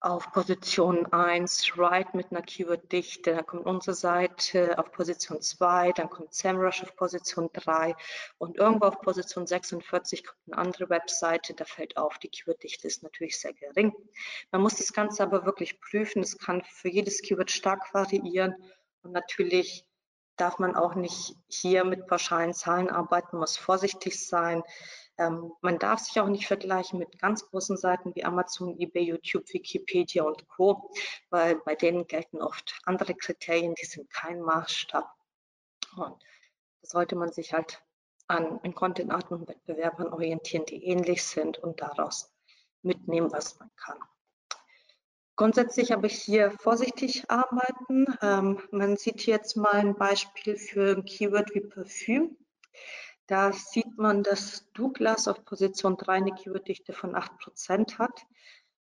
auf 0.01 0.33
Position 0.33 1.13
1 1.13 1.77
Write 1.77 2.17
mit 2.17 2.31
einer 2.31 2.41
Keyword-Dichte, 2.41 3.35
dann 3.35 3.47
kommt 3.47 3.67
unsere 3.67 3.95
Seite 3.95 4.79
auf 4.79 4.91
Position 4.93 5.43
2, 5.43 5.93
dann 5.93 6.09
kommt 6.09 6.33
SEMrush 6.33 6.83
auf 6.83 6.97
Position 6.97 7.51
3 7.53 7.95
und 8.39 8.57
irgendwo 8.57 8.87
auf 8.87 9.01
Position 9.03 9.47
46 9.47 10.25
kommt 10.25 10.39
eine 10.47 10.59
andere 10.59 10.89
Webseite, 10.89 11.53
da 11.53 11.67
fällt 11.67 11.99
auf, 11.99 12.19
die 12.19 12.29
Keyword-Dichte 12.29 12.87
ist 12.87 13.03
natürlich 13.03 13.39
sehr 13.39 13.53
gering. 13.53 13.93
Man 14.51 14.63
muss 14.63 14.77
das 14.77 14.95
Ganze 14.95 15.23
aber 15.23 15.45
wirklich 15.45 15.79
prüfen, 15.81 16.23
es 16.23 16.39
kann 16.39 16.65
für 16.65 16.89
jedes 16.89 17.21
Keyword 17.21 17.51
stark 17.51 17.93
variieren 17.93 18.55
und 19.03 19.13
natürlich 19.13 19.85
darf 20.41 20.59
man 20.59 20.75
auch 20.75 20.95
nicht 20.95 21.37
hier 21.49 21.85
mit 21.85 22.07
pauschalen 22.07 22.55
Zahlen 22.55 22.89
arbeiten, 22.89 23.37
muss 23.37 23.59
vorsichtig 23.59 24.27
sein. 24.27 24.63
Ähm, 25.21 25.53
man 25.61 25.79
darf 25.79 26.01
sich 26.01 26.19
auch 26.19 26.29
nicht 26.29 26.47
vergleichen 26.47 26.99
mit 26.99 27.19
ganz 27.19 27.47
großen 27.51 27.77
Seiten 27.77 28.15
wie 28.15 28.25
Amazon, 28.25 28.79
eBay, 28.81 29.03
YouTube, 29.03 29.53
Wikipedia 29.53 30.25
und 30.25 30.49
Co., 30.49 30.91
weil 31.29 31.57
bei 31.57 31.75
denen 31.75 32.07
gelten 32.07 32.41
oft 32.41 32.81
andere 32.85 33.15
Kriterien, 33.15 33.75
die 33.75 33.85
sind 33.85 34.11
kein 34.11 34.41
Maßstab. 34.41 35.07
Und 35.97 36.23
da 36.81 36.89
sollte 36.89 37.17
man 37.17 37.31
sich 37.31 37.53
halt 37.53 37.83
an, 38.29 38.61
an 38.63 38.75
Contentarten 38.75 39.37
und 39.37 39.49
Wettbewerbern 39.49 40.09
orientieren, 40.09 40.65
die 40.65 40.85
ähnlich 40.87 41.23
sind 41.23 41.59
und 41.59 41.83
daraus 41.83 42.33
mitnehmen, 42.81 43.31
was 43.31 43.59
man 43.59 43.71
kann. 43.77 43.99
Grundsätzlich 45.37 45.93
habe 45.93 46.07
ich 46.07 46.15
hier 46.23 46.51
vorsichtig 46.51 47.31
arbeiten. 47.31 48.07
Ähm, 48.23 48.63
man 48.71 48.97
sieht 48.97 49.27
jetzt 49.27 49.57
mal 49.57 49.75
ein 49.75 49.97
Beispiel 49.97 50.57
für 50.57 50.97
ein 50.97 51.05
Keyword 51.05 51.55
wie 51.55 51.61
Parfüm. 51.61 52.39
Da 53.31 53.53
sieht 53.53 53.97
man, 53.97 54.25
dass 54.25 54.69
Douglas 54.73 55.29
auf 55.29 55.45
Position 55.45 55.97
3 55.97 56.15
eine 56.15 56.35
Keyworddichte 56.35 56.93
von 56.93 57.15
8% 57.15 57.97
hat. 57.99 58.27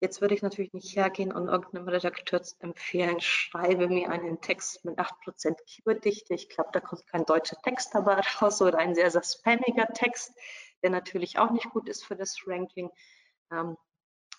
Jetzt 0.00 0.20
würde 0.20 0.34
ich 0.34 0.42
natürlich 0.42 0.74
nicht 0.74 0.94
hergehen 0.94 1.32
und 1.32 1.48
irgendeinem 1.48 1.88
Redakteur 1.88 2.42
empfehlen, 2.58 3.18
schreibe 3.18 3.88
mir 3.88 4.10
einen 4.10 4.42
Text 4.42 4.84
mit 4.84 4.98
8% 4.98 5.56
Keyworddichte. 5.66 6.34
Ich 6.34 6.50
glaube, 6.50 6.68
da 6.74 6.80
kommt 6.80 7.06
kein 7.06 7.24
deutscher 7.24 7.56
Text 7.62 7.94
dabei 7.94 8.20
raus 8.42 8.60
oder 8.60 8.76
ein 8.76 8.94
sehr, 8.94 9.10
sehr 9.10 9.22
spammiger 9.22 9.86
Text, 9.94 10.34
der 10.82 10.90
natürlich 10.90 11.38
auch 11.38 11.50
nicht 11.50 11.70
gut 11.70 11.88
ist 11.88 12.04
für 12.04 12.14
das 12.14 12.36
Ranking. 12.46 12.90
Ähm, 13.50 13.78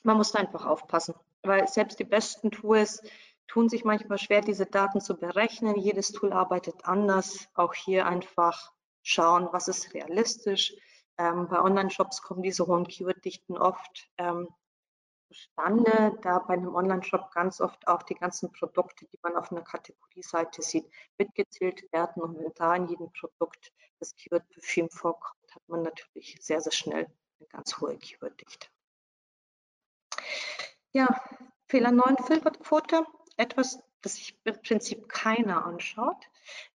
man 0.04 0.18
muss 0.18 0.32
da 0.32 0.38
einfach 0.38 0.68
aufpassen, 0.68 1.16
weil 1.41 1.68
selbst 1.68 1.98
die 1.98 2.04
besten 2.04 2.52
Tools 2.52 3.02
tun 3.48 3.68
sich 3.68 3.84
manchmal 3.84 4.20
schwer, 4.20 4.41
diese 4.41 4.68
Daten 4.68 5.02
zu 5.02 5.18
berechnen. 5.18 5.76
Jedes 5.76 6.12
Tool 6.12 6.34
arbeitet 6.34 6.86
anders. 6.86 7.48
Auch 7.56 7.74
hier 7.74 8.06
einfach 8.06 8.76
schauen, 9.08 9.47
was 9.51 9.68
ist 9.70 9.93
realistisch. 9.93 10.76
Ähm, 11.18 11.47
bei 11.47 11.62
Online-Shops 11.62 12.22
kommen 12.22 12.43
diese 12.43 12.68
hohen 12.68 12.86
Keyword-Dichten 12.88 13.58
oft 13.58 14.10
ähm, 14.18 14.49
zustande, 15.30 16.18
da 16.22 16.39
bei 16.39 16.53
einem 16.53 16.76
Online-Shop 16.76 17.32
ganz 17.32 17.62
oft 17.62 17.88
auch 17.88 18.03
die 18.03 18.16
ganzen 18.16 18.51
Produkte, 18.51 19.05
die 19.05 19.20
man 19.24 19.36
auf 19.36 19.51
einer 19.51 19.62
Kategorieseite 19.62 20.62
sieht, 20.62 20.86
mitgezählt 21.18 21.91
werden. 21.93 22.22
Und 22.22 22.38
wenn 22.38 22.51
da 22.55 22.76
in 22.76 22.88
jedem 22.88 23.12
Produkt 23.14 23.72
das 23.99 24.14
Keyword 24.16 24.47
Parfüm 24.49 24.89
vorkommt, 24.89 25.55
hat 25.55 25.68
man 25.68 25.84
natürlich 25.84 26.38
sehr, 26.41 26.62
sehr 26.62 26.74
schnell 26.74 27.08
eine 27.39 27.47
ganz 27.47 27.80
hohe 27.80 27.97
Keyword-Dichte. 27.97 28.68
Ja, 30.91 31.08
Fehler 31.70 31.91
9, 31.91 32.18
Filterquote. 32.26 33.05
Etwas, 33.38 33.80
das 34.08 34.16
sich 34.16 34.38
im 34.43 34.62
Prinzip 34.62 35.10
keiner 35.10 35.66
anschaut, 35.66 36.26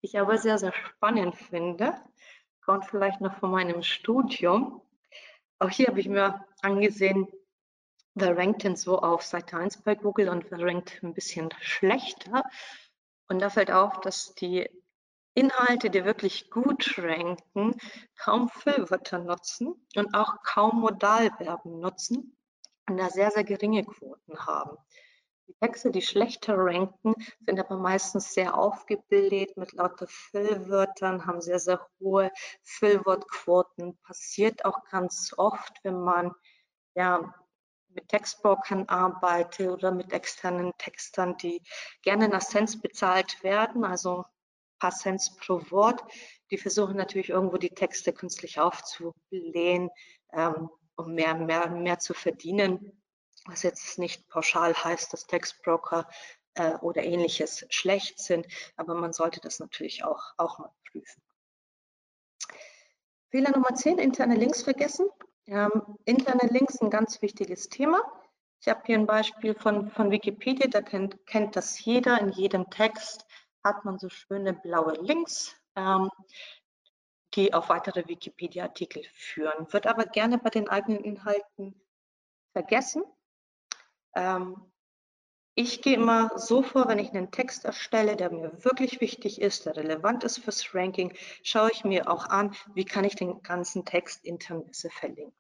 ich 0.01 0.19
aber 0.19 0.39
sehr, 0.39 0.59
sehr 0.59 0.73
spannend 0.73 1.35
finde 1.35 1.95
kommt 2.65 2.87
vielleicht 2.87 3.21
noch 3.21 3.37
von 3.39 3.51
meinem 3.51 3.83
Studium. 3.83 4.81
Auch 5.59 5.71
hier 5.71 5.89
habe 5.89 6.01
ich 6.01 6.09
mir 6.09 6.45
angesehen, 6.63 7.29
wer 8.15 8.37
rankt 8.37 8.65
denn 8.65 8.77
so 8.77 8.99
auf 8.99 9.23
Seite 9.23 9.57
1 9.57 9.83
bei 9.83 9.95
Google 9.95 10.29
und 10.29 10.51
wer 10.51 10.61
rankt 10.61 11.03
ein 11.03 11.15
bisschen 11.15 11.51
schlechter. 11.61 12.45
Und 13.29 13.41
da 13.41 13.51
fällt 13.51 13.71
auf, 13.71 14.01
dass 14.01 14.35
die 14.35 14.69
Inhalte, 15.35 15.89
die 15.91 16.05
wirklich 16.05 16.51
gut 16.51 16.99
ranken, 16.99 17.77
kaum 18.19 18.49
Füllwörter 18.49 19.19
nutzen 19.19 19.75
und 19.97 20.15
auch 20.15 20.43
kaum 20.43 20.81
Modalverben 20.81 21.81
nutzen 21.81 22.37
und 22.89 22.99
da 22.99 23.09
sehr, 23.09 23.31
sehr 23.31 23.45
geringe 23.45 23.85
Quoten 23.85 24.39
haben. 24.47 24.77
Texte, 25.61 25.91
die 25.91 26.03
schlechter 26.03 26.57
ranken, 26.57 27.15
sind 27.47 27.61
aber 27.61 27.77
meistens 27.77 28.33
sehr 28.35 28.57
aufgebildet 28.57 29.57
mit 29.57 29.73
lauter 29.73 30.07
Füllwörtern, 30.09 31.27
haben 31.27 31.41
sehr, 31.41 31.59
sehr 31.59 31.87
hohe 32.01 32.31
Füllwortquoten. 32.63 33.99
Passiert 34.03 34.65
auch 34.65 34.85
ganz 34.91 35.35
oft, 35.37 35.73
wenn 35.83 36.01
man 36.01 36.33
ja, 36.95 37.35
mit 37.89 38.09
Textbrokern 38.09 38.89
arbeitet 38.89 39.69
oder 39.69 39.91
mit 39.91 40.13
externen 40.13 40.73
Textern, 40.79 41.37
die 41.37 41.63
gerne 42.03 42.29
nach 42.29 42.43
Cents 42.43 42.81
bezahlt 42.81 43.43
werden, 43.43 43.85
also 43.85 44.19
ein 44.19 44.79
paar 44.79 44.93
Cents 44.93 45.37
pro 45.37 45.61
Wort. 45.71 46.03
Die 46.51 46.59
versuchen 46.59 46.97
natürlich 46.97 47.31
irgendwo 47.31 47.57
die 47.57 47.75
Texte 47.75 48.13
künstlich 48.13 48.59
aufzublähen, 48.61 49.91
ähm, 50.33 50.71
um 50.97 51.15
mehr, 51.15 51.35
mehr, 51.35 51.71
mehr 51.71 51.99
zu 51.99 52.15
verdienen 52.15 53.02
was 53.47 53.63
jetzt 53.63 53.99
nicht 53.99 54.29
pauschal 54.29 54.75
heißt, 54.75 55.13
dass 55.13 55.27
Textbroker 55.27 56.09
äh, 56.55 56.75
oder 56.77 57.03
ähnliches 57.03 57.67
schlecht 57.71 58.19
sind, 58.19 58.47
aber 58.77 58.95
man 58.95 59.13
sollte 59.13 59.41
das 59.41 59.59
natürlich 59.59 60.05
auch, 60.05 60.33
auch 60.37 60.59
mal 60.59 60.73
prüfen. 60.91 61.23
Fehler 63.31 63.51
Nummer 63.51 63.75
10, 63.75 63.99
interne 63.99 64.35
Links 64.35 64.63
vergessen. 64.63 65.07
Ähm, 65.47 65.71
interne 66.05 66.49
Links 66.51 66.81
ein 66.81 66.91
ganz 66.91 67.23
wichtiges 67.23 67.69
Thema. 67.69 68.01
Ich 68.61 68.69
habe 68.69 68.83
hier 68.85 68.97
ein 68.97 69.07
Beispiel 69.07 69.55
von, 69.55 69.91
von 69.91 70.11
Wikipedia, 70.11 70.69
da 70.69 70.83
kennt, 70.83 71.27
kennt 71.27 71.57
das 71.57 71.85
jeder. 71.85 72.21
In 72.21 72.31
jedem 72.31 72.69
Text 72.71 73.27
hat 73.65 73.85
man 73.85 73.99
so 73.99 74.09
schöne 74.09 74.53
blaue 74.53 74.93
Links, 75.01 75.57
ähm, 75.75 76.11
die 77.35 77.55
auf 77.55 77.71
weitere 77.71 78.07
Wikipedia-Artikel 78.07 79.03
führen. 79.15 79.73
Wird 79.73 79.87
aber 79.87 80.05
gerne 80.05 80.39
bei 80.39 80.51
den 80.51 80.69
eigenen 80.69 81.03
Inhalten 81.03 81.81
vergessen. 82.53 83.03
Ähm, 84.15 84.73
ich 85.55 85.83
gehe 85.83 85.95
immer 85.95 86.31
so 86.37 86.63
vor, 86.63 86.89
wenn 86.89 86.99
ich 86.99 87.11
einen 87.11 87.31
Text 87.31 87.67
erstelle, 87.67 88.17
der 88.17 88.31
mir 88.31 88.65
wirklich 88.65 89.03
wichtig 89.03 89.41
ist, 89.41 89.67
der 89.67 89.77
relevant 89.77 90.25
ist 90.25 90.39
fürs 90.39 90.75
Ranking, 90.75 91.13
schaue 91.43 91.71
ich 91.71 91.85
mir 91.85 92.11
auch 92.11 92.27
an, 92.27 92.55
wie 92.75 92.87
kann 92.87 93.05
ich 93.05 93.17
den 93.17 93.43
ganzen 93.43 93.85
Text 93.85 94.25
intern 94.25 94.65
verlinken. 94.73 95.35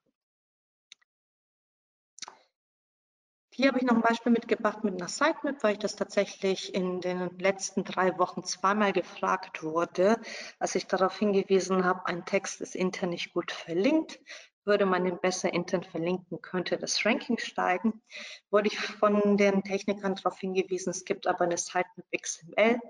Hier 3.54 3.68
habe 3.68 3.78
ich 3.78 3.84
noch 3.84 3.94
ein 3.94 4.02
Beispiel 4.02 4.32
mitgebracht 4.32 4.82
mit 4.82 4.94
einer 4.94 5.08
Sitemap, 5.08 5.62
weil 5.62 5.72
ich 5.72 5.78
das 5.78 5.94
tatsächlich 5.94 6.74
in 6.74 7.02
den 7.02 7.38
letzten 7.38 7.84
drei 7.84 8.18
Wochen 8.18 8.44
zweimal 8.44 8.94
gefragt 8.94 9.62
wurde, 9.62 10.18
als 10.58 10.74
ich 10.74 10.86
darauf 10.86 11.18
hingewiesen 11.18 11.84
habe, 11.84 12.06
ein 12.06 12.24
Text 12.24 12.62
ist 12.62 12.74
intern 12.74 13.10
nicht 13.10 13.34
gut 13.34 13.52
verlinkt. 13.52 14.20
Würde 14.64 14.86
man 14.86 15.06
ihn 15.06 15.18
besser 15.20 15.52
intern 15.52 15.82
verlinken, 15.82 16.40
könnte 16.40 16.78
das 16.78 17.04
Ranking 17.04 17.38
steigen. 17.38 18.02
Wurde 18.50 18.68
ich 18.68 18.78
von 18.78 19.36
den 19.36 19.64
Technikern 19.64 20.14
darauf 20.14 20.38
hingewiesen, 20.38 20.90
es 20.90 21.04
gibt 21.04 21.26
aber 21.26 21.44
eine 21.44 21.56
Sitemap 21.56 22.06
XML. 22.16 22.80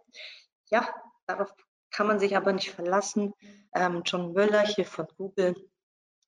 Ja, 0.71 0.89
darauf 1.27 1.55
kann 1.91 2.07
man 2.07 2.19
sich 2.19 2.37
aber 2.37 2.53
nicht 2.53 2.71
verlassen. 2.71 3.33
Ähm, 3.75 4.03
John 4.05 4.33
Müller 4.33 4.67
hier 4.67 4.87
von 4.87 5.07
Google 5.17 5.55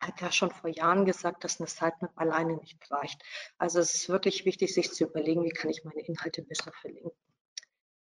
hat 0.00 0.20
ja 0.20 0.30
schon 0.30 0.50
vor 0.50 0.70
Jahren 0.70 1.04
gesagt, 1.04 1.44
dass 1.44 1.60
eine 1.60 1.68
Sitemap 1.68 2.12
alleine 2.16 2.56
nicht 2.56 2.90
reicht. 2.90 3.22
Also 3.58 3.80
es 3.80 3.94
ist 3.94 4.08
wirklich 4.08 4.44
wichtig, 4.44 4.74
sich 4.74 4.92
zu 4.92 5.04
überlegen, 5.04 5.44
wie 5.44 5.50
kann 5.50 5.70
ich 5.70 5.84
meine 5.84 6.00
Inhalte 6.06 6.42
besser 6.42 6.72
verlinken. 6.72 7.12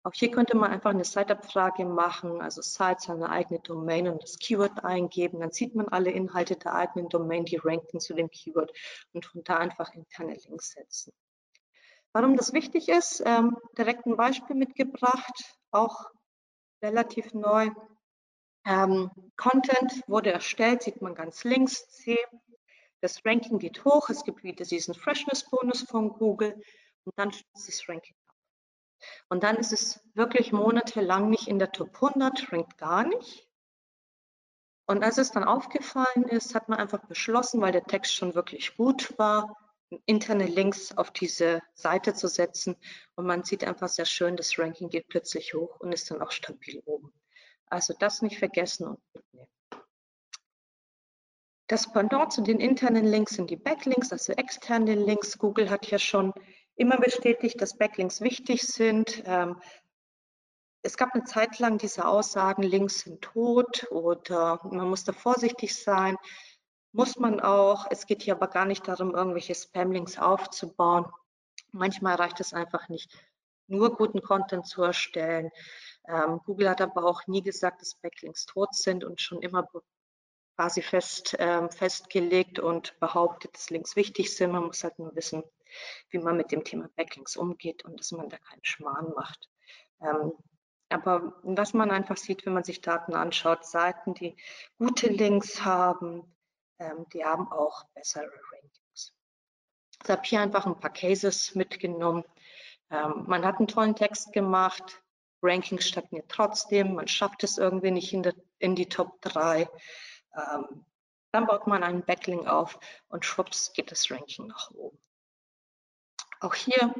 Auch 0.05 0.13
hier 0.15 0.31
könnte 0.31 0.57
man 0.57 0.71
einfach 0.71 0.91
eine 0.91 1.05
Site-Abfrage 1.05 1.85
machen, 1.85 2.41
also 2.41 2.63
Site 2.63 2.99
seine 3.01 3.31
eigene 3.31 3.61
Domain 3.61 4.09
und 4.09 4.23
das 4.23 4.39
Keyword 4.39 4.85
eingeben. 4.85 5.41
Dann 5.41 5.51
sieht 5.51 5.75
man 5.75 5.89
alle 5.89 6.11
Inhalte 6.11 6.57
der 6.57 6.75
eigenen 6.75 7.09
Domain, 7.09 7.45
die 7.45 7.57
ranken 7.57 8.01
zu 8.01 8.15
dem 8.15 8.31
Keyword 8.31 8.73
und 9.13 9.27
von 9.27 9.43
da 9.45 9.57
einfach 9.57 9.93
interne 9.95 10.37
Links 10.47 10.71
setzen. 10.71 11.13
Warum 12.13 12.37
das 12.37 12.53
wichtig 12.53 12.89
ist, 12.89 13.23
ähm, 13.27 13.57
direkt 13.77 14.07
ein 14.07 14.17
Beispiel 14.17 14.57
mitgebracht, 14.57 15.57
auch 15.71 16.11
relativ 16.83 17.35
neu. 17.35 17.71
Ähm, 18.65 19.11
Content 19.37 20.03
wurde 20.07 20.33
erstellt, 20.33 20.83
sieht 20.83 21.03
man 21.03 21.15
ganz 21.15 21.45
links, 21.45 21.89
C. 21.91 22.19
Das 23.01 23.25
Ranking 23.25 23.59
geht 23.59 23.85
hoch, 23.85 24.11
es 24.11 24.25
gibt 24.25 24.43
wieder 24.43 24.65
diesen 24.65 24.95
Freshness-Bonus 24.95 25.83
von 25.83 26.11
Google 26.11 26.61
und 27.05 27.13
dann 27.17 27.33
stürzt 27.33 27.69
das 27.69 27.89
Ranking. 27.89 28.18
Und 29.29 29.43
dann 29.43 29.57
ist 29.57 29.73
es 29.73 30.01
wirklich 30.15 30.53
monatelang 30.53 31.31
nicht 31.31 31.49
in 31.49 31.59
der 31.59 31.73
Top 31.73 31.95
100, 31.95 32.53
rankt 32.53 32.79
gar 32.79 33.05
nicht. 33.05 33.49
Und 34.87 35.05
als 35.05 35.19
es 35.19 35.31
dann 35.31 35.45
aufgefallen 35.45 36.25
ist, 36.29 36.55
hat 36.55 36.69
man 36.69 36.79
einfach 36.79 37.05
beschlossen, 37.07 37.61
weil 37.61 37.73
der 37.73 37.85
Text 37.85 38.15
schon 38.15 38.35
wirklich 38.35 38.77
gut 38.77 39.19
war, 39.19 39.57
interne 40.07 40.47
Links 40.47 40.97
auf 40.97 41.11
diese 41.11 41.63
Seite 41.75 42.15
zu 42.15 42.29
setzen. 42.29 42.77
Und 43.15 43.27
man 43.27 43.45
sieht 43.45 43.65
einfach 43.65 43.89
sehr 43.89 44.07
schön, 44.07 44.37
das 44.37 44.59
Ranking 44.59 44.89
geht 44.89 45.09
plötzlich 45.09 45.55
hoch 45.55 45.79
und 45.81 45.93
ist 45.93 46.11
dann 46.11 46.23
auch 46.23 46.31
stabil 46.31 46.83
oben. 46.87 47.13
Also 47.67 47.95
das 47.99 48.23
nicht 48.23 48.39
vergessen 48.39 48.87
und 48.87 49.01
mitnehmen. 49.15 49.49
Das 51.67 51.93
Pendant 51.93 52.33
zu 52.33 52.41
den 52.41 52.61
internen 52.61 53.05
Links 53.05 53.35
sind 53.35 53.51
die 53.51 53.57
Backlinks, 53.57 54.11
also 54.11 54.33
externe 54.33 54.95
Links. 54.95 55.37
Google 55.37 55.69
hat 55.69 55.87
ja 55.91 55.99
schon 55.99 56.33
immer 56.79 56.97
bestätigt, 56.97 57.61
dass 57.61 57.76
Backlinks 57.76 58.20
wichtig 58.20 58.62
sind. 58.62 59.22
Ähm, 59.26 59.61
es 60.83 60.97
gab 60.97 61.12
eine 61.12 61.24
Zeit 61.24 61.59
lang 61.59 61.76
diese 61.79 62.07
Aussagen, 62.07 62.62
Links 62.62 63.01
sind 63.01 63.20
tot 63.20 63.87
oder 63.91 64.61
man 64.62 64.89
muss 64.89 65.05
da 65.05 65.12
vorsichtig 65.12 65.76
sein. 65.76 66.16
Muss 66.93 67.16
man 67.16 67.41
auch. 67.41 67.87
Es 67.91 68.07
geht 68.07 68.22
hier 68.22 68.35
aber 68.35 68.47
gar 68.47 68.64
nicht 68.64 68.87
darum, 68.87 69.14
irgendwelche 69.14 69.55
Spam-Links 69.55 70.18
aufzubauen. 70.18 71.07
Manchmal 71.72 72.14
reicht 72.14 72.41
es 72.41 72.55
einfach 72.55 72.89
nicht, 72.89 73.12
nur 73.66 73.95
guten 73.97 74.22
Content 74.22 74.66
zu 74.66 74.83
erstellen. 74.83 75.51
Ähm, 76.07 76.41
Google 76.47 76.70
hat 76.70 76.81
aber 76.81 77.05
auch 77.05 77.26
nie 77.26 77.43
gesagt, 77.43 77.83
dass 77.83 77.97
Backlinks 77.97 78.47
tot 78.47 78.74
sind 78.74 79.05
und 79.05 79.20
schon 79.20 79.43
immer 79.43 79.68
quasi 80.57 80.81
fest, 80.81 81.37
ähm, 81.39 81.70
festgelegt 81.70 82.59
und 82.61 82.99
behauptet, 83.01 83.55
dass 83.55 83.68
Links 83.68 83.97
wichtig 83.97 84.35
sind. 84.35 84.53
Man 84.53 84.64
muss 84.64 84.85
halt 84.85 84.99
nur 84.99 85.14
wissen, 85.14 85.43
wie 86.11 86.19
man 86.19 86.37
mit 86.37 86.53
dem 86.53 86.64
Thema 86.64 86.89
Backlinks 86.97 87.37
umgeht 87.37 87.85
und 87.85 87.99
dass 87.99 88.12
man 88.12 88.29
da 88.29 88.39
keinen 88.39 88.64
Schmarrn 88.64 89.12
macht. 89.14 89.49
Ähm, 90.01 90.33
aber 90.91 91.35
was 91.43 91.75
man 91.75 91.91
einfach 91.91 92.16
sieht, 92.16 92.47
wenn 92.47 92.55
man 92.55 92.64
sich 92.64 92.81
Daten 92.81 93.14
anschaut, 93.14 93.66
Seiten, 93.66 94.14
die 94.14 94.37
gute 94.79 95.09
Links 95.09 95.64
haben, 95.64 96.35
ähm, 96.79 97.07
die 97.12 97.25
haben 97.25 97.51
auch 97.53 97.85
bessere 97.95 98.31
Rankings. 98.53 99.12
Ich 100.03 100.11
habe 100.11 100.23
hier 100.25 100.41
einfach 100.41 100.66
ein 100.66 100.79
paar 100.79 100.93
Cases 100.93 101.55
mitgenommen. 101.55 102.25
Ähm, 102.91 103.25
man 103.27 103.45
hat 103.45 103.59
einen 103.59 103.69
tollen 103.69 103.97
Text 103.97 104.33
gemacht, 104.33 105.03
Ranking 105.43 105.81
stagniert 105.81 106.29
trotzdem, 106.29 106.95
man 106.95 107.07
schafft 107.07 107.45
es 107.45 107.59
irgendwie 107.59 107.91
nicht 107.91 108.12
in, 108.12 108.23
der, 108.23 108.35
in 108.59 108.75
die 108.75 108.89
Top 108.89 109.21
3. 109.23 109.69
Ähm, 110.35 110.85
dann 111.33 111.47
baut 111.47 111.66
man 111.66 111.83
einen 111.83 112.03
Backlink 112.05 112.47
auf 112.47 112.79
und 113.09 113.25
schwupps 113.25 113.73
geht 113.75 113.91
das 113.91 114.11
Ranking 114.11 114.47
nach 114.47 114.71
oben. 114.71 114.99
Auch 116.41 116.55
hier 116.55 116.95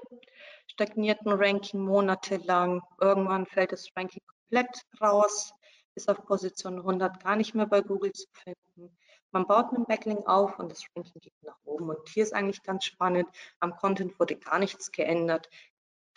stagniert 0.67 1.21
ein 1.27 1.33
Ranking 1.33 1.81
monatelang. 1.81 2.83
Irgendwann 3.01 3.47
fällt 3.47 3.73
das 3.73 3.89
Ranking 3.97 4.23
komplett 4.27 4.83
raus, 5.01 5.53
ist 5.95 6.09
auf 6.11 6.25
Position 6.25 6.79
100 6.79 7.23
gar 7.23 7.37
nicht 7.37 7.55
mehr 7.55 7.67
bei 7.67 7.81
Google 7.81 8.13
zu 8.13 8.27
finden. 8.33 8.97
Man 9.31 9.47
baut 9.47 9.75
einen 9.75 9.85
Backlink 9.85 10.27
auf 10.27 10.59
und 10.59 10.71
das 10.71 10.85
Ranking 10.97 11.21
geht 11.21 11.35
nach 11.43 11.59
oben. 11.65 11.91
Und 11.91 12.09
hier 12.09 12.23
ist 12.23 12.35
eigentlich 12.35 12.63
ganz 12.63 12.85
spannend, 12.85 13.29
am 13.61 13.77
Content 13.77 14.19
wurde 14.19 14.37
gar 14.37 14.59
nichts 14.59 14.91
geändert. 14.91 15.49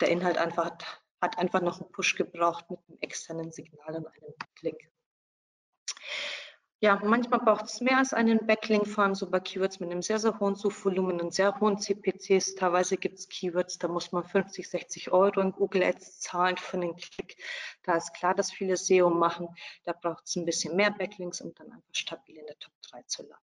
Der 0.00 0.08
Inhalt 0.08 0.38
einfach 0.38 0.64
hat 0.64 1.02
hat 1.22 1.38
einfach 1.38 1.62
noch 1.62 1.80
einen 1.80 1.90
Push 1.92 2.16
gebraucht 2.16 2.68
mit 2.68 2.80
einem 2.88 2.98
externen 3.00 3.52
Signal 3.52 3.94
und 3.94 4.06
einem 4.08 4.34
Backlink. 4.38 4.80
Ja, 6.82 6.98
manchmal 7.04 7.38
braucht 7.38 7.66
es 7.66 7.80
mehr 7.80 7.98
als 7.98 8.12
einen 8.12 8.44
Backlink, 8.44 8.88
vor 8.88 9.04
allem 9.04 9.14
so 9.14 9.30
bei 9.30 9.38
Keywords 9.38 9.78
mit 9.78 9.92
einem 9.92 10.02
sehr, 10.02 10.18
sehr 10.18 10.40
hohen 10.40 10.56
Suchvolumen 10.56 11.20
und 11.20 11.32
sehr 11.32 11.60
hohen 11.60 11.78
CPCs. 11.78 12.56
Teilweise 12.56 12.96
gibt 12.96 13.20
es 13.20 13.28
Keywords, 13.28 13.78
da 13.78 13.86
muss 13.86 14.10
man 14.10 14.24
50, 14.24 14.68
60 14.68 15.12
Euro 15.12 15.40
in 15.42 15.52
Google 15.52 15.84
Ads 15.84 16.18
zahlen 16.18 16.56
für 16.56 16.78
einen 16.78 16.96
Klick. 16.96 17.36
Da 17.84 17.94
ist 17.94 18.12
klar, 18.14 18.34
dass 18.34 18.50
viele 18.50 18.76
SEO 18.76 19.10
machen. 19.10 19.46
Da 19.84 19.92
braucht 19.92 20.26
es 20.26 20.34
ein 20.34 20.44
bisschen 20.44 20.74
mehr 20.74 20.90
Backlinks, 20.90 21.40
um 21.40 21.54
dann 21.54 21.70
einfach 21.70 21.94
stabil 21.94 22.36
in 22.36 22.46
der 22.46 22.58
Top 22.58 22.74
3 22.90 23.02
zu 23.02 23.22
landen. 23.22 23.46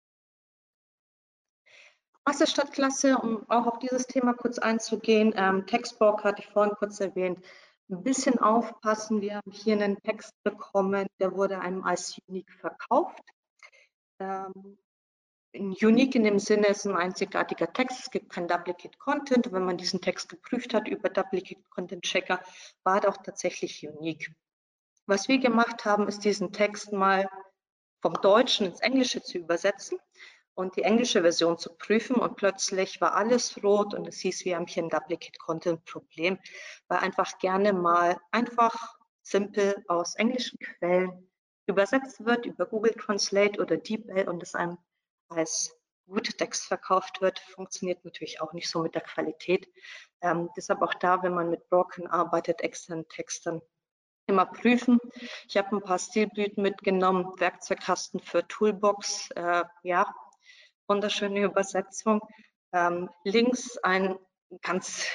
Masterstadtklasse, 2.25 3.17
um 3.17 3.49
auch 3.49 3.65
auf 3.65 3.79
dieses 3.79 4.07
Thema 4.07 4.33
kurz 4.33 4.59
einzugehen. 4.59 5.33
Ähm, 5.37 5.65
Textbox 5.65 6.25
hatte 6.25 6.41
ich 6.41 6.49
vorhin 6.49 6.75
kurz 6.75 6.99
erwähnt. 6.99 7.39
Ein 7.91 8.03
bisschen 8.03 8.39
aufpassen. 8.39 9.19
Wir 9.19 9.35
haben 9.35 9.51
hier 9.51 9.73
einen 9.73 10.01
Text 10.01 10.31
bekommen, 10.43 11.07
der 11.19 11.35
wurde 11.35 11.59
einem 11.59 11.83
als 11.83 12.17
Unique 12.27 12.53
verkauft. 12.53 13.21
Ähm, 14.19 14.77
unique 15.53 16.15
in 16.15 16.23
dem 16.23 16.39
Sinne 16.39 16.67
ist 16.67 16.85
ein 16.85 16.95
einzigartiger 16.95 17.73
Text. 17.73 17.99
Es 17.99 18.09
gibt 18.09 18.29
kein 18.29 18.47
Duplicate 18.47 18.97
Content. 18.97 19.51
Wenn 19.51 19.65
man 19.65 19.75
diesen 19.75 19.99
Text 19.99 20.29
geprüft 20.29 20.73
hat 20.73 20.87
über 20.87 21.09
Duplicate 21.09 21.61
Content 21.69 22.03
Checker, 22.03 22.41
war 22.85 23.03
er 23.03 23.09
auch 23.09 23.17
tatsächlich 23.17 23.85
unique. 23.85 24.31
Was 25.05 25.27
wir 25.27 25.39
gemacht 25.39 25.83
haben, 25.83 26.07
ist 26.07 26.23
diesen 26.23 26.53
Text 26.53 26.93
mal 26.93 27.27
vom 28.01 28.13
Deutschen 28.13 28.67
ins 28.67 28.79
Englische 28.79 29.21
zu 29.21 29.37
übersetzen 29.37 29.99
und 30.61 30.75
die 30.75 30.83
englische 30.83 31.21
Version 31.21 31.57
zu 31.57 31.75
prüfen 31.75 32.15
und 32.15 32.35
plötzlich 32.35 33.01
war 33.01 33.15
alles 33.15 33.61
rot 33.63 33.93
und 33.93 34.07
es 34.07 34.19
hieß, 34.19 34.45
wir 34.45 34.55
haben 34.55 34.67
hier 34.67 34.83
ein 34.83 34.89
Duplicate 34.89 35.37
Content 35.39 35.83
Problem, 35.85 36.37
weil 36.87 36.99
einfach 36.99 37.39
gerne 37.39 37.73
mal 37.73 38.17
einfach 38.31 38.95
simpel 39.23 39.83
aus 39.87 40.15
englischen 40.15 40.59
Quellen 40.59 41.29
übersetzt 41.65 42.23
wird 42.25 42.45
über 42.45 42.65
Google 42.65 42.93
Translate 42.93 43.59
oder 43.59 43.77
DeepL 43.77 44.29
und 44.29 44.43
es 44.43 44.55
einem 44.55 44.77
als 45.29 45.75
guter 46.07 46.33
Text 46.33 46.65
verkauft 46.65 47.21
wird, 47.21 47.39
funktioniert 47.39 48.03
natürlich 48.03 48.41
auch 48.41 48.53
nicht 48.53 48.69
so 48.69 48.81
mit 48.81 48.95
der 48.95 49.01
Qualität. 49.01 49.67
Ähm, 50.21 50.49
deshalb 50.57 50.81
auch 50.81 50.93
da, 50.93 51.23
wenn 51.23 51.33
man 51.33 51.49
mit 51.49 51.69
Broken 51.69 52.05
arbeitet, 52.07 52.61
externen 52.61 53.07
Texten, 53.07 53.61
immer 54.27 54.45
prüfen. 54.45 54.99
Ich 55.47 55.57
habe 55.57 55.75
ein 55.75 55.81
paar 55.81 55.99
Stilblüten 55.99 56.61
mitgenommen, 56.61 57.33
Werkzeugkasten 57.37 58.19
für 58.19 58.47
Toolbox. 58.47 59.29
Äh, 59.31 59.63
ja, 59.83 60.13
wunderschöne 60.91 61.43
Übersetzung. 61.43 62.19
Ähm, 62.73 63.09
links 63.23 63.77
ein 63.77 64.17
ganz, 64.61 65.07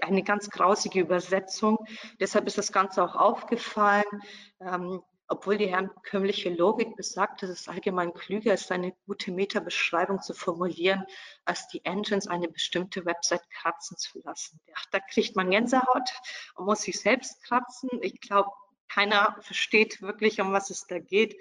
eine 0.00 0.22
ganz 0.22 0.48
grausige 0.48 1.00
Übersetzung. 1.00 1.78
Deshalb 2.18 2.46
ist 2.46 2.56
das 2.56 2.72
Ganze 2.72 3.04
auch 3.04 3.14
aufgefallen. 3.14 4.22
Ähm, 4.60 5.02
obwohl 5.28 5.58
die 5.58 5.68
herkömmliche 5.68 6.50
Logik 6.50 6.96
besagt, 6.96 7.42
dass 7.42 7.50
es 7.50 7.68
allgemein 7.68 8.12
klüger 8.12 8.52
ist, 8.52 8.72
eine 8.72 8.92
gute 9.06 9.30
Meta-Beschreibung 9.30 10.20
zu 10.20 10.34
formulieren, 10.34 11.04
als 11.44 11.68
die 11.68 11.84
Engines 11.84 12.26
eine 12.26 12.48
bestimmte 12.48 13.04
Website 13.04 13.48
kratzen 13.50 13.96
zu 13.96 14.20
lassen. 14.24 14.58
Ja, 14.66 14.74
da 14.90 14.98
kriegt 14.98 15.36
man 15.36 15.50
Gänsehaut 15.50 16.10
und 16.56 16.64
muss 16.64 16.82
sich 16.82 16.98
selbst 16.98 17.44
kratzen. 17.44 17.90
Ich 18.02 18.20
glaube, 18.20 18.50
keiner 18.92 19.36
versteht 19.40 20.02
wirklich, 20.02 20.40
um 20.40 20.52
was 20.52 20.70
es 20.70 20.86
da 20.88 20.98
geht. 20.98 21.36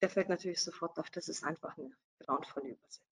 Der 0.00 0.08
fällt 0.08 0.30
natürlich 0.30 0.62
sofort 0.62 0.98
auf, 0.98 1.10
das 1.10 1.28
ist 1.28 1.44
einfach 1.44 1.76
eine 1.76 1.90
grauenvolle 2.24 2.70
Übersetzung. 2.70 3.06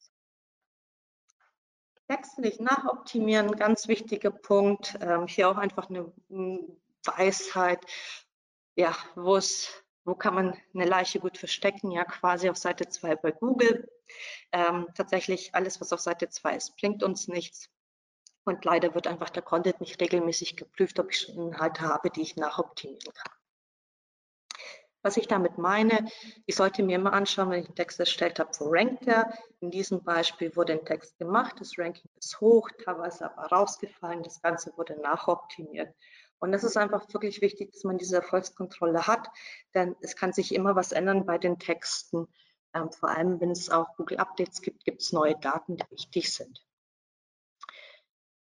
Texte 2.09 2.41
nicht 2.41 2.61
nachoptimieren, 2.61 3.53
ganz 3.53 3.87
wichtiger 3.87 4.33
Punkt. 4.33 4.99
Ähm, 5.01 5.29
hier 5.29 5.49
auch 5.49 5.57
einfach 5.57 5.89
eine 5.89 6.13
Weisheit, 7.05 7.85
ja, 8.75 8.97
wo 9.15 9.37
es 9.37 9.85
wo 10.05 10.15
kann 10.15 10.35
man 10.35 10.57
eine 10.75 10.87
Leiche 10.87 11.21
gut 11.21 11.39
verstecken? 11.39 11.91
Ja, 11.91 12.05
quasi 12.05 12.49
auf 12.49 12.57
Seite 12.57 12.89
2 12.89 13.17
bei 13.17 13.31
Google. 13.31 13.89
Ähm, 14.51 14.89
tatsächlich 14.95 15.55
alles, 15.55 15.81
was 15.81 15.93
auf 15.93 16.01
Seite 16.01 16.29
2 16.29 16.57
ist, 16.57 16.77
bringt 16.77 17.03
uns 17.03 17.29
nichts. 17.29 17.69
Und 18.45 18.65
leider 18.65 18.95
wird 18.95 19.07
einfach 19.07 19.31
der 19.31 19.43
Content 19.43 19.81
nicht 19.81 20.01
regelmäßig 20.01 20.57
geprüft, 20.57 20.99
ob 20.99 21.11
ich 21.11 21.21
schon 21.21 21.37
Inhalte 21.37 21.83
habe, 21.83 22.11
die 22.11 22.23
ich 22.23 22.37
nachoptimieren 22.37 23.13
kann. 23.15 23.40
Was 25.03 25.17
ich 25.17 25.29
damit 25.29 25.57
meine, 25.57 26.07
ich 26.45 26.57
sollte 26.57 26.83
mir 26.83 26.97
immer 26.97 27.15
anschauen, 27.15 27.51
wenn 27.51 27.61
ich 27.61 27.67
einen 27.67 27.75
Text 27.75 27.99
erstellt 27.99 28.39
habe, 28.39 28.51
wo 28.59 28.69
rankt 28.69 29.07
er. 29.07 29.33
In 29.61 29.71
diesem 29.71 30.05
Beispiel 30.05 30.55
wurde 30.57 30.75
ein 30.75 30.85
Text 30.85 31.19
gemacht, 31.19 31.57
das 31.59 31.79
Ranking 31.79 32.11
ist 32.19 32.39
hoch, 32.41 32.69
teilweise 32.85 33.25
aber 33.25 33.47
rausgefallen, 33.47 34.23
das 34.23 34.43
Ganze 34.43 34.77
wurde 34.77 35.01
nachoptimiert. 35.01 35.95
Und 36.39 36.53
das 36.53 36.65
ist 36.65 36.77
einfach 36.77 37.07
wirklich 37.13 37.41
wichtig, 37.41 37.73
dass 37.73 37.85
man 37.85 37.99
diese 37.99 38.17
Erfolgskontrolle 38.17 39.07
hat, 39.07 39.29
denn 39.75 39.97
es 40.01 40.17
kann 40.17 40.33
sich 40.33 40.55
immer 40.55 40.77
was 40.77 40.93
ändern 40.93 41.25
bei 41.25 41.39
den 41.39 41.59
Texten. 41.59 42.27
Ähm, 42.75 42.91
vor 42.93 43.11
allem, 43.11 43.41
wenn 43.41 43.51
es 43.51 43.71
auch 43.71 43.97
Google 43.97 44.19
Updates 44.19 44.61
gibt, 44.61 44.85
gibt 44.85 45.03
es 45.03 45.13
neue 45.13 45.39
Daten, 45.39 45.77
die 45.77 45.91
wichtig 45.91 46.33
sind. 46.33 46.65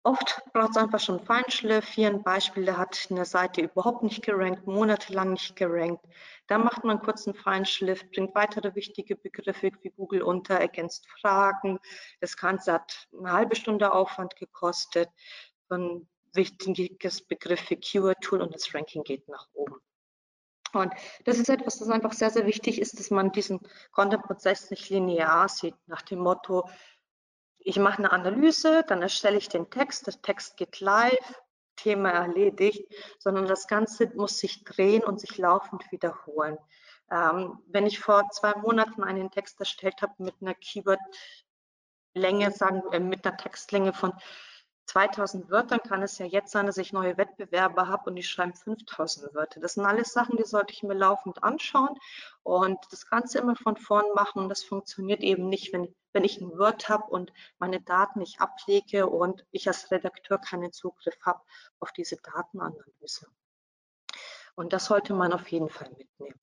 Oft 0.04 0.42
braucht 0.52 0.70
es 0.70 0.76
einfach 0.76 0.98
schon 0.98 1.24
Feinschliff. 1.24 1.86
Hier 1.90 2.08
ein 2.08 2.24
Beispiel, 2.24 2.64
da 2.64 2.76
hat 2.76 3.06
eine 3.10 3.24
Seite 3.24 3.60
überhaupt 3.60 4.02
nicht 4.02 4.22
gerankt, 4.22 4.66
monatelang 4.66 5.32
nicht 5.32 5.54
gerankt. 5.54 6.04
Da 6.48 6.58
macht 6.58 6.82
man 6.82 7.00
kurz 7.00 7.26
einen 7.26 7.36
Feinschliff, 7.36 8.10
bringt 8.10 8.34
weitere 8.34 8.74
wichtige 8.74 9.14
Begriffe 9.14 9.70
wie 9.80 9.90
Google 9.90 10.22
unter, 10.22 10.58
ergänzt 10.58 11.06
Fragen. 11.20 11.78
Das 12.20 12.36
Ganze 12.36 12.72
hat 12.72 13.08
eine 13.16 13.32
halbe 13.32 13.54
Stunde 13.54 13.92
Aufwand 13.92 14.34
gekostet. 14.34 15.08
Ein 15.68 16.08
wichtiges 16.32 17.22
Begriff 17.22 17.70
wie 17.70 17.76
Keyword-Tool 17.76 18.42
und 18.42 18.52
das 18.54 18.74
Ranking 18.74 19.04
geht 19.04 19.28
nach 19.28 19.46
oben. 19.52 19.76
Und 20.72 20.92
das 21.24 21.38
ist 21.38 21.50
etwas, 21.50 21.78
das 21.78 21.90
einfach 21.90 22.14
sehr, 22.14 22.30
sehr 22.30 22.46
wichtig 22.46 22.80
ist, 22.80 22.98
dass 22.98 23.10
man 23.10 23.30
diesen 23.30 23.60
Content-Prozess 23.92 24.70
nicht 24.70 24.88
linear 24.88 25.48
sieht, 25.48 25.76
nach 25.86 26.02
dem 26.02 26.20
Motto, 26.20 26.68
ich 27.64 27.78
mache 27.78 27.98
eine 27.98 28.12
Analyse, 28.12 28.84
dann 28.86 29.02
erstelle 29.02 29.38
ich 29.38 29.48
den 29.48 29.70
Text, 29.70 30.06
der 30.06 30.20
Text 30.20 30.56
geht 30.56 30.80
live, 30.80 31.42
Thema 31.76 32.10
erledigt, 32.10 32.84
sondern 33.18 33.46
das 33.46 33.66
Ganze 33.66 34.10
muss 34.14 34.38
sich 34.38 34.64
drehen 34.64 35.02
und 35.02 35.20
sich 35.20 35.38
laufend 35.38 35.90
wiederholen. 35.90 36.58
Ähm, 37.10 37.58
wenn 37.66 37.86
ich 37.86 37.98
vor 37.98 38.28
zwei 38.30 38.54
Monaten 38.54 39.02
einen 39.02 39.30
Text 39.30 39.58
erstellt 39.60 40.02
habe 40.02 40.14
mit 40.18 40.34
einer 40.40 40.54
Keyword-Länge, 40.54 42.52
sagen 42.52 42.82
äh, 42.92 43.00
mit 43.00 43.26
einer 43.26 43.36
Textlänge 43.36 43.92
von 43.92 44.12
2000 44.86 45.50
Wörtern 45.50 45.80
kann 45.80 46.02
es 46.02 46.18
ja 46.18 46.26
jetzt 46.26 46.52
sein, 46.52 46.66
dass 46.66 46.76
ich 46.76 46.92
neue 46.92 47.16
Wettbewerber 47.16 47.88
habe 47.88 48.10
und 48.10 48.16
die 48.16 48.22
schreiben 48.22 48.54
5000 48.54 49.34
Wörter. 49.34 49.60
Das 49.60 49.74
sind 49.74 49.86
alles 49.86 50.12
Sachen, 50.12 50.36
die 50.36 50.44
sollte 50.44 50.72
ich 50.72 50.82
mir 50.82 50.94
laufend 50.94 51.42
anschauen 51.42 51.98
und 52.42 52.78
das 52.90 53.08
Ganze 53.08 53.38
immer 53.38 53.56
von 53.56 53.76
vorn 53.76 54.04
machen. 54.14 54.42
Und 54.42 54.48
das 54.48 54.64
funktioniert 54.64 55.22
eben 55.22 55.48
nicht, 55.48 55.72
wenn, 55.72 55.94
wenn 56.12 56.24
ich 56.24 56.40
ein 56.40 56.58
Word 56.58 56.88
habe 56.88 57.04
und 57.04 57.32
meine 57.58 57.80
Daten 57.80 58.18
nicht 58.18 58.40
ablege 58.40 59.06
und 59.06 59.46
ich 59.50 59.68
als 59.68 59.90
Redakteur 59.90 60.38
keinen 60.38 60.72
Zugriff 60.72 61.16
habe 61.22 61.42
auf 61.80 61.92
diese 61.92 62.16
Datenanalyse. 62.16 63.26
Und 64.54 64.72
das 64.72 64.86
sollte 64.86 65.14
man 65.14 65.32
auf 65.32 65.48
jeden 65.48 65.70
Fall 65.70 65.90
mitnehmen. 65.96 66.40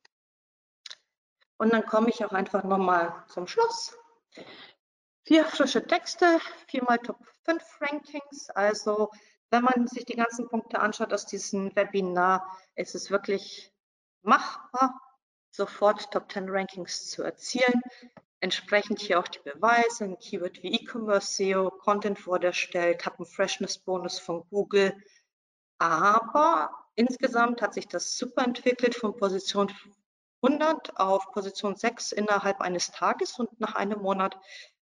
Und 1.57 1.73
dann 1.73 1.85
komme 1.85 2.09
ich 2.09 2.23
auch 2.23 2.31
einfach 2.31 2.63
nochmal 2.63 3.23
zum 3.27 3.45
Schluss. 3.45 3.97
Vier 5.29 5.45
frische 5.45 5.85
Texte, 5.85 6.39
viermal 6.65 6.97
Top 6.97 7.19
5 7.45 7.63
Rankings. 7.81 8.49
Also 8.49 9.11
wenn 9.51 9.61
man 9.61 9.85
sich 9.85 10.03
die 10.03 10.15
ganzen 10.15 10.49
Punkte 10.49 10.79
anschaut 10.79 11.13
aus 11.13 11.27
diesem 11.27 11.75
Webinar, 11.75 12.57
ist 12.73 12.95
es 12.95 13.11
wirklich 13.11 13.71
machbar, 14.23 14.99
sofort 15.51 16.09
Top 16.09 16.31
10 16.31 16.49
Rankings 16.49 17.11
zu 17.11 17.21
erzielen. 17.21 17.79
Entsprechend 18.39 19.01
hier 19.01 19.19
auch 19.19 19.27
die 19.27 19.37
Beweise, 19.43 20.05
ein 20.05 20.17
Keyword 20.17 20.63
wie 20.63 20.73
E-Commerce 20.73 21.35
SEO, 21.35 21.69
Content 21.69 22.25
wurde 22.25 22.47
erstellt, 22.47 23.05
habe 23.05 23.17
einen 23.17 23.27
Freshness-Bonus 23.27 24.17
von 24.17 24.49
Google. 24.49 24.97
Aber 25.77 26.71
insgesamt 26.95 27.61
hat 27.61 27.75
sich 27.75 27.87
das 27.87 28.17
super 28.17 28.43
entwickelt 28.43 28.95
von 28.95 29.15
Position 29.15 29.71
100 30.41 30.97
auf 30.97 31.31
Position 31.33 31.75
6 31.75 32.13
innerhalb 32.13 32.61
eines 32.61 32.89
Tages 32.89 33.37
und 33.37 33.59
nach 33.59 33.75
einem 33.75 34.01
Monat 34.01 34.35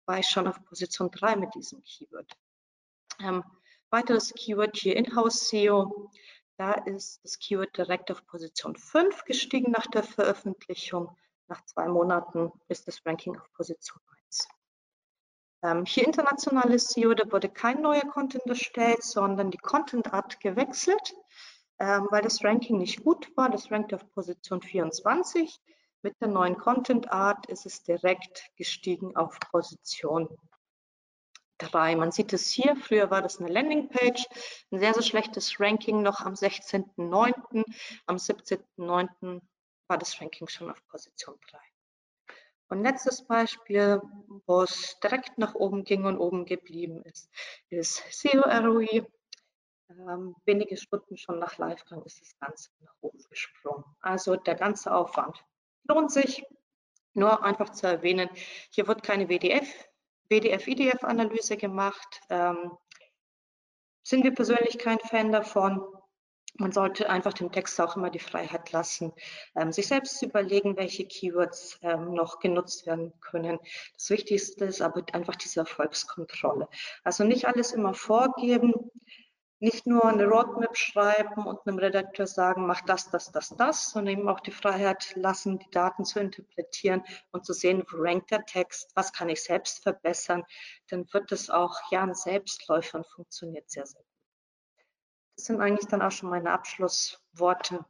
war 0.06 0.20
ich 0.20 0.28
schon 0.28 0.47
auf 0.47 0.64
Position 0.66 1.12
3 1.12 1.36
mit 1.36 1.53
diesem 1.56 1.82
Keyword. 1.84 2.38
Ähm, 3.20 3.43
weiteres 3.89 4.34
Keyword 4.34 4.78
hier 4.78 4.95
Inhouse 4.95 5.49
SEO. 5.49 6.12
Da 6.58 6.74
ist 6.74 7.24
das 7.24 7.39
Keyword 7.39 7.78
direkt 7.78 8.12
auf 8.12 8.26
Position 8.26 8.76
5 8.76 9.26
gestiegen 9.26 9.72
nach 9.72 9.88
der 9.88 10.03
Veröffentlichung. 10.03 11.16
Nach 11.47 11.64
zwei 11.66 11.88
Monaten 11.88 12.51
ist 12.70 12.88
das 12.88 13.06
Ranking 13.06 13.38
auf 13.38 13.51
Position 13.53 14.01
1. 14.28 14.47
Ähm, 15.64 15.86
hier 15.86 16.06
internationales 16.06 16.89
SEO, 16.89 17.14
da 17.14 17.32
wurde 17.32 17.49
kein 17.49 17.82
neuer 17.82 18.06
Content 18.06 18.45
erstellt, 18.45 19.03
sondern 19.03 19.51
die 19.51 19.58
Content 19.58 20.14
Art 20.14 20.39
gewechselt, 20.39 21.16
ähm, 21.80 22.08
weil 22.10 22.22
das 22.22 22.43
Ranking 22.43 22.78
nicht 22.78 23.03
gut 23.03 23.36
war. 23.36 23.49
Das 23.49 23.72
rankt 23.72 23.93
auf 23.93 24.10
Position 24.12 24.62
24 24.62 25.60
mit 26.06 26.22
der 26.22 26.28
neuen 26.28 26.56
Content 26.56 27.12
Art 27.12 27.47
ist 27.47 27.66
es 27.66 27.82
direkt 27.82 28.51
gestiegen 28.58 29.16
auf 29.16 29.39
Position 29.39 30.30
3. 31.58 31.95
Man 31.95 32.12
sieht 32.12 32.32
es 32.32 32.47
hier, 32.51 32.76
früher 32.76 33.10
war 33.10 33.24
das 33.24 33.39
eine 33.39 33.51
Landingpage, 33.51 34.28
ein 34.70 34.78
sehr, 34.78 34.93
sehr 34.93 35.01
schlechtes 35.01 35.60
Ranking 35.60 36.03
noch 36.03 36.20
am 36.20 36.34
16.09. 36.34 37.64
Am 38.06 38.18
17.09. 38.18 39.41
war 39.88 39.97
das 39.97 40.22
Ranking 40.22 40.47
schon 40.47 40.70
auf 40.70 40.86
Position 40.89 41.39
3. 41.49 41.58
Und 42.70 42.84
letztes 42.84 43.26
Beispiel, 43.26 43.99
wo 44.45 44.62
es 44.62 44.99
direkt 44.99 45.39
nach 45.39 45.56
oben 45.56 45.86
ging 45.86 46.06
und 46.06 46.20
oben 46.20 46.45
geblieben 46.45 47.01
ist, 47.01 47.32
ist 47.70 48.03
SEO 48.12 48.41
ROI. 48.41 49.08
Ähm, 49.89 50.36
wenige 50.45 50.78
Stunden 50.78 51.18
schon 51.18 51.39
nach 51.39 51.58
Livegang 51.58 52.03
ist 52.03 52.22
das 52.22 52.38
Ganze 52.38 52.70
nach 52.82 52.93
oben 53.01 53.24
gesprungen. 53.28 53.86
Also 54.01 54.36
der 54.36 54.53
ganze 54.53 54.93
Aufwand 54.93 55.43
lohnt 55.88 56.12
sich. 56.12 56.44
Nur 57.14 57.44
einfach 57.44 57.70
zu 57.70 57.88
erwähnen, 57.88 58.30
hier 58.72 58.88
wird 58.88 59.02
keine 59.02 59.30
WDF, 59.30 59.68
WDF-IDF-Analyse 60.30 61.56
gemacht. 61.56 62.20
Ähm, 62.30 62.78
sind 64.04 64.24
wir 64.24 64.34
persönlich 64.34 64.78
kein 64.78 65.00
Fan 65.00 65.32
davon. 65.32 65.82
Man 66.58 66.72
sollte 66.72 67.10
einfach 67.10 67.34
dem 67.34 67.52
Text 67.52 67.80
auch 67.82 67.98
immer 67.98 68.10
die 68.10 68.20
Freiheit 68.20 68.72
lassen, 68.72 69.12
ähm, 69.56 69.74
sich 69.74 69.88
selbst 69.88 70.20
zu 70.20 70.26
überlegen, 70.26 70.78
welche 70.78 71.06
Keywords 71.06 71.80
ähm, 71.82 72.14
noch 72.14 72.40
genutzt 72.40 72.86
werden 72.86 73.14
können. 73.20 73.60
Das 73.94 74.10
Wichtigste 74.10 74.66
ist 74.66 74.82
aber 74.82 75.04
einfach 75.12 75.36
diese 75.36 75.62
Erfolgskontrolle. 75.62 76.70
Also 77.04 77.26
nicht 77.26 77.46
alles 77.48 77.74
immer 77.74 77.94
vorgeben, 77.94 78.85
nicht 79.60 79.88
nur 79.88 80.06
eine 80.06 80.26
Roadmap 80.26 80.78
schreiben 80.78 81.47
und 81.47 81.66
einem 81.66 81.80
Redakteur 81.80 82.28
sagen, 82.28 82.68
mach 82.68 82.82
das, 82.82 83.10
das, 83.10 83.32
das, 83.32 83.56
das, 83.56 83.91
sondern 83.91 84.20
eben 84.20 84.30
auch 84.30 84.41
die 84.41 84.51
Freiheit 84.51 85.16
lassen, 85.16 85.60
die 85.60 85.70
Daten 85.70 86.03
zu 86.03 86.20
interpretieren 86.20 87.03
und 87.32 87.45
zu 87.45 87.53
sehen, 87.53 87.84
wo 87.89 88.01
rankt 88.01 88.32
der 88.32 88.45
Text, 88.45 88.91
was 88.95 89.14
kann 89.14 89.30
ich 89.30 89.43
selbst 89.43 89.84
verbessern, 89.84 90.43
dann 90.89 91.06
wird 91.14 91.32
es 91.32 91.49
auch 91.49 91.76
ja 91.91 92.03
ein 92.03 92.14
Selbstläufer 92.14 92.99
und 92.99 93.08
funktioniert 93.08 93.70
sehr, 93.70 93.86
sehr 93.86 94.01
gut. 94.01 94.10
Das 95.38 95.45
sind 95.45 95.62
eigentlich 95.62 95.88
dann 95.88 96.01
auch 96.01 96.12
schon 96.12 96.30
meine 96.30 96.51
Abschlussworte. 96.51 97.86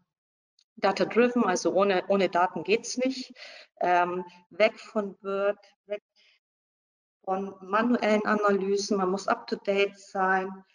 Data-driven, 0.77 1.45
also 1.45 1.73
ohne, 1.73 2.03
ohne 2.09 2.29
Daten 2.29 2.63
geht's 2.63 2.97
nicht. 2.97 3.33
Ähm, 3.79 4.25
weg 4.49 4.77
von 4.79 5.15
Word, 5.21 5.57
weg 5.85 6.03
von 7.23 7.55
manuellen 7.61 8.25
Analysen, 8.25 8.97
man 8.97 9.09
muss 9.09 9.27
up-to-date 9.27 9.97
sein 9.97 10.65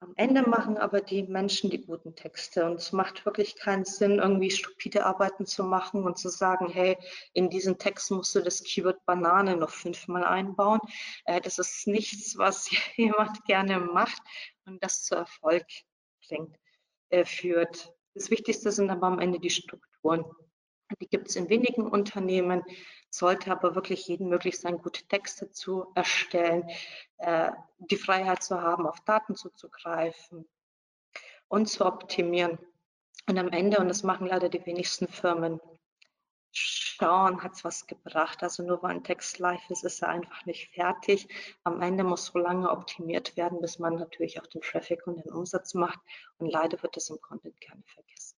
am 0.00 0.12
Ende 0.16 0.42
machen 0.42 0.78
aber 0.78 1.00
die 1.00 1.24
Menschen 1.24 1.70
die 1.70 1.84
guten 1.84 2.14
Texte 2.14 2.64
und 2.64 2.76
es 2.76 2.92
macht 2.92 3.26
wirklich 3.26 3.56
keinen 3.56 3.84
Sinn, 3.84 4.18
irgendwie 4.18 4.50
stupide 4.50 5.04
Arbeiten 5.04 5.44
zu 5.44 5.64
machen 5.64 6.04
und 6.04 6.18
zu 6.18 6.28
sagen, 6.28 6.68
hey, 6.68 6.96
in 7.32 7.50
diesen 7.50 7.78
Text 7.78 8.10
musst 8.10 8.34
du 8.34 8.40
das 8.40 8.62
Keyword 8.62 9.04
Banane 9.06 9.56
noch 9.56 9.70
fünfmal 9.70 10.24
einbauen. 10.24 10.80
Äh, 11.24 11.40
das 11.40 11.58
ist 11.58 11.86
nichts, 11.88 12.38
was 12.38 12.70
jemand 12.96 13.44
gerne 13.44 13.80
macht 13.80 14.22
und 14.66 14.82
das 14.84 15.02
zu 15.02 15.16
Erfolg 15.16 15.66
bringt, 16.28 16.56
äh, 17.10 17.24
führt. 17.24 17.92
Das 18.14 18.30
Wichtigste 18.30 18.70
sind 18.70 18.90
aber 18.90 19.08
am 19.08 19.18
Ende 19.18 19.40
die 19.40 19.50
Strukturen. 19.50 20.24
Die 21.00 21.08
gibt 21.08 21.28
es 21.28 21.36
in 21.36 21.50
wenigen 21.50 21.86
Unternehmen, 21.86 22.62
sollte 23.10 23.50
aber 23.50 23.74
wirklich 23.74 24.06
jedem 24.06 24.28
möglich 24.28 24.58
sein, 24.58 24.78
gute 24.78 25.06
Texte 25.06 25.50
zu 25.50 25.86
erstellen, 25.94 26.68
äh, 27.18 27.50
die 27.78 27.96
Freiheit 27.96 28.42
zu 28.42 28.60
haben, 28.60 28.86
auf 28.86 29.00
Daten 29.00 29.34
zuzugreifen 29.34 30.46
und 31.48 31.68
zu 31.68 31.86
optimieren. 31.86 32.58
Und 33.26 33.38
am 33.38 33.48
Ende, 33.48 33.78
und 33.78 33.88
das 33.88 34.02
machen 34.02 34.26
leider 34.26 34.48
die 34.48 34.64
wenigsten 34.64 35.08
Firmen, 35.08 35.60
schauen, 36.52 37.42
hat 37.42 37.54
es 37.54 37.64
was 37.64 37.86
gebracht. 37.86 38.42
Also 38.42 38.62
nur 38.62 38.82
weil 38.82 38.96
ein 38.96 39.04
Text 39.04 39.38
live 39.38 39.70
ist, 39.70 39.84
ist 39.84 40.02
er 40.02 40.08
einfach 40.08 40.46
nicht 40.46 40.72
fertig. 40.74 41.28
Am 41.64 41.82
Ende 41.82 42.04
muss 42.04 42.26
so 42.26 42.38
lange 42.38 42.70
optimiert 42.70 43.36
werden, 43.36 43.60
bis 43.60 43.78
man 43.78 43.96
natürlich 43.96 44.40
auch 44.40 44.46
den 44.46 44.62
Traffic 44.62 45.06
und 45.06 45.16
den 45.24 45.32
Umsatz 45.32 45.74
macht. 45.74 45.98
Und 46.38 46.50
leider 46.50 46.82
wird 46.82 46.96
das 46.96 47.10
im 47.10 47.20
Content 47.20 47.60
gerne 47.60 47.82
vergessen. 47.86 48.37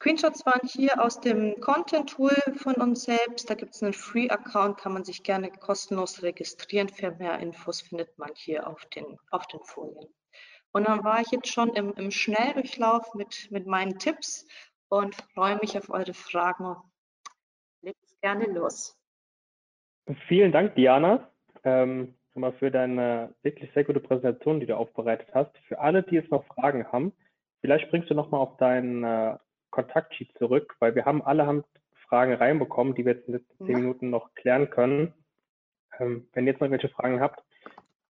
Screenshots 0.00 0.46
waren 0.46 0.66
hier 0.66 1.04
aus 1.04 1.20
dem 1.20 1.60
Content-Tool 1.60 2.34
von 2.56 2.74
uns 2.76 3.02
selbst. 3.02 3.50
Da 3.50 3.54
gibt 3.54 3.74
es 3.74 3.82
einen 3.82 3.92
Free-Account, 3.92 4.78
kann 4.78 4.94
man 4.94 5.04
sich 5.04 5.22
gerne 5.22 5.50
kostenlos 5.50 6.22
registrieren. 6.22 6.88
Für 6.88 7.10
mehr 7.10 7.38
Infos 7.38 7.82
findet 7.82 8.18
man 8.18 8.30
hier 8.34 8.66
auf 8.66 8.86
den, 8.86 9.18
auf 9.30 9.46
den 9.48 9.60
Folien. 9.60 10.08
Und 10.72 10.88
dann 10.88 11.04
war 11.04 11.20
ich 11.20 11.30
jetzt 11.32 11.48
schon 11.48 11.74
im, 11.74 11.92
im 11.98 12.10
Schnelldurchlauf 12.10 13.14
mit, 13.14 13.48
mit 13.50 13.66
meinen 13.66 13.98
Tipps 13.98 14.46
und 14.88 15.14
freue 15.34 15.56
mich 15.56 15.76
auf 15.76 15.90
eure 15.90 16.14
Fragen. 16.14 16.76
Legt's 17.82 18.18
gerne 18.22 18.46
los. 18.46 18.98
Vielen 20.28 20.50
Dank, 20.50 20.76
Diana, 20.76 21.30
ähm, 21.62 22.14
für 22.58 22.70
deine 22.70 23.34
wirklich 23.42 23.70
sehr 23.74 23.84
gute 23.84 24.00
Präsentation, 24.00 24.60
die 24.60 24.66
du 24.66 24.78
aufbereitet 24.78 25.28
hast. 25.34 25.54
Für 25.68 25.78
alle, 25.78 26.02
die 26.02 26.14
jetzt 26.14 26.30
noch 26.30 26.46
Fragen 26.46 26.90
haben, 26.90 27.12
vielleicht 27.60 27.86
springst 27.86 28.08
du 28.08 28.14
nochmal 28.14 28.40
auf 28.40 28.56
deinen 28.56 29.04
äh, 29.04 29.36
Kontaktsheet 29.70 30.36
zurück, 30.38 30.76
weil 30.78 30.94
wir 30.94 31.04
haben 31.04 31.22
alle 31.22 31.46
haben 31.46 31.64
Fragen 32.08 32.34
reinbekommen, 32.34 32.94
die 32.94 33.04
wir 33.04 33.14
jetzt 33.14 33.28
in 33.28 33.34
den 33.34 33.40
letzten 33.40 33.66
zehn 33.66 33.76
Minuten 33.76 34.10
noch 34.10 34.34
klären 34.34 34.70
können. 34.70 35.14
Ähm, 35.98 36.28
wenn 36.32 36.46
ihr 36.46 36.52
jetzt 36.52 36.60
noch 36.60 36.70
welche 36.70 36.88
Fragen 36.88 37.20
habt, 37.20 37.42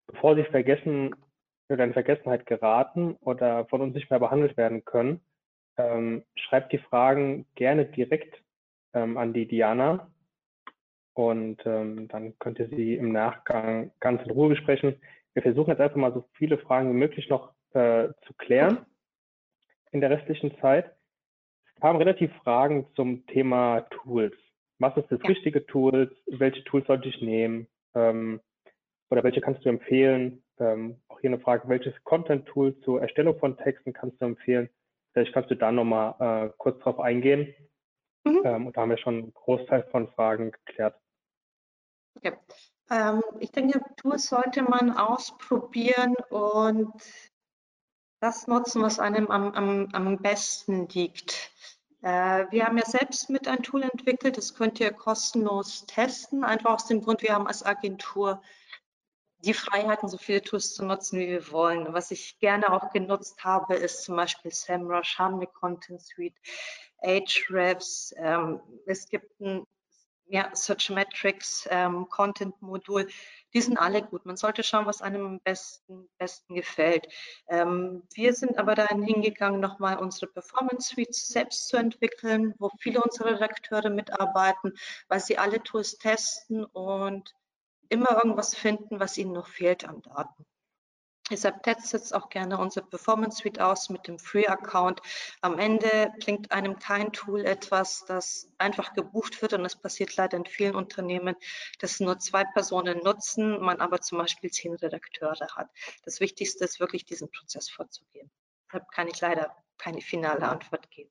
bevor 0.06 0.34
sie 0.34 0.44
vergessen 0.44 1.14
oder 1.68 1.84
in 1.84 1.92
Vergessenheit 1.92 2.46
geraten 2.46 3.16
oder 3.20 3.66
von 3.66 3.80
uns 3.80 3.94
nicht 3.94 4.10
mehr 4.10 4.18
behandelt 4.18 4.56
werden 4.56 4.84
können, 4.84 5.20
ähm, 5.76 6.24
schreibt 6.34 6.72
die 6.72 6.78
Fragen 6.78 7.46
gerne 7.54 7.84
direkt 7.86 8.42
ähm, 8.94 9.16
an 9.16 9.32
die 9.32 9.46
Diana 9.46 10.10
und 11.14 11.64
ähm, 11.66 12.08
dann 12.08 12.38
könnt 12.38 12.58
ihr 12.58 12.68
sie 12.68 12.94
im 12.94 13.12
Nachgang 13.12 13.92
ganz 14.00 14.22
in 14.22 14.30
Ruhe 14.30 14.48
besprechen. 14.48 15.00
Wir 15.34 15.42
versuchen 15.42 15.70
jetzt 15.70 15.80
einfach 15.80 15.96
mal 15.96 16.12
so 16.12 16.24
viele 16.32 16.58
Fragen 16.58 16.90
wie 16.90 16.98
möglich 16.98 17.28
noch 17.28 17.52
äh, 17.72 18.08
zu 18.26 18.34
klären 18.38 18.86
in 19.92 20.00
der 20.00 20.10
restlichen 20.10 20.58
Zeit. 20.60 20.92
Kamen 21.80 21.98
relativ 21.98 22.32
Fragen 22.44 22.86
zum 22.94 23.26
Thema 23.26 23.82
Tools. 23.90 24.34
Was 24.78 24.96
ist 24.96 25.10
das 25.10 25.20
ja. 25.22 25.28
richtige 25.28 25.66
Tool? 25.66 26.14
Welche 26.26 26.64
Tools 26.64 26.86
sollte 26.86 27.08
ich 27.08 27.20
nehmen? 27.20 27.66
Ähm, 27.94 28.40
oder 29.10 29.24
welche 29.24 29.40
kannst 29.40 29.64
du 29.64 29.68
empfehlen? 29.68 30.42
Ähm, 30.58 31.00
auch 31.08 31.20
hier 31.20 31.30
eine 31.30 31.40
Frage, 31.40 31.68
welches 31.68 31.94
Content-Tool 32.04 32.80
zur 32.80 33.00
Erstellung 33.00 33.38
von 33.38 33.56
Texten 33.56 33.92
kannst 33.92 34.20
du 34.20 34.26
empfehlen? 34.26 34.68
Vielleicht 35.12 35.32
kannst 35.32 35.50
du 35.50 35.56
da 35.56 35.72
nochmal 35.72 36.14
äh, 36.20 36.52
kurz 36.56 36.80
drauf 36.80 37.00
eingehen. 37.00 37.54
Mhm. 38.24 38.42
Ähm, 38.44 38.66
und 38.66 38.76
da 38.76 38.82
haben 38.82 38.90
wir 38.90 38.98
schon 38.98 39.18
einen 39.18 39.34
Großteil 39.34 39.82
von 39.90 40.08
Fragen 40.08 40.52
geklärt. 40.52 40.96
Ja. 42.22 42.32
Ähm, 42.90 43.22
ich 43.38 43.50
denke, 43.52 43.80
Tools 43.96 44.26
sollte 44.26 44.62
man 44.62 44.90
ausprobieren 44.90 46.14
und 46.28 46.92
das 48.20 48.46
nutzen, 48.46 48.82
was 48.82 48.98
einem 48.98 49.30
am, 49.30 49.52
am, 49.52 49.88
am 49.92 50.18
besten 50.18 50.88
liegt. 50.88 51.50
Äh, 52.02 52.46
wir 52.50 52.66
haben 52.66 52.78
ja 52.78 52.84
selbst 52.84 53.30
mit 53.30 53.48
ein 53.48 53.62
Tool 53.62 53.82
entwickelt, 53.82 54.36
das 54.36 54.54
könnt 54.54 54.80
ihr 54.80 54.92
kostenlos 54.92 55.86
testen, 55.86 56.44
einfach 56.44 56.74
aus 56.74 56.86
dem 56.86 57.02
Grund, 57.02 57.22
wir 57.22 57.34
haben 57.34 57.46
als 57.46 57.64
Agentur 57.64 58.42
die 59.44 59.54
Freiheiten, 59.54 60.08
so 60.08 60.18
viele 60.18 60.42
Tools 60.42 60.74
zu 60.74 60.84
nutzen, 60.84 61.18
wie 61.18 61.28
wir 61.28 61.50
wollen. 61.50 61.92
Was 61.94 62.10
ich 62.10 62.38
gerne 62.40 62.72
auch 62.72 62.90
genutzt 62.90 63.42
habe, 63.42 63.74
ist 63.74 64.04
zum 64.04 64.16
Beispiel 64.16 64.50
SEMrush, 64.50 65.18
eine 65.18 65.46
Content 65.46 66.02
Suite, 66.02 66.36
Ahrefs. 67.02 68.14
Ähm, 68.18 68.60
es 68.86 69.08
gibt 69.08 69.40
ein 69.40 69.64
ja, 70.26 70.50
Search 70.54 70.90
Metrics, 70.90 71.66
ähm, 71.70 72.08
Content 72.08 72.60
Modul. 72.60 73.08
Die 73.52 73.60
sind 73.60 73.78
alle 73.78 74.02
gut. 74.02 74.26
Man 74.26 74.36
sollte 74.36 74.62
schauen, 74.62 74.86
was 74.86 75.02
einem 75.02 75.26
am 75.26 75.40
besten, 75.40 76.08
besten 76.18 76.54
gefällt. 76.54 77.08
Ähm, 77.48 78.02
wir 78.14 78.32
sind 78.32 78.58
aber 78.58 78.74
dahin 78.74 79.02
hingegangen, 79.02 79.60
nochmal 79.60 79.98
unsere 79.98 80.28
Performance 80.28 80.94
Suites 80.94 81.28
selbst 81.28 81.68
zu 81.68 81.76
entwickeln, 81.76 82.54
wo 82.58 82.70
viele 82.78 83.02
unserer 83.02 83.34
Redakteure 83.34 83.90
mitarbeiten, 83.90 84.74
weil 85.08 85.20
sie 85.20 85.38
alle 85.38 85.62
Tools 85.62 85.98
testen 85.98 86.64
und 86.64 87.34
immer 87.88 88.10
irgendwas 88.12 88.54
finden, 88.54 89.00
was 89.00 89.18
ihnen 89.18 89.32
noch 89.32 89.48
fehlt 89.48 89.88
an 89.88 90.00
Daten. 90.02 90.46
Deshalb 91.30 91.62
testet 91.62 91.92
jetzt 91.92 92.14
auch 92.14 92.28
gerne 92.28 92.58
unser 92.58 92.82
Performance 92.82 93.38
Suite 93.38 93.60
aus 93.60 93.88
mit 93.88 94.08
dem 94.08 94.18
Free-Account. 94.18 95.00
Am 95.40 95.58
Ende 95.58 96.12
bringt 96.24 96.50
einem 96.50 96.78
kein 96.78 97.12
Tool 97.12 97.44
etwas, 97.44 98.04
das 98.06 98.52
einfach 98.58 98.94
gebucht 98.94 99.40
wird 99.40 99.52
und 99.52 99.62
das 99.62 99.80
passiert 99.80 100.16
leider 100.16 100.36
in 100.36 100.44
vielen 100.44 100.74
Unternehmen, 100.74 101.36
dass 101.78 102.00
nur 102.00 102.18
zwei 102.18 102.44
Personen 102.44 102.98
nutzen, 103.04 103.60
man 103.60 103.80
aber 103.80 104.00
zum 104.00 104.18
Beispiel 104.18 104.50
zehn 104.50 104.74
Redakteure 104.74 105.48
hat. 105.54 105.68
Das 106.04 106.20
Wichtigste 106.20 106.64
ist 106.64 106.80
wirklich, 106.80 107.04
diesen 107.04 107.30
Prozess 107.30 107.70
vorzugehen. 107.70 108.30
Deshalb 108.66 108.90
kann 108.90 109.06
ich 109.06 109.20
leider 109.20 109.54
keine 109.78 110.00
finale 110.00 110.48
Antwort 110.48 110.90
geben. 110.90 111.10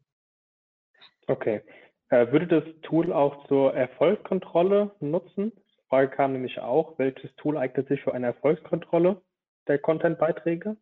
Okay. 1.28 1.62
Äh, 2.10 2.32
würde 2.32 2.48
das 2.48 2.64
Tool 2.82 3.14
auch 3.14 3.48
zur 3.48 3.74
Erfolgskontrolle 3.74 4.96
nutzen? 5.00 5.52
Frage 5.90 6.10
kam 6.10 6.34
nämlich 6.34 6.60
auch, 6.60 6.98
welches 6.98 7.34
Tool 7.36 7.58
eignet 7.58 7.88
sich 7.88 8.02
für 8.02 8.14
eine 8.14 8.28
Erfolgskontrolle 8.28 9.22
der 9.70 9.80
Content-Beiträge? 9.80 10.76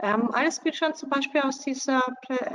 Ähm, 0.00 0.32
eines 0.32 0.60
Bildschirm 0.60 0.94
zum 0.94 1.08
Beispiel 1.08 1.42
aus, 1.42 1.60
dieser, 1.60 2.02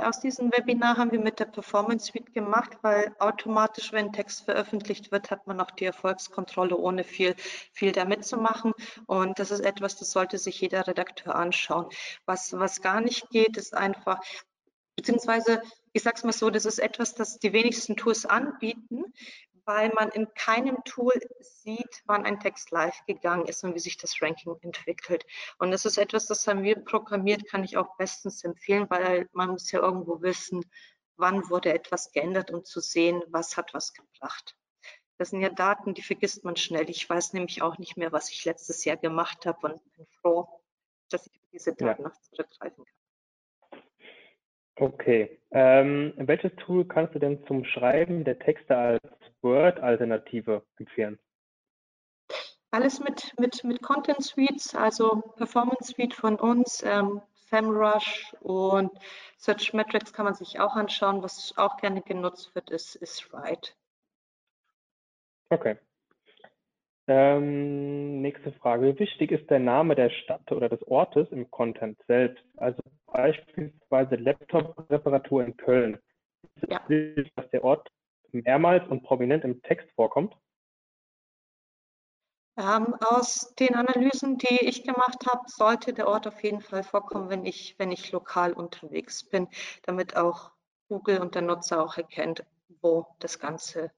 aus 0.02 0.20
diesem 0.20 0.52
Webinar 0.52 0.98
haben 0.98 1.10
wir 1.10 1.20
mit 1.20 1.40
der 1.40 1.46
Performance 1.46 2.12
Suite 2.12 2.34
gemacht, 2.34 2.76
weil 2.82 3.14
automatisch, 3.18 3.92
wenn 3.92 4.12
Text 4.12 4.44
veröffentlicht 4.44 5.10
wird, 5.10 5.30
hat 5.30 5.46
man 5.46 5.60
auch 5.60 5.70
die 5.70 5.86
Erfolgskontrolle, 5.86 6.76
ohne 6.76 7.02
viel, 7.02 7.34
viel 7.72 7.92
damit 7.92 8.24
zu 8.24 8.36
machen. 8.36 8.72
Und 9.06 9.38
das 9.38 9.50
ist 9.50 9.60
etwas, 9.60 9.96
das 9.96 10.12
sollte 10.12 10.36
sich 10.36 10.60
jeder 10.60 10.86
Redakteur 10.86 11.34
anschauen. 11.34 11.86
Was, 12.26 12.52
was 12.52 12.82
gar 12.82 13.00
nicht 13.00 13.30
geht, 13.30 13.56
ist 13.56 13.74
einfach, 13.74 14.20
beziehungsweise 14.94 15.62
ich 15.92 16.02
sage 16.02 16.16
es 16.18 16.24
mal 16.24 16.32
so, 16.32 16.50
das 16.50 16.66
ist 16.66 16.78
etwas, 16.78 17.14
das 17.14 17.38
die 17.38 17.52
wenigsten 17.52 17.96
Tools 17.96 18.26
anbieten, 18.26 19.04
weil 19.64 19.90
man 19.94 20.10
in 20.10 20.32
keinem 20.34 20.82
Tool 20.84 21.12
sieht, 21.40 22.02
wann 22.06 22.24
ein 22.24 22.40
Text 22.40 22.70
live 22.70 23.04
gegangen 23.06 23.46
ist 23.46 23.64
und 23.64 23.74
wie 23.74 23.80
sich 23.80 23.96
das 23.96 24.20
Ranking 24.20 24.56
entwickelt. 24.62 25.24
Und 25.58 25.70
das 25.70 25.84
ist 25.84 25.98
etwas, 25.98 26.26
das 26.26 26.46
haben 26.46 26.62
wir 26.62 26.76
programmiert, 26.76 27.46
kann 27.48 27.64
ich 27.64 27.76
auch 27.76 27.96
bestens 27.96 28.44
empfehlen, 28.44 28.86
weil 28.88 29.28
man 29.32 29.50
muss 29.50 29.70
ja 29.70 29.80
irgendwo 29.80 30.22
wissen, 30.22 30.64
wann 31.16 31.48
wurde 31.50 31.72
etwas 31.72 32.12
geändert, 32.12 32.50
um 32.50 32.64
zu 32.64 32.80
sehen, 32.80 33.22
was 33.28 33.56
hat 33.56 33.74
was 33.74 33.92
gebracht. 33.92 34.56
Das 35.18 35.30
sind 35.30 35.42
ja 35.42 35.50
Daten, 35.50 35.92
die 35.92 36.02
vergisst 36.02 36.44
man 36.44 36.56
schnell. 36.56 36.88
Ich 36.88 37.08
weiß 37.08 37.34
nämlich 37.34 37.60
auch 37.60 37.76
nicht 37.76 37.98
mehr, 37.98 38.10
was 38.10 38.30
ich 38.30 38.44
letztes 38.46 38.84
Jahr 38.86 38.96
gemacht 38.96 39.44
habe 39.44 39.66
und 39.66 39.96
bin 39.96 40.06
froh, 40.20 40.48
dass 41.10 41.26
ich 41.26 41.40
diese 41.52 41.74
Daten 41.74 42.02
ja. 42.02 42.08
noch 42.08 42.20
zurückgreifen 42.22 42.84
kann. 42.84 42.99
Okay. 44.80 45.38
Ähm, 45.50 46.14
welches 46.16 46.54
Tool 46.56 46.86
kannst 46.86 47.14
du 47.14 47.18
denn 47.18 47.44
zum 47.46 47.66
Schreiben 47.66 48.24
der 48.24 48.38
Texte 48.38 48.74
als 48.74 49.02
Word-Alternative 49.42 50.64
empfehlen? 50.78 51.18
Alles 52.70 52.98
mit, 53.00 53.38
mit, 53.38 53.62
mit 53.62 53.82
Content 53.82 54.22
Suites, 54.22 54.74
also 54.74 55.20
Performance 55.36 55.92
Suite 55.92 56.14
von 56.14 56.36
uns, 56.36 56.82
ähm, 56.82 57.20
SEMrush 57.50 58.34
und 58.40 58.90
Search 59.36 59.74
Metrics 59.74 60.14
kann 60.14 60.24
man 60.24 60.34
sich 60.34 60.60
auch 60.60 60.76
anschauen. 60.76 61.22
Was 61.22 61.52
auch 61.58 61.76
gerne 61.76 62.00
genutzt 62.00 62.54
wird, 62.54 62.70
ist, 62.70 62.94
ist 62.94 63.30
Write. 63.32 63.72
Okay. 65.50 65.76
Ähm, 67.12 68.20
nächste 68.22 68.52
Frage. 68.52 68.86
Wie 68.86 68.98
wichtig 69.00 69.32
ist 69.32 69.50
der 69.50 69.58
Name 69.58 69.96
der 69.96 70.10
Stadt 70.10 70.52
oder 70.52 70.68
des 70.68 70.86
Ortes 70.86 71.26
im 71.32 71.50
Content 71.50 71.98
selbst? 72.06 72.44
Also 72.56 72.80
beispielsweise 73.06 74.14
Laptop-Reparatur 74.14 75.44
in 75.44 75.56
Köln. 75.56 75.98
Ist 76.54 76.70
ja. 76.70 76.80
wichtig, 76.86 77.32
dass 77.34 77.50
der 77.50 77.64
Ort 77.64 77.90
mehrmals 78.30 78.86
und 78.88 79.02
prominent 79.02 79.42
im 79.42 79.60
Text 79.62 79.90
vorkommt? 79.96 80.36
Ähm, 82.56 82.94
aus 83.00 83.56
den 83.58 83.74
Analysen, 83.74 84.38
die 84.38 84.64
ich 84.64 84.84
gemacht 84.84 85.26
habe, 85.28 85.42
sollte 85.46 85.92
der 85.92 86.06
Ort 86.06 86.28
auf 86.28 86.40
jeden 86.44 86.60
Fall 86.60 86.84
vorkommen, 86.84 87.28
wenn 87.28 87.44
ich, 87.44 87.74
wenn 87.78 87.90
ich 87.90 88.12
lokal 88.12 88.52
unterwegs 88.52 89.24
bin, 89.24 89.48
damit 89.82 90.16
auch 90.16 90.52
Google 90.88 91.18
und 91.18 91.34
der 91.34 91.42
Nutzer 91.42 91.82
auch 91.82 91.96
erkennt, 91.96 92.44
wo 92.80 93.08
das 93.18 93.40
Ganze 93.40 93.90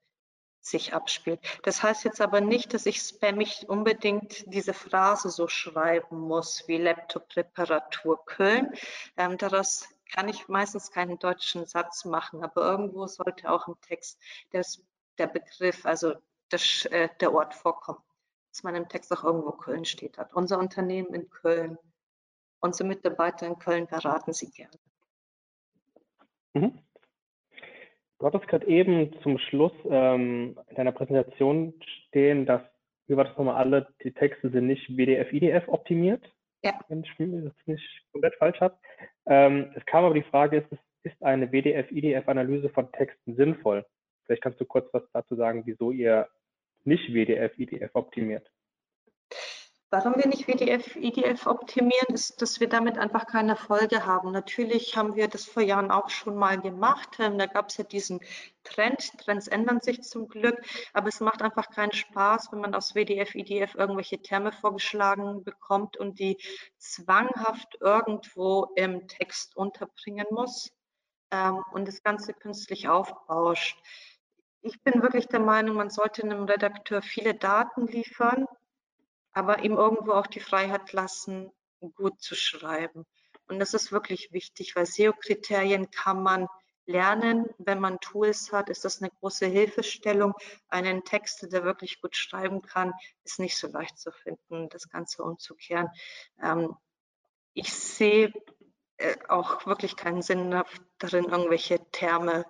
sich 0.63 0.95
abspielt. 0.95 1.41
Das 1.65 1.83
heißt 1.83 2.05
jetzt 2.05 2.21
aber 2.21 2.41
nicht, 2.41 2.73
dass 2.73 2.87
ich 2.87 2.99
spammig 3.01 3.69
unbedingt 3.69 4.45
diese 4.47 4.73
Phrase 4.73 5.29
so 5.29 5.49
schreiben 5.49 6.21
muss 6.21 6.67
wie 6.69 6.79
Laptop-Reparatur 6.79 8.25
Köln. 8.25 8.73
Ähm, 9.17 9.37
daraus 9.37 9.89
kann 10.13 10.29
ich 10.29 10.49
meistens 10.49 10.93
keinen 10.93 11.19
deutschen 11.19 11.67
Satz 11.67 12.05
machen, 12.05 12.45
aber 12.45 12.63
irgendwo 12.63 13.07
sollte 13.07 13.51
auch 13.51 13.67
im 13.67 13.81
Text 13.81 14.21
das, 14.53 14.81
der 15.19 15.27
Begriff, 15.27 15.85
also 15.85 16.15
das, 16.49 16.85
äh, 16.87 17.09
der 17.21 17.35
Ort 17.35 17.55
vorkommen, 17.55 18.03
dass 18.51 18.63
man 18.63 18.77
im 18.77 18.89
Text 18.89 19.13
auch 19.13 19.25
irgendwo 19.25 19.53
Köln 19.53 19.85
steht 19.85 20.17
hat. 20.17 20.33
Unser 20.33 20.59
Unternehmen 20.59 21.13
in 21.13 21.29
Köln, 21.29 21.77
unsere 22.61 22.89
Mitarbeiter 22.89 23.47
in 23.47 23.59
Köln 23.59 23.87
beraten 23.89 24.33
Sie 24.33 24.51
gerne. 24.51 24.79
Mhm. 26.55 26.79
Du 28.23 28.27
hattest 28.29 28.47
gerade 28.47 28.68
eben 28.68 29.12
zum 29.25 29.37
Schluss 29.37 29.73
ähm, 29.91 30.57
in 30.68 30.77
deiner 30.77 30.93
Präsentation 30.93 31.75
stehen, 32.07 32.47
dass, 32.47 32.62
wie 33.09 33.16
war 33.16 33.25
das 33.25 33.37
nochmal 33.37 33.57
alle, 33.57 33.89
die 34.05 34.12
Texte 34.12 34.49
sind 34.49 34.68
nicht 34.68 34.97
WDF, 34.97 35.33
IDF 35.33 35.66
optimiert. 35.66 36.23
Ja. 36.62 36.79
Wenn 36.87 37.03
ich 37.03 37.12
das 37.18 37.66
nicht 37.66 37.85
komplett 38.12 38.37
falsch 38.37 38.61
habe. 38.61 38.79
Ähm, 39.27 39.73
es 39.75 39.85
kam 39.87 40.05
aber 40.05 40.14
die 40.14 40.23
Frage, 40.23 40.59
ist, 40.59 40.81
ist 41.03 41.20
eine 41.20 41.51
WDF-IDF-Analyse 41.51 42.68
von 42.68 42.93
Texten 42.93 43.35
sinnvoll? 43.35 43.85
Vielleicht 44.25 44.43
kannst 44.45 44.61
du 44.61 44.66
kurz 44.66 44.89
was 44.93 45.03
dazu 45.12 45.35
sagen, 45.35 45.64
wieso 45.66 45.91
ihr 45.91 46.29
nicht 46.85 47.12
WDF-IDF 47.12 47.91
optimiert. 47.95 48.49
Warum 49.95 50.16
wir 50.16 50.26
nicht 50.26 50.49
WDF, 50.49 50.97
IDF 50.97 51.47
optimieren, 51.47 52.14
ist, 52.14 52.40
dass 52.40 52.61
wir 52.61 52.68
damit 52.70 52.97
einfach 52.97 53.26
keine 53.26 53.57
Folge 53.57 54.07
haben. 54.07 54.32
Natürlich 54.32 54.97
haben 54.97 55.16
wir 55.16 55.28
das 55.28 55.45
vor 55.45 55.62
Jahren 55.62 55.90
auch 55.90 56.09
schon 56.09 56.34
mal 56.34 56.59
gemacht. 56.59 57.18
Ähm, 57.18 57.36
da 57.36 57.45
gab 57.45 57.68
es 57.68 57.76
ja 57.76 57.84
diesen 57.84 58.20
Trend. 58.64 59.12
Trends 59.18 59.49
ändern 59.49 59.82
sich 59.82 60.01
zum 60.01 60.28
Glück, 60.28 60.59
aber 60.95 61.09
es 61.09 61.20
macht 61.20 61.43
einfach 61.43 61.68
keinen 61.68 61.93
Spaß, 61.93 62.53
wenn 62.53 62.61
man 62.61 62.74
aus 62.74 62.95
WDF, 62.95 63.34
IDF 63.34 63.74
irgendwelche 63.74 64.22
Terme 64.22 64.51
vorgeschlagen 64.51 65.45
bekommt 65.45 65.99
und 65.99 66.18
die 66.18 66.38
zwanghaft 66.78 67.76
irgendwo 67.78 68.72
im 68.76 69.07
Text 69.09 69.59
unterbringen 69.59 70.26
muss 70.30 70.72
ähm, 71.30 71.62
und 71.74 71.86
das 71.86 72.03
Ganze 72.03 72.32
künstlich 72.32 72.88
aufbauscht. 72.88 73.76
Ich 74.62 74.82
bin 74.82 75.03
wirklich 75.03 75.28
der 75.28 75.40
Meinung, 75.40 75.76
man 75.76 75.90
sollte 75.90 76.22
einem 76.22 76.45
Redakteur 76.45 77.03
viele 77.03 77.34
Daten 77.34 77.86
liefern, 77.88 78.47
aber 79.33 79.64
ihm 79.64 79.72
irgendwo 79.76 80.12
auch 80.12 80.26
die 80.26 80.41
Freiheit 80.41 80.93
lassen, 80.93 81.51
gut 81.95 82.20
zu 82.20 82.35
schreiben. 82.35 83.05
Und 83.49 83.59
das 83.59 83.74
ist 83.74 83.93
wirklich 83.93 84.33
wichtig, 84.33 84.76
weil 84.76 84.87
SEO-Kriterien 84.87 85.91
kann 85.91 86.22
man 86.22 86.49
lernen. 86.87 87.47
Wenn 87.59 87.80
man 87.80 88.01
Tools 88.01 88.53
hat, 88.53 88.68
ist 88.70 88.85
das 88.85 89.01
eine 89.01 89.11
große 89.11 89.47
Hilfestellung. 89.47 90.35
Einen 90.68 91.05
Text, 91.05 91.53
der 91.53 91.64
wirklich 91.64 92.01
gut 92.01 92.16
schreiben 92.16 92.62
kann, 92.62 92.93
ist 93.24 93.41
nicht 93.41 93.57
so 93.57 93.68
leicht 93.68 93.99
zu 93.99 94.12
finden, 94.12 94.68
das 94.68 94.89
Ganze 94.89 95.22
umzukehren. 95.22 95.89
Ähm, 96.41 96.74
ich 97.55 97.72
sehe 97.72 98.33
äh, 98.97 99.16
auch 99.28 99.66
wirklich 99.66 99.97
keinen 99.97 100.22
Sinn 100.22 100.51
darin, 100.99 101.24
irgendwelche 101.24 101.78
Terme 101.91 102.47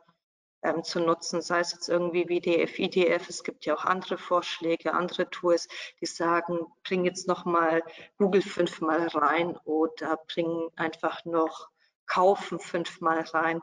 ähm, 0.62 0.84
zu 0.84 1.00
nutzen, 1.00 1.42
sei 1.42 1.60
es 1.60 1.72
jetzt 1.72 1.88
irgendwie 1.88 2.28
WDF, 2.28 2.78
IDF. 2.78 3.28
Es 3.28 3.44
gibt 3.44 3.66
ja 3.66 3.74
auch 3.74 3.84
andere 3.84 4.16
Vorschläge, 4.18 4.94
andere 4.94 5.28
Tools, 5.30 5.68
die 6.00 6.06
sagen, 6.06 6.58
bring 6.84 7.04
jetzt 7.04 7.26
nochmal 7.26 7.82
Google 8.18 8.42
fünfmal 8.42 9.08
rein 9.08 9.56
oder 9.64 10.18
bring 10.32 10.68
einfach 10.76 11.24
noch 11.24 11.68
Kaufen 12.06 12.58
fünfmal 12.58 13.20
rein. 13.20 13.60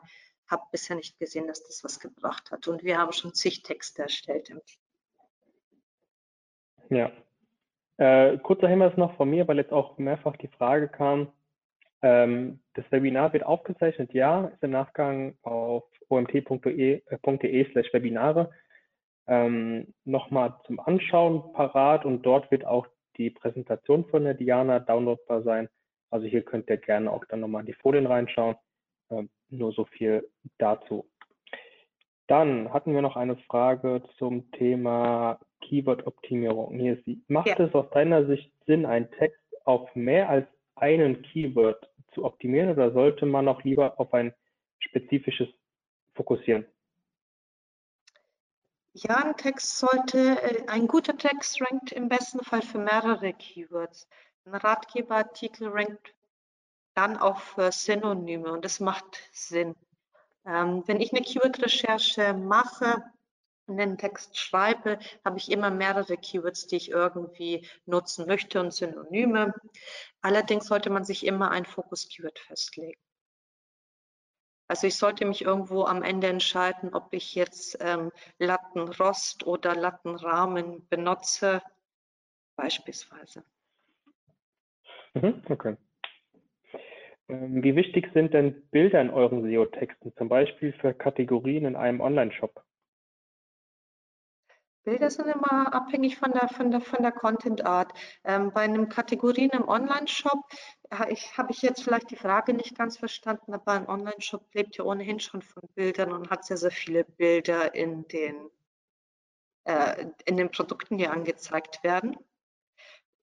Habe 0.48 0.62
bisher 0.72 0.96
nicht 0.96 1.18
gesehen, 1.18 1.46
dass 1.46 1.62
das 1.62 1.84
was 1.84 2.00
gebracht 2.00 2.50
hat. 2.50 2.68
Und 2.68 2.82
wir 2.82 2.98
haben 2.98 3.12
schon 3.12 3.34
zig 3.34 3.62
Texte 3.62 4.02
erstellt. 4.02 4.52
Ja. 6.90 7.12
Äh, 7.96 8.38
kurzer 8.38 8.66
Hinweis 8.66 8.96
noch 8.96 9.14
von 9.16 9.30
mir, 9.30 9.46
weil 9.46 9.58
jetzt 9.58 9.72
auch 9.72 9.98
mehrfach 9.98 10.36
die 10.36 10.48
Frage 10.48 10.88
kam, 10.88 11.32
ähm, 12.02 12.60
das 12.74 12.84
Webinar 12.90 13.32
wird 13.32 13.44
aufgezeichnet, 13.44 14.12
ja, 14.12 14.46
ist 14.46 14.62
im 14.62 14.70
Nachgang 14.70 15.36
auf 15.42 15.84
omt.de 16.08 17.02
äh, 17.06 17.64
slash 17.72 17.92
Webinare 17.92 18.50
ähm, 19.26 19.94
nochmal 20.04 20.54
zum 20.66 20.80
Anschauen 20.80 21.52
parat 21.52 22.04
und 22.04 22.22
dort 22.22 22.50
wird 22.50 22.64
auch 22.64 22.86
die 23.16 23.30
Präsentation 23.30 24.04
von 24.06 24.24
der 24.24 24.34
Diana 24.34 24.80
downloadbar 24.80 25.42
sein. 25.42 25.68
Also 26.10 26.26
hier 26.26 26.42
könnt 26.42 26.68
ihr 26.68 26.78
gerne 26.78 27.10
auch 27.12 27.24
dann 27.26 27.40
nochmal 27.40 27.60
in 27.60 27.66
die 27.66 27.74
Folien 27.74 28.06
reinschauen. 28.06 28.56
Ähm, 29.10 29.30
nur 29.48 29.72
so 29.72 29.84
viel 29.84 30.28
dazu. 30.58 31.08
Dann 32.26 32.72
hatten 32.72 32.94
wir 32.94 33.02
noch 33.02 33.16
eine 33.16 33.36
Frage 33.36 34.02
zum 34.18 34.50
Thema 34.52 35.40
Keyword-Optimierung. 35.62 36.78
Hier 36.78 36.94
ist 36.94 37.04
sie. 37.04 37.22
Macht 37.28 37.48
ja. 37.48 37.58
es 37.58 37.74
aus 37.74 37.90
deiner 37.90 38.26
Sicht 38.26 38.52
Sinn, 38.66 38.86
einen 38.86 39.10
Text 39.12 39.40
auf 39.64 39.94
mehr 39.94 40.28
als 40.28 40.46
einen 40.80 41.22
Keyword 41.22 41.88
zu 42.12 42.24
optimieren 42.24 42.70
oder 42.70 42.92
sollte 42.92 43.26
man 43.26 43.48
auch 43.48 43.62
lieber 43.62 43.98
auf 44.00 44.12
ein 44.14 44.34
spezifisches 44.78 45.48
fokussieren? 46.14 46.66
Ja, 48.92 49.24
ein 49.24 49.36
Text 49.36 49.78
sollte, 49.78 50.42
äh, 50.42 50.66
ein 50.66 50.88
guter 50.88 51.16
Text 51.16 51.62
rankt 51.62 51.92
im 51.92 52.08
besten 52.08 52.42
Fall 52.42 52.62
für 52.62 52.78
mehrere 52.78 53.32
Keywords. 53.32 54.08
Ein 54.44 54.54
Ratgeberartikel 54.54 55.68
rankt 55.68 56.14
dann 56.94 57.16
auch 57.16 57.38
für 57.38 57.70
Synonyme 57.70 58.52
und 58.52 58.64
das 58.64 58.80
macht 58.80 59.20
Sinn. 59.32 59.76
Ähm, 60.44 60.82
wenn 60.86 61.00
ich 61.00 61.12
eine 61.12 61.22
Keyword-Recherche 61.22 62.34
mache, 62.34 63.04
einen 63.70 63.98
Text 63.98 64.38
schreibe, 64.38 64.98
habe 65.24 65.38
ich 65.38 65.50
immer 65.50 65.70
mehrere 65.70 66.16
Keywords, 66.16 66.66
die 66.66 66.76
ich 66.76 66.90
irgendwie 66.90 67.66
nutzen 67.86 68.26
möchte 68.26 68.60
und 68.60 68.72
Synonyme. 68.72 69.54
Allerdings 70.22 70.66
sollte 70.66 70.90
man 70.90 71.04
sich 71.04 71.26
immer 71.26 71.50
ein 71.50 71.64
Fokus-Keyword 71.64 72.38
festlegen. 72.38 73.00
Also 74.68 74.86
ich 74.86 74.96
sollte 74.96 75.24
mich 75.24 75.42
irgendwo 75.42 75.84
am 75.84 76.04
Ende 76.04 76.28
entscheiden, 76.28 76.94
ob 76.94 77.12
ich 77.12 77.34
jetzt 77.34 77.76
ähm, 77.80 78.12
Lattenrost 78.38 79.44
oder 79.44 79.74
Lattenrahmen 79.74 80.86
benutze, 80.88 81.60
beispielsweise. 82.54 83.42
Mhm, 85.14 85.42
okay. 85.48 85.76
Ähm, 87.28 87.62
wie 87.62 87.74
wichtig 87.74 88.10
sind 88.12 88.32
denn 88.32 88.62
Bilder 88.70 89.00
in 89.00 89.10
euren 89.10 89.42
SEO-Texten, 89.42 90.14
zum 90.16 90.28
Beispiel 90.28 90.72
für 90.74 90.94
Kategorien 90.94 91.64
in 91.64 91.76
einem 91.76 92.00
Online-Shop? 92.00 92.62
Bilder 94.90 95.08
sind 95.08 95.28
immer 95.28 95.72
abhängig 95.72 96.18
von 96.18 96.32
der, 96.32 96.48
von 96.48 96.72
der, 96.72 96.80
von 96.80 97.00
der 97.00 97.12
Content 97.12 97.64
Art. 97.64 97.92
Ähm, 98.24 98.50
bei 98.52 98.62
einem 98.62 98.88
Kategorien 98.88 99.50
im 99.50 99.68
Online-Shop 99.68 100.44
ich, 101.08 101.38
habe 101.38 101.52
ich 101.52 101.62
jetzt 101.62 101.84
vielleicht 101.84 102.10
die 102.10 102.16
Frage 102.16 102.54
nicht 102.54 102.76
ganz 102.76 102.96
verstanden, 102.96 103.54
aber 103.54 103.70
ein 103.72 103.88
Online-Shop 103.88 104.52
lebt 104.52 104.76
ja 104.76 104.84
ohnehin 104.84 105.20
schon 105.20 105.42
von 105.42 105.62
Bildern 105.76 106.12
und 106.12 106.30
hat 106.30 106.44
sehr, 106.44 106.56
sehr 106.56 106.72
viele 106.72 107.04
Bilder 107.04 107.72
in 107.72 108.08
den, 108.08 108.50
äh, 109.62 110.06
in 110.24 110.36
den 110.36 110.50
Produkten, 110.50 110.98
die 110.98 111.06
angezeigt 111.06 111.84
werden. 111.84 112.16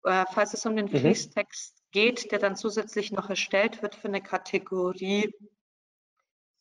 Äh, 0.03 0.25
falls 0.31 0.53
es 0.53 0.67
um 0.67 0.75
den 0.75 0.85
mhm. 0.85 0.99
Fließtext 0.99 1.81
geht, 1.89 2.31
der 2.31 2.37
dann 2.37 2.55
zusätzlich 2.55 3.11
noch 3.11 3.31
erstellt 3.31 3.81
wird 3.81 3.95
für 3.95 4.07
eine 4.07 4.21
Kategorie, 4.21 5.33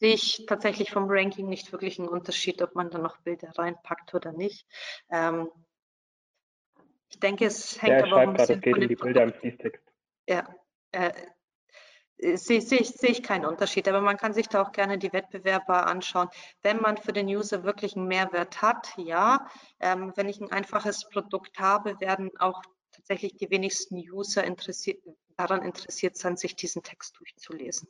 sehe 0.01 0.15
ich 0.15 0.45
tatsächlich 0.47 0.91
vom 0.91 1.07
Ranking 1.09 1.49
nicht 1.49 1.73
wirklich 1.73 1.99
einen 1.99 2.09
Unterschied, 2.09 2.63
ob 2.63 2.75
man 2.75 2.91
da 2.91 2.99
noch 2.99 3.19
Bilder 3.19 3.51
reinpackt 3.57 4.15
oder 4.15 4.33
nicht. 4.33 4.67
Ähm, 5.11 5.51
ich 7.09 7.21
denke, 7.21 7.47
es 7.47 7.81
hängt 7.81 8.01
ja, 8.01 8.05
aber 8.05 8.17
ein 8.19 8.35
bisschen 8.35 8.61
grad, 8.61 8.73
von 8.73 8.81
den 8.81 8.89
die 8.89 8.97
Bilder 8.97 9.23
im 9.23 9.33
Fließtext. 9.33 9.83
Ja, 10.29 10.49
äh, 10.93 11.13
sehe 12.35 12.61
seh 12.61 12.77
ich, 12.77 12.91
seh 12.91 13.09
ich 13.09 13.23
keinen 13.23 13.45
Unterschied, 13.45 13.89
aber 13.89 14.01
man 14.01 14.17
kann 14.17 14.33
sich 14.33 14.49
da 14.49 14.63
auch 14.63 14.73
gerne 14.73 14.99
die 14.99 15.13
Wettbewerber 15.13 15.87
anschauen. 15.87 16.29
Wenn 16.63 16.81
man 16.81 16.97
für 16.97 17.13
den 17.13 17.27
User 17.29 17.65
wirklich 17.65 17.97
einen 17.97 18.09
Mehrwert 18.09 18.63
hat, 18.63 18.93
ja. 18.97 19.47
Ähm, 19.81 20.13
wenn 20.17 20.29
ich 20.29 20.41
ein 20.41 20.51
einfaches 20.51 21.09
Produkt 21.09 21.59
habe, 21.59 22.01
werden 22.01 22.31
auch 22.39 22.63
tatsächlich 22.93 23.37
die 23.37 23.51
wenigsten 23.51 23.97
User 23.97 24.45
interessiert, 24.45 25.03
daran 25.37 25.63
interessiert 25.63 26.17
sein, 26.17 26.37
sich 26.37 26.57
diesen 26.57 26.83
Text 26.83 27.19
durchzulesen 27.19 27.89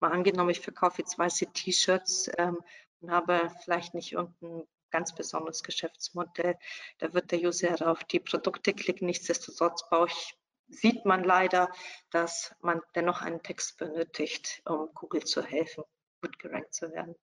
mal 0.00 0.12
angenommen, 0.12 0.50
ich 0.50 0.60
verkaufe 0.60 1.02
jetzt 1.02 1.18
weiße 1.18 1.46
T-Shirts 1.52 2.30
ähm, 2.38 2.58
und 3.00 3.10
habe 3.10 3.50
vielleicht 3.64 3.94
nicht 3.94 4.12
irgendein 4.12 4.66
ganz 4.90 5.14
besonderes 5.14 5.62
Geschäftsmodell, 5.62 6.56
da 6.98 7.12
wird 7.12 7.30
der 7.30 7.40
User 7.40 7.90
auf 7.90 8.04
die 8.04 8.20
Produkte 8.20 8.72
klicken. 8.72 9.06
Nichtsdestotrotz 9.06 9.84
ich, 10.06 10.34
sieht 10.68 11.04
man 11.04 11.24
leider, 11.24 11.70
dass 12.10 12.54
man 12.60 12.80
dennoch 12.94 13.22
einen 13.22 13.42
Text 13.42 13.78
benötigt, 13.78 14.62
um 14.66 14.88
Google 14.94 15.24
zu 15.24 15.42
helfen, 15.42 15.84
gut 16.22 16.38
gerankt 16.38 16.74
zu 16.74 16.90
werden. 16.92 17.14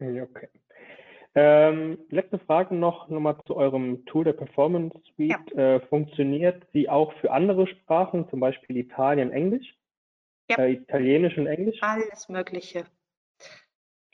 Okay. 0.00 0.48
Ähm, 1.34 1.98
letzte 2.08 2.38
Frage 2.40 2.74
noch 2.74 3.08
nochmal 3.08 3.38
zu 3.46 3.54
eurem 3.54 4.04
Tool 4.06 4.24
der 4.24 4.32
Performance 4.32 4.98
Suite. 5.14 5.52
Ja. 5.54 5.76
Äh, 5.76 5.80
funktioniert 5.86 6.66
sie 6.72 6.88
auch 6.88 7.12
für 7.20 7.30
andere 7.30 7.68
Sprachen, 7.68 8.28
zum 8.30 8.40
Beispiel 8.40 8.76
Italien, 8.76 9.30
Englisch? 9.30 9.76
Ja. 10.50 10.56
Äh, 10.58 10.72
Italienisch 10.72 11.38
und 11.38 11.46
Englisch? 11.46 11.78
Alles 11.80 12.28
Mögliche. 12.28 12.84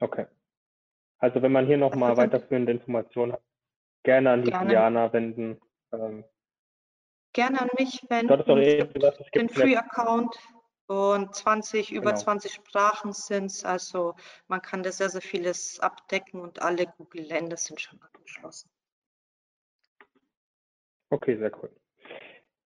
Okay. 0.01 0.27
Also 1.19 1.41
wenn 1.41 1.53
man 1.53 1.67
hier 1.67 1.79
nochmal 1.79 2.11
also, 2.11 2.23
weiterführende 2.23 2.73
Informationen 2.73 3.33
hat, 3.33 3.43
gerne 4.03 4.31
an 4.31 4.45
die 4.45 4.51
gerne. 4.51 4.69
Diana 4.69 5.13
wenden. 5.15 5.59
Ähm, 5.93 6.25
gerne 7.33 7.63
an 7.63 7.71
mich 7.79 8.05
wenden. 8.11 8.29
Du 8.29 8.57
eh 8.59 8.87
gesagt, 8.87 9.21
es 9.21 9.31
den 9.31 9.49
Free-Account 9.49 10.37
und 10.89 11.35
20, 11.35 11.91
über 11.91 12.11
genau. 12.11 12.23
20 12.23 12.53
Sprachen 12.53 13.15
sind 13.15 13.47
es. 13.47 13.65
Also 13.65 14.15
man 14.47 14.61
kann 14.61 14.83
da 14.83 14.93
sehr, 14.93 15.09
sehr 15.09 15.23
vieles 15.23 15.81
abdecken 15.81 16.41
und 16.41 16.61
alle 16.61 16.87
Google-Länder 16.99 17.57
sind 17.57 17.81
schon 17.81 17.99
angeschlossen. 18.03 18.69
Okay, 21.09 21.39
sehr 21.39 21.53
cool. 21.63 21.71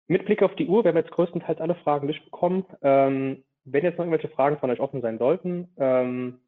Mit 0.06 0.26
Blick 0.26 0.42
auf 0.42 0.54
die 0.56 0.68
Uhr, 0.68 0.84
wir 0.84 0.90
haben 0.90 0.98
jetzt 0.98 1.12
größtenteils 1.12 1.60
alle 1.60 1.76
Fragen 1.76 2.08
durchbekommen. 2.08 2.66
Ähm, 2.82 3.42
wenn 3.64 3.84
jetzt 3.84 3.98
noch 3.98 4.04
irgendwelche 4.04 4.34
Fragen 4.34 4.58
von 4.58 4.70
euch 4.70 4.80
offen 4.80 5.00
sein 5.00 5.18
sollten, 5.18 5.68
ähm, 5.78 6.40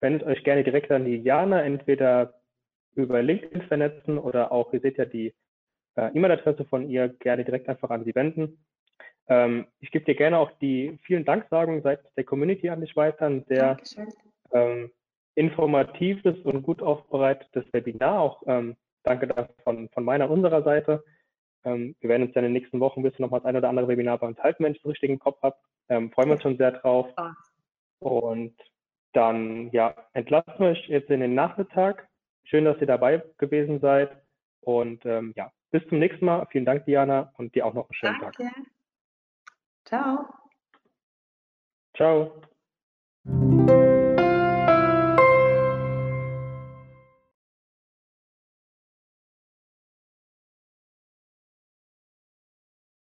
wendet 0.00 0.24
euch 0.24 0.42
gerne 0.44 0.64
direkt 0.64 0.90
an 0.90 1.04
die 1.04 1.16
Jana, 1.16 1.62
entweder 1.62 2.34
über 2.94 3.22
LinkedIn 3.22 3.62
vernetzen 3.62 4.18
oder 4.18 4.52
auch, 4.52 4.72
ihr 4.72 4.80
seht 4.80 4.98
ja 4.98 5.04
die 5.04 5.34
äh, 5.96 6.10
E-Mail-Adresse 6.14 6.64
von 6.64 6.88
ihr 6.88 7.08
gerne 7.08 7.44
direkt 7.44 7.68
einfach 7.68 7.90
an 7.90 8.04
sie 8.04 8.14
wenden. 8.14 8.64
Ähm, 9.28 9.66
ich 9.80 9.90
gebe 9.90 10.04
dir 10.04 10.14
gerne 10.14 10.38
auch 10.38 10.50
die 10.58 10.98
vielen 11.02 11.24
Danksagungen 11.24 11.82
seitens 11.82 12.12
der 12.14 12.24
Community 12.24 12.68
an 12.68 12.80
dich 12.80 12.94
weiter. 12.96 13.26
Ein 13.26 13.44
sehr 13.48 13.76
ähm, 14.52 14.90
informatives 15.34 16.38
und 16.44 16.62
gut 16.62 16.82
aufbereitetes 16.82 17.64
Webinar. 17.72 18.20
Auch 18.20 18.42
ähm, 18.46 18.76
danke 19.02 19.26
dafür 19.26 19.54
von, 19.64 19.88
von 19.90 20.04
meiner 20.04 20.26
und 20.26 20.38
unserer 20.38 20.62
Seite. 20.62 21.02
Ähm, 21.64 21.96
wir 22.00 22.10
werden 22.10 22.24
uns 22.24 22.34
ja 22.34 22.40
in 22.40 22.46
den 22.46 22.52
nächsten 22.52 22.80
Wochen 22.80 23.00
ein 23.00 23.02
bisschen 23.02 23.22
noch 23.22 23.30
mal 23.30 23.38
das 23.38 23.46
ein 23.46 23.56
oder 23.56 23.68
andere 23.68 23.88
Webinar 23.88 24.18
bei 24.18 24.26
uns 24.26 24.38
halten, 24.38 24.64
wenn 24.64 24.72
ich 24.72 24.82
das 24.82 24.90
richtig 24.90 25.10
im 25.10 25.18
Kopf 25.18 25.42
habe. 25.42 25.56
Ähm, 25.88 26.10
freuen 26.12 26.28
wir 26.28 26.34
uns 26.34 26.42
schon 26.42 26.56
sehr 26.56 26.72
drauf. 26.72 27.08
Und 28.00 28.54
dann 29.12 29.70
ja, 29.70 29.94
entlassen 30.12 30.54
wir 30.58 30.68
euch 30.68 30.88
jetzt 30.88 31.10
in 31.10 31.20
den 31.20 31.34
Nachmittag. 31.34 32.08
Schön, 32.44 32.64
dass 32.64 32.80
ihr 32.80 32.86
dabei 32.86 33.22
gewesen 33.38 33.80
seid. 33.80 34.10
Und 34.60 35.04
ähm, 35.06 35.32
ja, 35.36 35.50
bis 35.70 35.86
zum 35.88 35.98
nächsten 35.98 36.24
Mal. 36.24 36.46
Vielen 36.50 36.64
Dank, 36.64 36.84
Diana, 36.84 37.32
und 37.36 37.54
dir 37.54 37.66
auch 37.66 37.74
noch 37.74 37.88
einen 37.88 37.94
schönen 37.94 38.20
Danke. 38.20 38.44
Tag. 38.44 38.54
Ciao. 39.84 40.28
Ciao. 41.96 42.40